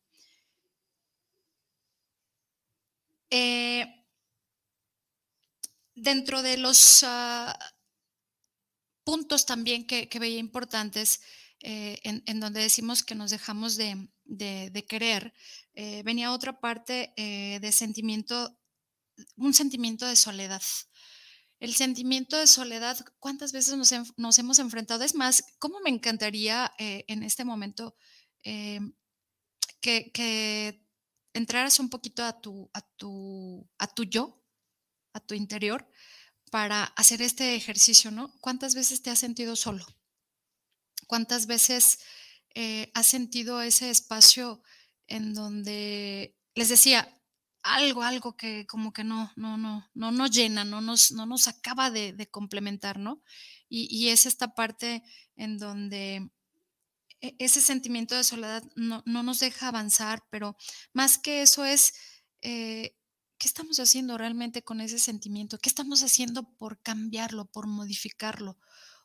dentro 5.96 6.42
de 6.42 6.58
los... 6.58 7.04
Ah, 7.04 7.58
puntos 9.12 9.46
también 9.46 9.86
que, 9.86 10.08
veía 10.22 10.40
importantes 10.40 11.20
eh, 11.60 12.00
en, 12.06 12.40
donde 12.40 12.62
decimos 12.62 13.04
que 13.04 13.14
nos 13.14 13.30
dejamos 13.30 13.76
de, 13.76 14.08
querer, 14.88 15.34
eh, 15.74 16.02
venía 16.04 16.32
otra 16.32 16.62
parte 16.62 17.12
eh, 17.18 17.60
de 17.60 17.72
sentimiento, 17.74 18.58
un 19.36 19.54
sentimiento 19.54 20.08
de 20.08 20.16
soledad. 20.16 20.62
El 21.60 21.76
sentimiento 21.76 22.38
de 22.38 22.48
soledad, 22.48 23.06
¿cuántas 23.20 23.52
veces 23.52 23.76
nos, 23.76 24.40
hemos 24.40 24.60
enfrentado? 24.60 25.04
Es 25.04 25.14
más, 25.14 25.44
¿cómo 25.60 25.82
me 25.82 25.90
encantaría 25.90 26.72
en 26.78 27.24
este 27.24 27.44
momento 27.44 27.98
que, 29.82 30.80
entraras 31.34 31.80
un 31.80 31.90
poquito 31.90 32.24
a 32.24 32.40
tu, 32.40 32.70
a 32.74 32.82
tu, 32.82 33.70
a 33.78 33.88
tu 33.88 34.06
yo? 34.06 34.42
a 35.14 35.20
tu 35.20 35.34
interior 35.34 35.86
para 36.52 36.84
hacer 36.84 37.22
este 37.24 37.56
ejercicio, 37.56 38.12
¿no? 38.12 38.32
¿Cuántas 38.42 38.76
veces 38.76 39.02
te 39.02 39.10
has 39.10 39.18
sentido 39.18 39.56
solo? 39.56 39.86
¿Cuántas 41.08 41.48
veces 41.48 42.00
eh, 42.54 42.92
has 42.94 43.08
sentido 43.08 43.62
ese 43.62 43.90
espacio 43.90 44.62
en 45.08 45.34
donde, 45.34 46.36
les 46.54 46.70
decía, 46.70 47.18
algo, 47.64 48.04
algo 48.04 48.36
que 48.36 48.66
como 48.68 48.92
que 48.92 49.04
no, 49.04 49.32
no, 49.36 49.58
no, 49.58 49.90
no 49.94 50.12
nos 50.12 50.32
llena, 50.32 50.66
no 50.66 50.82
nos, 50.82 51.12
no 51.12 51.26
nos 51.26 51.48
acaba 51.48 51.90
de, 51.90 52.28
complementar, 52.30 53.00
¿no? 53.00 53.24
Y, 53.70 54.10
es 54.10 54.26
esta 54.26 54.54
parte 54.54 55.02
en 55.38 55.58
donde 55.58 56.30
e, 57.22 57.36
ese 57.40 57.62
sentimiento 57.62 58.16
de 58.16 58.26
soledad 58.26 58.64
no, 58.76 59.02
nos 59.06 59.40
deja 59.40 59.70
avanzar, 59.70 60.24
pero 60.30 60.58
más 60.92 61.18
que 61.18 61.42
eso 61.42 61.64
es, 61.64 61.94
eh, 62.42 62.98
¿qué 63.42 63.48
estamos 63.48 63.80
haciendo 63.80 64.20
realmente 64.20 64.64
con 64.64 64.82
ese 64.82 65.00
sentimiento? 65.00 65.58
¿Qué 65.58 65.68
estamos 65.68 66.04
haciendo 66.04 66.44
por 66.44 66.80
cambiarlo, 66.84 67.46
por 67.46 67.66
modificarlo? 67.66 68.60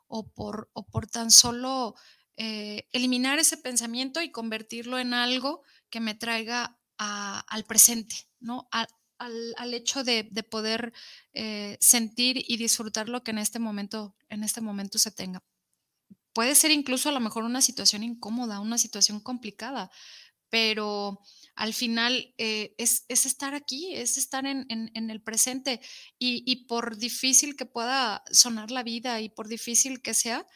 O 0.09 0.29
por, 0.29 0.69
o 0.75 0.85
por 0.85 1.07
tan 1.07 1.31
solo 1.31 1.95
eh, 2.37 2.87
eliminar 2.93 3.39
ese 3.39 3.57
pensamiento 3.57 4.21
y 4.21 4.31
convertirlo 4.31 4.99
en 4.99 5.15
algo 5.15 5.63
que 5.89 6.01
me 6.01 6.15
traiga 6.15 6.79
al 6.99 7.65
presente, 7.65 8.15
¿no? 8.39 8.69
al, 8.71 9.73
hecho 9.73 10.05
de, 10.05 10.25
poder 10.51 10.93
eh, 11.33 11.79
sentir 11.81 12.45
y 12.47 12.59
disfrutar 12.59 13.09
lo 13.09 13.23
que 13.23 13.31
en 13.31 13.39
este 13.39 13.59
momento, 13.59 14.17
en 14.29 14.45
este 14.45 14.61
momento 14.61 14.99
se 14.99 15.13
tenga. 15.13 15.43
Puede 16.35 16.55
ser 16.55 16.73
incluso 16.73 17.09
a 17.09 17.13
lo 17.13 17.21
mejor 17.21 17.45
una 17.45 17.63
situación 17.63 18.03
incómoda, 18.03 18.61
una 18.61 18.77
situación 18.77 19.19
complicada, 19.19 19.91
pero 20.51 21.23
al 21.57 21.73
final 21.73 22.35
eh, 22.37 22.75
es, 22.79 23.07
estar 23.09 23.55
aquí, 23.55 23.95
es 23.95 24.19
estar 24.19 24.47
en, 24.47 24.91
el 24.95 25.23
presente 25.23 25.81
y, 26.19 26.67
por 26.67 26.99
difícil 26.99 27.57
que 27.57 27.65
pueda 27.65 28.23
sonar 28.31 28.71
la 28.71 28.83
vida 28.83 29.21
y 29.23 29.31
por 29.31 29.49
difícil 29.49 30.03
que 30.03 30.15
sea, 30.15 30.47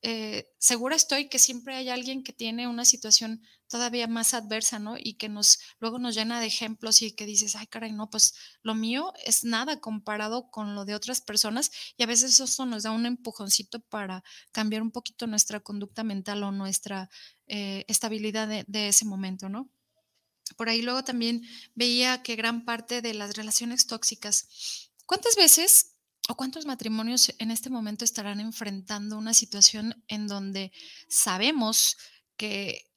eh, 0.00 0.48
segura 0.58 0.96
estoy 0.96 1.28
que 1.28 1.38
siempre 1.38 1.74
hay 1.74 1.88
alguien 1.88 2.22
que 2.22 2.32
tiene 2.32 2.68
una 2.68 2.84
situación 2.84 3.42
todavía 3.68 4.06
más 4.06 4.32
adversa, 4.32 4.78
¿no? 4.78 4.94
Y 4.96 5.14
que 5.14 5.28
nos 5.28 5.58
luego 5.80 5.98
nos 5.98 6.14
llena 6.14 6.40
de 6.40 6.46
ejemplos 6.46 7.02
y 7.02 7.12
que 7.12 7.26
dices, 7.26 7.56
ay, 7.56 7.66
caray, 7.66 7.92
no, 7.92 8.08
pues 8.08 8.34
lo 8.62 8.74
mío 8.74 9.12
es 9.26 9.44
nada 9.44 9.80
comparado 9.80 10.50
con 10.50 10.74
lo 10.74 10.84
de 10.84 10.94
otras 10.94 11.20
personas 11.20 11.70
y 11.96 12.04
a 12.04 12.06
veces 12.06 12.38
eso 12.40 12.64
nos 12.64 12.84
da 12.84 12.92
un 12.92 13.06
empujoncito 13.06 13.80
para 13.80 14.22
cambiar 14.52 14.82
un 14.82 14.92
poquito 14.92 15.26
nuestra 15.26 15.60
conducta 15.60 16.04
mental 16.04 16.42
o 16.44 16.52
nuestra 16.52 17.10
eh, 17.46 17.84
estabilidad 17.88 18.48
de, 18.48 18.64
de 18.68 18.88
ese 18.88 19.04
momento, 19.04 19.48
¿no? 19.48 19.68
Por 20.56 20.68
ahí 20.68 20.82
luego 20.82 21.04
también 21.04 21.42
veía 21.74 22.22
que 22.22 22.36
gran 22.36 22.64
parte 22.64 23.02
de 23.02 23.14
las 23.14 23.36
relaciones 23.36 23.86
tóxicas, 23.86 24.90
¿cuántas 25.06 25.36
veces 25.36 25.94
¿O 26.30 26.36
cuántos 26.36 26.66
matrimonios 26.66 27.32
en 27.38 27.50
este 27.50 27.70
momento 27.70 28.04
estarán 28.04 28.38
enfrentando 28.38 29.16
una 29.16 29.32
situación 29.32 30.04
en 30.08 30.26
donde 30.26 30.72
sabemos 31.08 31.96
que 32.36 32.92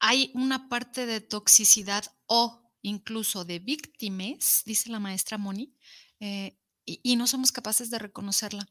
hay 0.00 0.30
una 0.34 0.70
parte 0.70 1.04
de 1.04 1.20
toxicidad 1.20 2.04
o 2.24 2.72
incluso 2.80 3.44
de 3.44 3.58
víctimas, 3.58 4.62
dice 4.64 4.88
la 4.88 4.98
maestra 4.98 5.36
Moni, 5.36 5.76
eh, 6.20 6.58
y, 6.86 7.16
no 7.16 7.26
somos 7.26 7.52
capaces 7.52 7.90
de 7.90 7.98
reconocerla? 7.98 8.66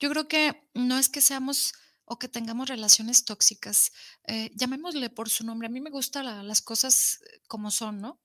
Yo 0.00 0.08
creo 0.08 0.26
que 0.26 0.66
no 0.72 0.98
es 0.98 1.10
que 1.10 1.20
seamos 1.20 1.74
o 2.04 2.18
que 2.18 2.28
tengamos 2.28 2.68
relaciones 2.68 3.24
tóxicas, 3.24 3.92
eh, 4.26 4.50
llamémosle 4.54 5.10
por 5.10 5.30
su 5.30 5.44
nombre. 5.44 5.68
A 5.68 5.70
mí 5.70 5.80
me 5.80 5.90
gustan 5.90 6.46
las 6.46 6.62
cosas 6.62 7.20
como 7.48 7.70
son, 7.70 8.00
¿no? 8.00 8.20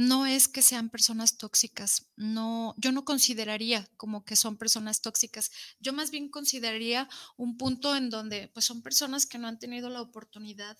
no 0.00 0.24
es 0.24 0.48
que 0.48 0.62
sean 0.62 0.88
personas 0.88 1.36
tóxicas, 1.36 2.06
no, 2.16 2.74
yo 2.78 2.90
no 2.90 3.04
consideraría 3.04 3.86
como 3.98 4.24
que 4.24 4.34
son 4.34 4.56
personas 4.56 5.02
tóxicas, 5.02 5.50
yo 5.78 5.92
más 5.92 6.10
bien 6.10 6.30
consideraría 6.30 7.08
un 7.36 7.58
punto 7.58 7.94
en 7.94 8.08
donde 8.08 8.48
pues 8.48 8.64
son 8.64 8.82
personas 8.82 9.26
que 9.26 9.38
no 9.38 9.46
han 9.46 9.58
tenido 9.58 9.90
la 9.90 10.00
oportunidad 10.00 10.78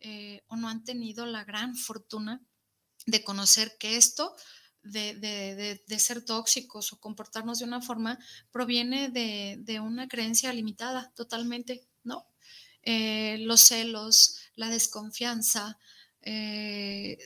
eh, 0.00 0.44
o 0.48 0.56
no 0.56 0.68
han 0.68 0.84
tenido 0.84 1.24
la 1.24 1.44
gran 1.44 1.76
fortuna 1.76 2.42
de 3.06 3.24
conocer 3.24 3.76
que 3.78 3.96
esto 3.96 4.36
de, 4.82 5.98
ser 5.98 6.24
tóxicos 6.24 6.92
o 6.92 7.00
comportarnos 7.00 7.58
de 7.58 7.64
una 7.64 7.80
forma 7.80 8.18
proviene 8.50 9.10
de, 9.10 9.80
una 9.80 10.08
creencia 10.08 10.52
limitada 10.52 11.12
totalmente, 11.14 11.86
¿no? 12.04 12.26
Eh, 12.82 13.38
los 13.40 13.60
celos, 13.60 14.38
la 14.54 14.70
desconfianza, 14.70 15.78
eh, 16.22 17.18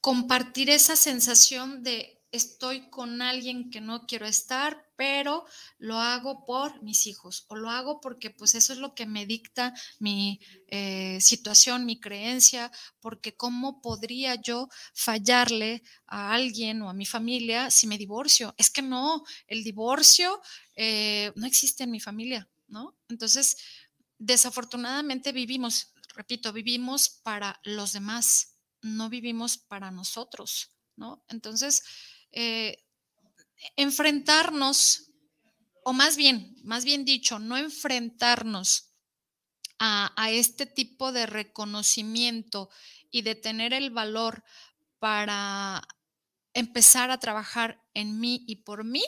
compartir 0.00 0.70
esa 0.70 0.96
sensación 0.96 1.82
de 1.82 2.20
estoy 2.30 2.90
con 2.90 3.22
alguien 3.22 3.70
que 3.70 3.80
no 3.80 4.06
quiero 4.06 4.26
estar, 4.26 4.83
pero 4.96 5.44
lo 5.78 5.98
hago 5.98 6.44
por 6.44 6.82
mis 6.82 7.06
hijos 7.06 7.44
o 7.48 7.56
lo 7.56 7.70
hago 7.70 8.00
porque 8.00 8.30
pues 8.30 8.54
eso 8.54 8.72
es 8.72 8.78
lo 8.78 8.94
que 8.94 9.06
me 9.06 9.26
dicta 9.26 9.74
mi 9.98 10.40
eh, 10.68 11.18
situación, 11.20 11.86
mi 11.86 12.00
creencia, 12.00 12.70
porque 13.00 13.36
cómo 13.36 13.80
podría 13.80 14.34
yo 14.34 14.68
fallarle 14.92 15.82
a 16.06 16.32
alguien 16.32 16.82
o 16.82 16.88
a 16.88 16.94
mi 16.94 17.06
familia 17.06 17.70
si 17.70 17.86
me 17.86 17.98
divorcio. 17.98 18.54
Es 18.56 18.70
que 18.70 18.82
no, 18.82 19.24
el 19.46 19.64
divorcio 19.64 20.40
eh, 20.76 21.32
no 21.36 21.46
existe 21.46 21.84
en 21.84 21.90
mi 21.90 22.00
familia, 22.00 22.48
¿no? 22.68 22.96
Entonces, 23.08 23.56
desafortunadamente 24.18 25.32
vivimos, 25.32 25.92
repito, 26.14 26.52
vivimos 26.52 27.08
para 27.22 27.60
los 27.64 27.92
demás 27.92 28.54
no 28.84 29.08
vivimos 29.08 29.56
para 29.58 29.90
nosotros, 29.90 30.70
¿no? 30.96 31.24
Entonces, 31.28 31.82
eh, 32.30 32.83
enfrentarnos, 33.76 35.10
o 35.84 35.92
más 35.92 36.16
bien, 36.16 36.56
más 36.64 36.84
bien 36.84 37.04
dicho, 37.04 37.38
no 37.38 37.56
enfrentarnos 37.56 38.90
a, 39.78 40.30
este 40.30 40.66
tipo 40.66 41.12
de 41.12 41.26
reconocimiento 41.26 42.70
y 43.10 43.22
de 43.22 43.34
tener 43.34 43.74
el 43.74 43.90
valor 43.90 44.42
para 44.98 45.86
empezar 46.54 47.10
a 47.10 47.18
trabajar 47.18 47.82
en 47.92 48.18
mí 48.18 48.44
y 48.46 48.56
por 48.56 48.84
mí, 48.84 49.04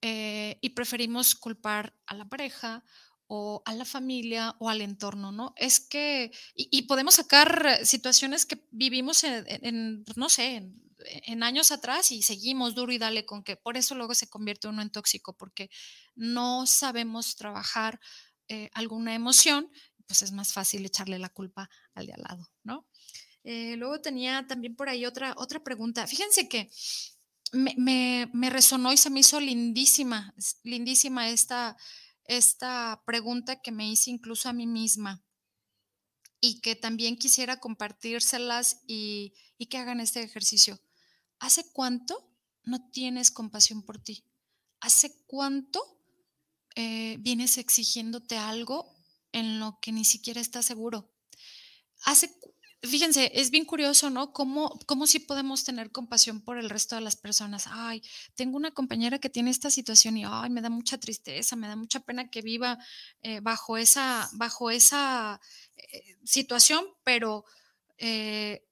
eh, 0.00 0.58
y 0.60 0.70
preferimos 0.70 1.34
culpar 1.34 1.96
a 2.06 2.14
la 2.14 2.28
pareja 2.28 2.84
o 3.26 3.62
a 3.64 3.74
la 3.74 3.84
familia 3.84 4.54
o 4.58 4.68
al 4.68 4.80
entorno, 4.80 5.32
¿no? 5.32 5.54
Es 5.56 5.80
que, 5.80 6.30
y, 6.54 6.82
podemos 6.82 7.14
sacar 7.14 7.80
situaciones 7.84 8.46
que 8.46 8.66
vivimos 8.70 9.24
en, 9.24 10.04
no 10.16 10.28
sé, 10.28 10.70
en, 11.26 11.42
años 11.42 11.72
atrás 11.72 12.10
y 12.12 12.22
seguimos 12.22 12.74
duro 12.74 12.92
y 12.92 12.98
dale 12.98 13.24
con 13.24 13.42
que 13.42 13.56
por 13.56 13.76
eso 13.76 13.94
luego 13.94 14.14
se 14.14 14.28
convierte 14.28 14.68
uno 14.68 14.82
en 14.82 14.90
tóxico, 14.90 15.36
porque 15.36 15.70
no 16.14 16.66
sabemos 16.66 17.36
trabajar 17.36 18.00
eh, 18.48 18.70
alguna 18.74 19.14
emoción, 19.14 19.70
pues 20.06 20.22
es 20.22 20.32
más 20.32 20.52
fácil 20.52 20.84
echarle 20.84 21.18
la 21.18 21.30
culpa 21.30 21.70
al 21.94 22.06
de 22.06 22.12
al 22.12 22.22
lado, 22.22 22.50
¿no? 22.62 22.86
Eh, 23.42 23.76
luego 23.76 24.00
tenía 24.00 24.46
también 24.46 24.74
por 24.74 24.88
ahí 24.88 25.04
otra, 25.04 25.34
otra 25.36 25.62
pregunta. 25.62 26.06
Fíjense 26.06 26.48
que 26.48 26.70
me, 27.52 27.74
me, 27.76 28.30
me 28.32 28.50
resonó 28.50 28.92
y 28.92 28.96
se 28.96 29.10
me 29.10 29.20
hizo 29.20 29.38
lindísima, 29.38 30.34
lindísima 30.62 31.28
esta 31.28 31.76
esta 32.24 33.02
pregunta 33.06 33.60
que 33.60 33.72
me 33.72 33.88
hice 33.88 34.10
incluso 34.10 34.48
a 34.48 34.52
mí 34.52 34.66
misma 34.66 35.22
y 36.40 36.60
que 36.60 36.76
también 36.76 37.16
quisiera 37.16 37.58
compartírselas 37.58 38.82
y, 38.86 39.34
que 39.70 39.78
hagan 39.78 40.00
este 40.00 40.22
ejercicio. 40.22 40.78
¿Hace 41.38 41.64
cuánto 41.72 42.30
no 42.64 42.90
tienes 42.90 43.30
compasión 43.30 43.82
por 43.82 43.98
ti? 43.98 44.24
¿Hace 44.80 45.16
cuánto 45.26 45.98
eh, 46.74 47.16
vienes 47.20 47.56
exigiéndote 47.56 48.36
algo 48.36 48.94
en 49.32 49.58
lo 49.58 49.78
que 49.80 49.90
ni 49.90 50.04
siquiera 50.04 50.42
estás 50.42 50.66
seguro? 50.66 51.10
¿Hace 52.04 52.30
fíjense, 52.88 53.30
es 53.34 53.50
bien 53.50 53.64
curioso, 53.64 54.10
¿no? 54.10 54.32
¿Cómo, 54.32 54.78
cómo 54.86 55.06
sí 55.06 55.18
podemos 55.20 55.64
tener 55.64 55.90
compasión 55.90 56.40
por 56.40 56.58
el 56.58 56.70
resto 56.70 56.94
de 56.94 57.00
las 57.00 57.16
personas? 57.16 57.66
Ay, 57.68 58.02
tengo 58.34 58.56
una 58.56 58.72
compañera 58.72 59.18
que 59.18 59.30
tiene 59.30 59.50
esta 59.50 59.70
situación 59.70 60.16
y, 60.16 60.24
ay, 60.26 60.50
me 60.50 60.60
da 60.60 60.70
mucha 60.70 60.98
tristeza, 60.98 61.56
me 61.56 61.68
da 61.68 61.76
mucha 61.76 62.00
pena 62.00 62.30
que 62.30 62.42
viva 62.42 62.78
eh, 63.22 63.40
bajo 63.40 63.76
esa, 63.76 64.28
bajo 64.32 64.70
esa 64.70 65.40
eh, 65.76 66.16
situación, 66.24 66.84
pero 67.04 67.44
eh, 67.98 68.66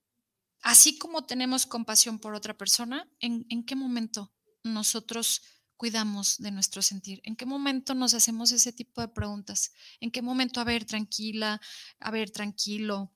así 0.63 0.99
como 0.99 1.25
tenemos 1.25 1.67
compasión 1.67 2.19
por 2.19 2.35
otra 2.35 2.57
persona, 2.57 3.09
¿en, 3.21 3.47
¿en 3.49 3.65
qué 3.65 3.77
momento 3.77 4.33
nosotros 4.65 5.43
cuidamos 5.77 6.39
de 6.39 6.51
nuestro 6.51 6.83
sentir? 6.83 7.21
¿En 7.25 7.35
qué 7.35 7.47
momento 7.47 7.95
nos 7.95 8.15
hacemos 8.15 8.53
ese 8.53 8.73
tipo 8.73 9.01
de 9.01 9.09
preguntas? 9.09 9.73
¿En 10.01 10.11
qué 10.11 10.23
momento, 10.23 10.61
a 10.61 10.65
ver, 10.65 10.85
tranquila, 10.85 11.61
a 11.99 12.11
ver, 12.11 12.31
tranquilo? 12.31 13.13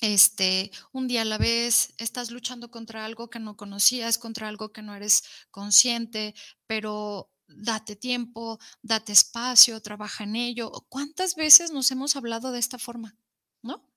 Este, 0.00 0.70
un 0.92 1.08
día 1.08 1.22
a 1.22 1.24
la 1.24 1.38
vez, 1.38 1.94
estás 1.98 2.30
luchando 2.30 2.70
contra 2.70 3.04
algo 3.04 3.30
que 3.30 3.38
no 3.38 3.56
conocías, 3.56 4.18
contra 4.18 4.48
algo 4.48 4.72
que 4.72 4.82
no 4.82 4.94
eres 4.94 5.22
consciente, 5.50 6.34
pero 6.66 7.30
date 7.48 7.96
tiempo, 7.96 8.58
date 8.82 9.12
espacio, 9.12 9.80
trabaja 9.80 10.24
en 10.24 10.36
ello. 10.36 10.70
¿Cuántas 10.88 11.34
veces 11.34 11.72
nos 11.72 11.90
hemos 11.90 12.16
hablado 12.16 12.52
de 12.52 12.58
esta 12.58 12.78
forma? 12.78 13.16
¿No? 13.62 13.89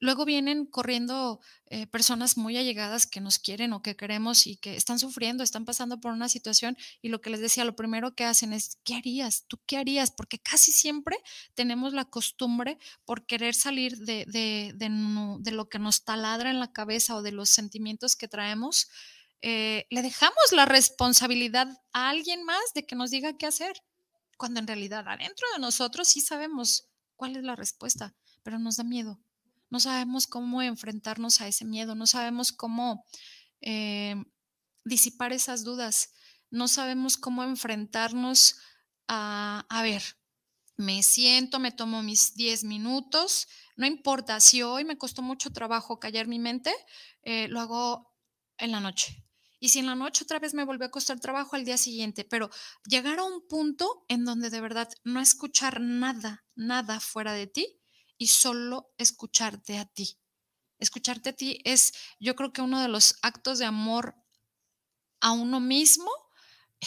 Luego 0.00 0.24
vienen 0.24 0.66
corriendo 0.66 1.40
eh, 1.66 1.86
personas 1.86 2.38
muy 2.38 2.56
allegadas 2.56 3.06
que 3.06 3.20
nos 3.20 3.38
quieren 3.38 3.72
o 3.72 3.82
que 3.82 3.96
queremos 3.96 4.46
y 4.46 4.56
que 4.56 4.74
están 4.74 4.98
sufriendo, 4.98 5.44
están 5.44 5.64
pasando 5.66 6.00
por 6.00 6.12
una 6.12 6.28
situación 6.28 6.78
y 7.02 7.08
lo 7.08 7.20
que 7.20 7.28
les 7.28 7.40
decía, 7.40 7.64
lo 7.64 7.76
primero 7.76 8.14
que 8.14 8.24
hacen 8.24 8.52
es, 8.52 8.78
¿qué 8.84 8.94
harías? 8.94 9.44
¿Tú 9.48 9.58
qué 9.66 9.76
harías? 9.76 10.10
Porque 10.10 10.38
casi 10.38 10.72
siempre 10.72 11.18
tenemos 11.54 11.92
la 11.92 12.06
costumbre 12.06 12.78
por 13.04 13.26
querer 13.26 13.54
salir 13.54 13.98
de, 13.98 14.24
de, 14.26 14.72
de, 14.74 15.50
lo 15.50 15.68
que 15.68 15.78
nos 15.78 16.04
taladra 16.04 16.50
en 16.50 16.60
la 16.60 16.72
cabeza 16.72 17.16
o 17.16 17.22
de 17.22 17.32
los 17.32 17.50
sentimientos 17.50 18.16
que 18.16 18.28
traemos. 18.28 18.88
Eh, 19.42 19.86
le 19.90 20.02
dejamos 20.02 20.52
la 20.52 20.64
responsabilidad 20.64 21.68
a 21.92 22.08
alguien 22.08 22.44
más 22.44 22.72
de 22.74 22.86
que 22.86 22.96
nos 22.96 23.10
diga 23.10 23.36
qué 23.36 23.46
hacer, 23.46 23.82
cuando 24.38 24.60
en 24.60 24.66
realidad 24.66 25.06
adentro 25.06 25.46
de 25.52 25.60
nosotros 25.60 26.08
sí 26.08 26.20
sabemos 26.20 26.88
cuál 27.16 27.36
es 27.36 27.42
la 27.42 27.56
respuesta, 27.56 28.14
pero 28.42 28.58
nos 28.58 28.76
da 28.76 28.84
miedo 28.84 29.20
no 29.70 29.80
sabemos 29.80 30.26
cómo 30.26 30.62
enfrentarnos 30.62 31.40
a 31.40 31.48
ese 31.48 31.64
miedo, 31.64 31.94
no 31.94 32.06
sabemos 32.06 32.52
cómo 32.52 33.04
eh, 33.60 34.16
disipar 34.84 35.32
esas 35.32 35.64
dudas, 35.64 36.12
no 36.50 36.68
sabemos 36.68 37.16
cómo 37.16 37.44
enfrentarnos 37.44 38.56
a, 39.06 39.66
a 39.68 39.82
ver, 39.82 40.02
me 40.76 41.02
siento, 41.02 41.58
me 41.58 41.72
tomo 41.72 42.02
mis 42.02 42.34
10 42.34 42.64
minutos, 42.64 43.48
no 43.76 43.86
importa, 43.86 44.40
si 44.40 44.62
hoy 44.62 44.84
me 44.84 44.96
costó 44.96 45.22
mucho 45.22 45.50
trabajo 45.52 45.98
callar 45.98 46.28
mi 46.28 46.38
mente, 46.38 46.72
eh, 47.22 47.48
lo 47.48 47.60
hago 47.60 48.14
en 48.56 48.72
la 48.72 48.80
noche. 48.80 49.24
Y 49.60 49.70
si 49.70 49.80
en 49.80 49.86
la 49.86 49.96
noche 49.96 50.22
otra 50.22 50.38
vez 50.38 50.54
me 50.54 50.64
volvió 50.64 50.86
a 50.86 50.90
costar 50.90 51.18
trabajo 51.18 51.56
al 51.56 51.64
día 51.64 51.76
siguiente, 51.76 52.24
pero 52.24 52.48
llegar 52.84 53.18
a 53.18 53.24
un 53.24 53.46
punto 53.48 54.04
en 54.08 54.24
donde 54.24 54.50
de 54.50 54.60
verdad 54.60 54.88
no 55.02 55.20
escuchar 55.20 55.80
nada, 55.80 56.44
nada 56.54 57.00
fuera 57.00 57.32
de 57.32 57.48
ti, 57.48 57.80
y 58.18 58.26
solo 58.26 58.92
escucharte 58.98 59.78
a 59.78 59.86
ti. 59.86 60.18
Escucharte 60.78 61.30
a 61.30 61.32
ti 61.32 61.60
es, 61.64 61.92
yo 62.20 62.36
creo 62.36 62.52
que 62.52 62.62
uno 62.62 62.82
de 62.82 62.88
los 62.88 63.16
actos 63.22 63.58
de 63.58 63.64
amor 63.64 64.14
a 65.20 65.32
uno 65.32 65.60
mismo 65.60 66.10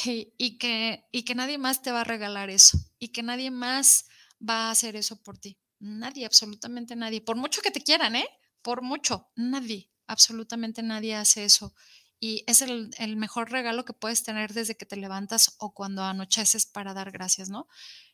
eh, 0.05 0.33
y, 0.37 0.57
que, 0.57 1.05
y 1.11 1.23
que 1.23 1.35
nadie 1.35 1.57
más 1.57 1.81
te 1.81 1.91
va 1.91 2.01
a 2.01 2.05
regalar 2.05 2.49
eso 2.49 2.77
y 2.99 3.09
que 3.09 3.23
nadie 3.23 3.51
más 3.51 4.05
va 4.47 4.67
a 4.67 4.71
hacer 4.71 4.95
eso 4.95 5.21
por 5.21 5.37
ti. 5.37 5.57
Nadie, 5.79 6.25
absolutamente 6.25 6.95
nadie. 6.95 7.21
Por 7.21 7.35
mucho 7.35 7.61
que 7.61 7.71
te 7.71 7.81
quieran, 7.81 8.15
¿eh? 8.15 8.27
Por 8.61 8.81
mucho, 8.83 9.31
nadie, 9.35 9.89
absolutamente 10.05 10.83
nadie 10.83 11.15
hace 11.15 11.43
eso. 11.43 11.73
Y 12.19 12.43
es 12.45 12.61
el, 12.61 12.91
el 12.99 13.15
mejor 13.17 13.51
regalo 13.51 13.83
que 13.83 13.93
puedes 13.93 14.23
tener 14.23 14.53
desde 14.53 14.77
que 14.77 14.85
te 14.85 14.95
levantas 14.95 15.55
o 15.57 15.73
cuando 15.73 16.03
anocheces 16.03 16.67
para 16.67 16.93
dar 16.93 17.11
gracias, 17.11 17.49
¿no? 17.49 17.67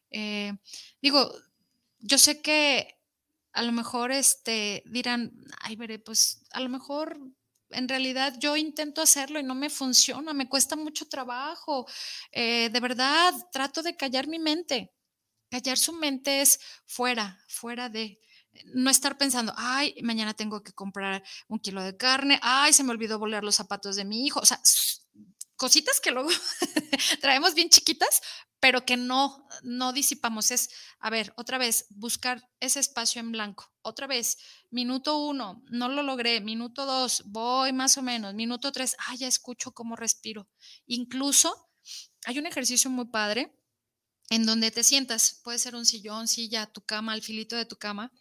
Eh, 0.09 0.53
digo, 1.01 1.30
yo 1.99 2.18
sé 2.18 2.41
que 2.41 2.97
a 3.58 3.64
lo 3.64 3.72
mejor 3.72 4.12
este, 4.12 4.84
dirán, 4.86 5.34
ay, 5.62 5.76
veré, 5.76 5.97
pues 5.97 6.43
a 6.51 6.60
lo 6.60 6.70
mejor 6.70 7.18
en 7.72 7.89
realidad 7.89 8.36
yo 8.39 8.55
intento 8.55 9.01
hacerlo 9.01 9.39
y 9.39 9.43
no 9.43 9.55
me 9.55 9.72
funciona, 9.72 10.32
me 10.32 10.47
cuesta 10.47 10.76
mucho 10.76 11.08
trabajo. 11.08 11.88
Eh, 12.32 12.70
de 12.70 12.80
verdad, 12.80 13.34
trato 13.51 13.82
de 13.82 13.97
callar 13.97 14.28
mi 14.28 14.38
mente. 14.38 14.93
Callar 15.49 15.78
su 15.80 15.91
mente 15.91 16.41
es 16.41 16.60
fuera, 16.86 17.39
fuera 17.47 17.89
de 17.89 18.20
no 18.74 18.91
estar 18.91 19.18
pensando, 19.18 19.53
ay, 19.58 19.95
mañana 20.03 20.34
tengo 20.36 20.62
que 20.62 20.74
comprar 20.74 21.24
un 21.47 21.60
kilo 21.60 21.82
de 21.82 21.97
carne, 21.97 22.39
ay, 22.43 22.74
se 22.74 22.84
me 22.84 22.91
olvidó 22.91 23.18
volar 23.18 23.43
los 23.43 23.55
zapatos 23.55 23.95
de 23.95 24.05
mi 24.05 24.26
hijo. 24.26 24.39
O 24.39 24.45
sea, 24.45 24.60
cositas 25.58 25.99
que 25.99 26.12
luego 26.12 26.30
traemos 27.22 27.53
bien 27.53 27.70
chiquitas, 27.70 28.22
pero 28.60 28.86
que 28.86 28.97
no, 28.97 29.47
no 29.64 29.93
disipamos. 29.93 30.51
Es, 30.51 30.70
a 30.99 31.10
ver, 31.10 31.34
otra 31.36 31.58
vez, 31.58 31.86
buscar 31.89 32.49
ese 32.60 32.80
espacio 32.80 33.20
en 33.20 33.32
blanco. 33.32 33.72
Otra 33.82 34.08
vez, 34.08 34.38
minuto 34.72 35.18
uno, 35.18 35.64
no 35.70 35.89
lo 35.89 36.03
logré. 36.03 36.41
Minuto 36.41 36.86
dos, 36.86 37.24
voy 37.26 37.74
más 37.74 37.97
o 37.97 38.01
menos. 38.01 38.34
Minuto 38.34 38.72
tres, 38.72 38.95
ah, 39.08 39.16
ya 39.16 39.28
escucho 39.28 39.74
cómo 39.74 39.95
respiro. 39.95 40.47
Incluso 40.86 41.70
hay 42.26 42.39
un 42.39 42.45
ejercicio 42.45 42.89
muy 42.89 43.05
padre 43.05 43.53
en 44.30 44.45
donde 44.45 44.72
te 44.72 44.84
sientas, 44.84 45.39
puede 45.43 45.60
ser 45.60 45.76
un 45.76 45.86
sillón, 45.86 46.28
silla, 46.28 46.66
tu 46.66 46.82
cama, 46.82 47.14
al 47.14 47.22
filito 47.22 47.55
de 47.55 47.66
tu 47.66 47.78
cama. 47.78 48.12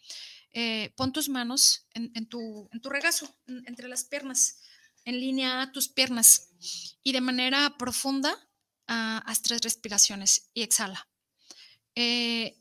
Eh, 0.53 0.93
pon 0.95 1.11
tus 1.11 1.29
manos 1.29 1.87
en, 1.93 2.27
tu, 2.27 2.69
en 2.71 2.81
tu 2.81 2.89
regazo, 2.89 3.35
entre 3.65 3.89
las 3.89 4.05
piernas, 4.05 4.61
en 5.07 5.21
línea 5.21 5.61
a 5.61 5.71
tus 5.71 5.87
piernas 5.87 6.49
y 7.01 7.13
de 7.13 7.21
manera 7.21 7.77
profunda 7.77 8.37
haz 8.87 9.41
tres 9.41 9.61
respiraciones 9.61 10.49
y 10.53 10.63
exhala. 10.63 11.07
Eh, 11.95 12.57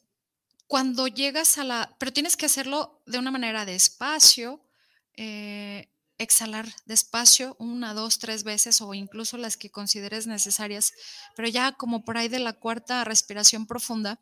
cuando 0.69 1.09
llegas 1.09 1.59
a 1.59 1.65
la, 1.65 1.97
pero 1.99 2.13
tienes 2.13 2.37
que 2.37 2.47
hacerlo 2.47 3.03
de 3.05 3.19
una 3.19 3.33
manera 3.33 3.65
despacio, 3.65 4.65
eh, 5.15 5.91
exhalar 6.19 6.67
despacio, 6.85 7.57
una, 7.59 7.95
dos, 7.95 8.21
tres 8.21 8.45
veces 8.45 8.81
o 8.81 8.95
incluso 8.95 9.37
las 9.37 9.57
que 9.57 9.71
consideres 9.71 10.29
necesarias, 10.29 10.93
pero 11.35 11.49
ya 11.49 11.73
como 11.73 12.05
por 12.05 12.17
ahí 12.17 12.29
de 12.29 12.39
la 12.39 12.53
cuarta 12.53 13.05
respiración 13.05 13.67
profunda, 13.67 14.21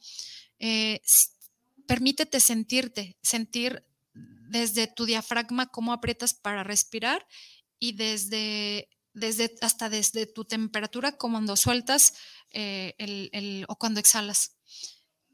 eh, 0.59 1.03
permítete 1.87 2.41
sentirte, 2.41 3.19
sentir 3.23 3.85
desde 4.15 4.87
tu 4.87 5.05
diafragma 5.05 5.67
cómo 5.67 5.93
aprietas 5.93 6.33
para 6.33 6.65
respirar 6.65 7.27
y 7.85 7.93
desde 7.93 8.89
desde, 9.13 9.55
hasta 9.61 9.89
desde 9.89 10.27
tu 10.27 10.45
temperatura 10.45 11.13
cuando 11.13 11.55
sueltas 11.57 12.15
eh, 12.51 12.95
el, 12.99 13.65
o 13.69 13.77
cuando 13.77 14.01
exhalas. 14.01 14.57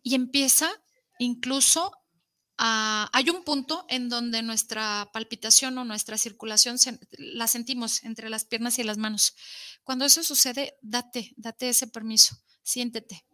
Y 0.03 0.15
empieza 0.15 0.71
incluso 1.19 1.93
a, 2.59 3.09
hay 3.13 3.31
un 3.31 3.43
punto 3.43 3.87
en 3.89 4.09
donde 4.09 4.43
nuestra 4.43 5.09
palpitación 5.13 5.79
o 5.79 5.85
nuestra 5.85 6.19
circulación 6.19 6.77
la 7.13 7.47
sentimos 7.47 8.03
entre 8.05 8.29
las 8.29 8.45
piernas 8.45 8.79
y 8.79 8.85
las 8.85 8.99
manos. 8.99 9.35
Cuando 9.83 10.05
eso 10.05 10.23
sucede, 10.23 10.75
date, 10.83 11.33
date 11.37 11.71
ese 11.71 11.87
permiso, 11.87 12.37
siéntete, 12.63 13.25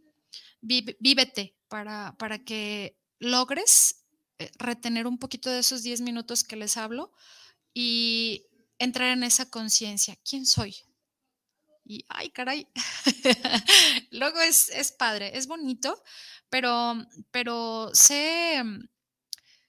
vívete 0.61 1.57
para, 1.69 2.15
para 2.19 2.39
que 2.39 2.97
logres 3.19 4.05
eh, 4.39 4.51
retener 4.59 5.07
un 5.07 5.19
poquito 5.19 5.51
de 5.51 5.61
esos 5.61 5.83
10 5.83 6.03
minutos 6.03 6.45
que 6.45 6.57
les 6.57 6.77
hablo 6.77 7.13
y 7.75 8.47
entrar 8.79 9.13
en 9.13 9.23
esa 9.23 9.49
conciencia. 9.51 10.17
¿Quién 10.29 10.47
soy? 10.47 10.77
Y, 11.85 12.05
ay, 12.09 12.31
caray, 12.31 12.67
luego 14.11 14.41
es, 14.41 14.71
es, 14.71 14.91
padre, 14.91 15.39
es 15.39 15.47
bonito, 15.47 16.03
pero, 16.51 16.95
pero 17.31 17.91
sé, 17.93 18.61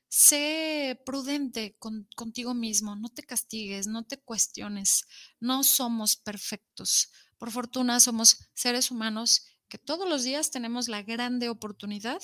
sé 0.09 0.99
prudente 1.05 1.77
contigo 2.15 2.55
mismo, 2.55 2.95
no 2.95 3.09
te 3.09 3.21
castigues, 3.21 3.85
no 3.85 4.03
te 4.03 4.17
cuestiones, 4.17 5.05
no 5.39 5.63
somos 5.63 6.17
perfectos. 6.17 7.11
Por 7.37 7.51
fortuna 7.51 7.99
somos 7.99 8.49
seres 8.55 8.89
humanos 8.89 9.45
que 9.69 9.77
todos 9.77 10.09
los 10.09 10.23
días 10.23 10.49
tenemos 10.49 10.87
la 10.87 11.03
grande 11.03 11.49
oportunidad 11.49 12.21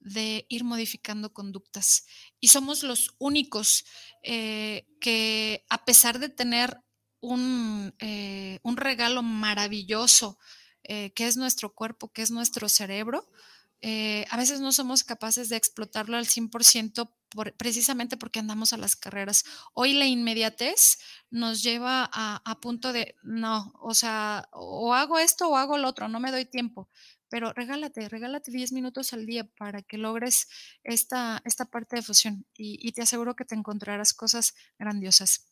de 0.00 0.46
ir 0.48 0.64
modificando 0.64 1.32
conductas. 1.32 2.06
Y 2.40 2.48
somos 2.48 2.82
los 2.82 3.14
únicos 3.18 3.84
eh, 4.22 4.86
que, 5.00 5.64
a 5.68 5.84
pesar 5.84 6.18
de 6.18 6.30
tener 6.30 6.78
un, 7.20 7.94
eh, 7.98 8.58
un 8.62 8.76
regalo 8.76 9.22
maravilloso, 9.22 10.38
eh, 10.82 11.12
que 11.12 11.26
es 11.26 11.36
nuestro 11.36 11.74
cuerpo, 11.74 12.12
que 12.12 12.22
es 12.22 12.30
nuestro 12.30 12.68
cerebro, 12.68 13.28
a 13.82 14.36
veces 14.36 14.60
no 14.60 14.72
somos 14.72 15.04
capaces 15.04 15.48
de 15.48 15.56
explotarlo 15.56 16.18
al 16.18 16.26
100% 16.26 17.14
por, 17.30 17.56
precisamente 17.56 18.18
porque 18.18 18.38
andamos 18.38 18.74
a 18.74 18.76
las 18.76 18.94
carreras. 18.94 19.42
Hoy 19.72 19.94
la 19.94 20.04
inmediatez 20.04 20.98
nos 21.30 21.62
lleva 21.62 22.10
a, 22.12 22.42
a 22.44 22.60
punto 22.60 22.92
de, 22.92 23.16
no, 23.22 23.72
o 23.80 23.94
sea, 23.94 24.50
o 24.52 24.92
hago 24.92 25.18
esto 25.18 25.48
o 25.48 25.56
hago 25.56 25.78
lo 25.78 25.88
otro, 25.88 26.08
no 26.08 26.20
me 26.20 26.30
doy 26.30 26.44
tiempo 26.44 26.90
pero 27.30 27.52
regálate, 27.52 28.08
regálate 28.08 28.50
10 28.50 28.72
minutos 28.72 29.12
al 29.14 29.24
día 29.24 29.44
para 29.56 29.80
que 29.82 29.96
logres 29.96 30.48
esta, 30.82 31.40
esta 31.44 31.64
parte 31.64 31.96
de 31.96 32.02
fusión 32.02 32.44
y, 32.54 32.90
te 32.92 33.02
aseguro 33.02 33.36
que 33.36 33.44
te 33.44 33.54
encontrarás 33.54 34.12
cosas 34.12 34.54
grandiosas. 34.78 35.46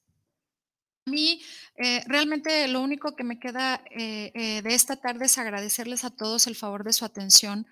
A 1.07 1.11
mí 1.11 1.41
eh, 1.77 2.03
realmente 2.07 2.69
lo 2.69 2.83
único 2.83 3.17
que 3.17 3.25
me 3.25 3.39
queda 3.39 3.83
eh, 3.91 4.31
eh, 4.35 4.61
de 4.61 4.75
esta 4.75 4.97
tarde 4.97 5.25
es 5.25 5.39
agradecerles 5.39 6.05
a 6.05 6.11
todos 6.11 6.47
el 6.47 6.57
favor 6.57 6.85
de 6.85 6.93
su 6.93 7.07
atención, 7.07 7.67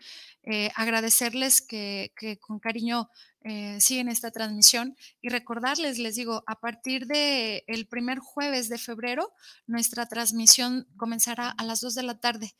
agradecerles 0.75 1.61
que, 1.61 2.13
con 2.41 2.61
cariño 2.61 3.09
siguen 3.79 4.09
esta 4.09 4.31
transmisión 4.31 4.97
y 5.21 5.29
recordarles, 5.29 5.99
les 5.99 6.15
digo, 6.15 6.45
a 6.47 6.61
partir 6.61 7.07
del 7.07 7.63
el 7.67 7.89
primer 7.89 8.19
jueves 8.19 8.69
de 8.69 8.79
febrero, 8.79 9.33
nuestra 9.67 10.07
transmisión 10.07 10.87
comenzará 10.97 11.51
a 11.51 11.65
las 11.65 11.81
2 11.81 11.95
de 11.97 12.03
la 12.05 12.21
tarde. 12.21 12.55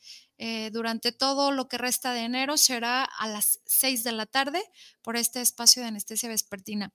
durante 0.71 1.11
todo 1.11 1.51
lo 1.51 1.67
que 1.67 1.77
resta 1.77 2.13
de 2.13 2.21
enero 2.21 2.57
será 2.57 3.03
a 3.03 3.27
las 3.27 3.61
6 3.65 4.03
de 4.03 4.11
la 4.11 4.25
tarde 4.25 4.61
por 5.01 5.15
este 5.15 5.41
espacio 5.41 5.81
de 5.81 5.87
anestesia 5.87 6.29
vespertina. 6.29 6.93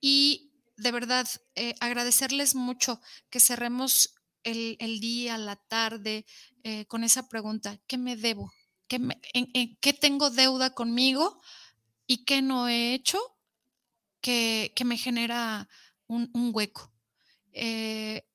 y 0.00 0.54
de 0.76 0.90
verdad, 0.90 1.28
eh, 1.54 1.74
agradecerles 1.80 2.54
mucho 2.54 3.00
que 3.30 3.40
cerremos 3.40 4.14
el, 4.42 5.00
día, 5.00 5.38
la 5.38 5.56
tarde, 5.56 6.26
eh, 6.64 6.84
con 6.86 7.02
esa 7.04 7.28
pregunta, 7.28 7.78
¿qué 7.86 7.96
me 7.96 8.16
debo? 8.16 8.52
¿Qué, 8.88 9.00
en, 9.32 9.76
¿Qué 9.80 9.92
tengo 9.92 10.30
deuda 10.30 10.74
conmigo 10.74 11.40
y 12.06 12.24
qué 12.24 12.42
no 12.42 12.68
he 12.68 12.94
hecho 12.94 13.18
que, 14.24 14.84
me 14.84 14.96
genera 14.96 15.68
un, 16.06 16.30
hueco. 16.54 16.90
Eh, 17.52 18.26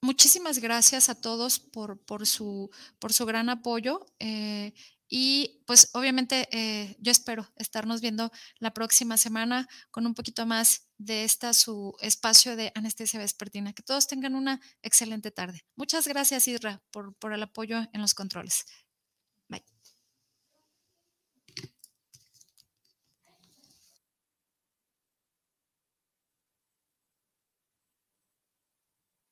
muchísimas 0.00 0.58
gracias 0.60 1.08
a 1.08 1.20
todos 1.20 1.58
por, 1.58 1.98
por, 2.04 2.26
su, 2.26 2.70
por 2.98 3.12
su 3.12 3.26
gran 3.26 3.48
apoyo. 3.48 4.06
Eh, 4.20 4.72
y 5.08 5.64
pues 5.66 5.90
obviamente 5.94 6.48
eh, 6.52 6.96
yo 7.00 7.10
espero 7.10 7.52
estarnos 7.56 8.00
viendo 8.00 8.30
la 8.60 8.72
próxima 8.72 9.16
semana 9.16 9.66
con 9.90 10.06
un 10.06 10.14
poquito 10.14 10.46
más 10.46 10.86
de 10.98 11.24
esta 11.24 11.52
su 11.52 11.96
espacio 12.00 12.54
de 12.54 12.70
anestesia 12.76 13.18
vespertina. 13.18 13.72
Que 13.72 13.82
todos 13.82 14.06
tengan 14.06 14.36
una 14.36 14.60
excelente 14.82 15.32
tarde. 15.32 15.64
Muchas 15.74 16.06
gracias, 16.06 16.46
Isra, 16.46 16.80
por, 16.92 17.16
por 17.16 17.32
el 17.32 17.42
apoyo 17.42 17.78
en 17.92 18.00
los 18.00 18.14
controles. 18.14 18.64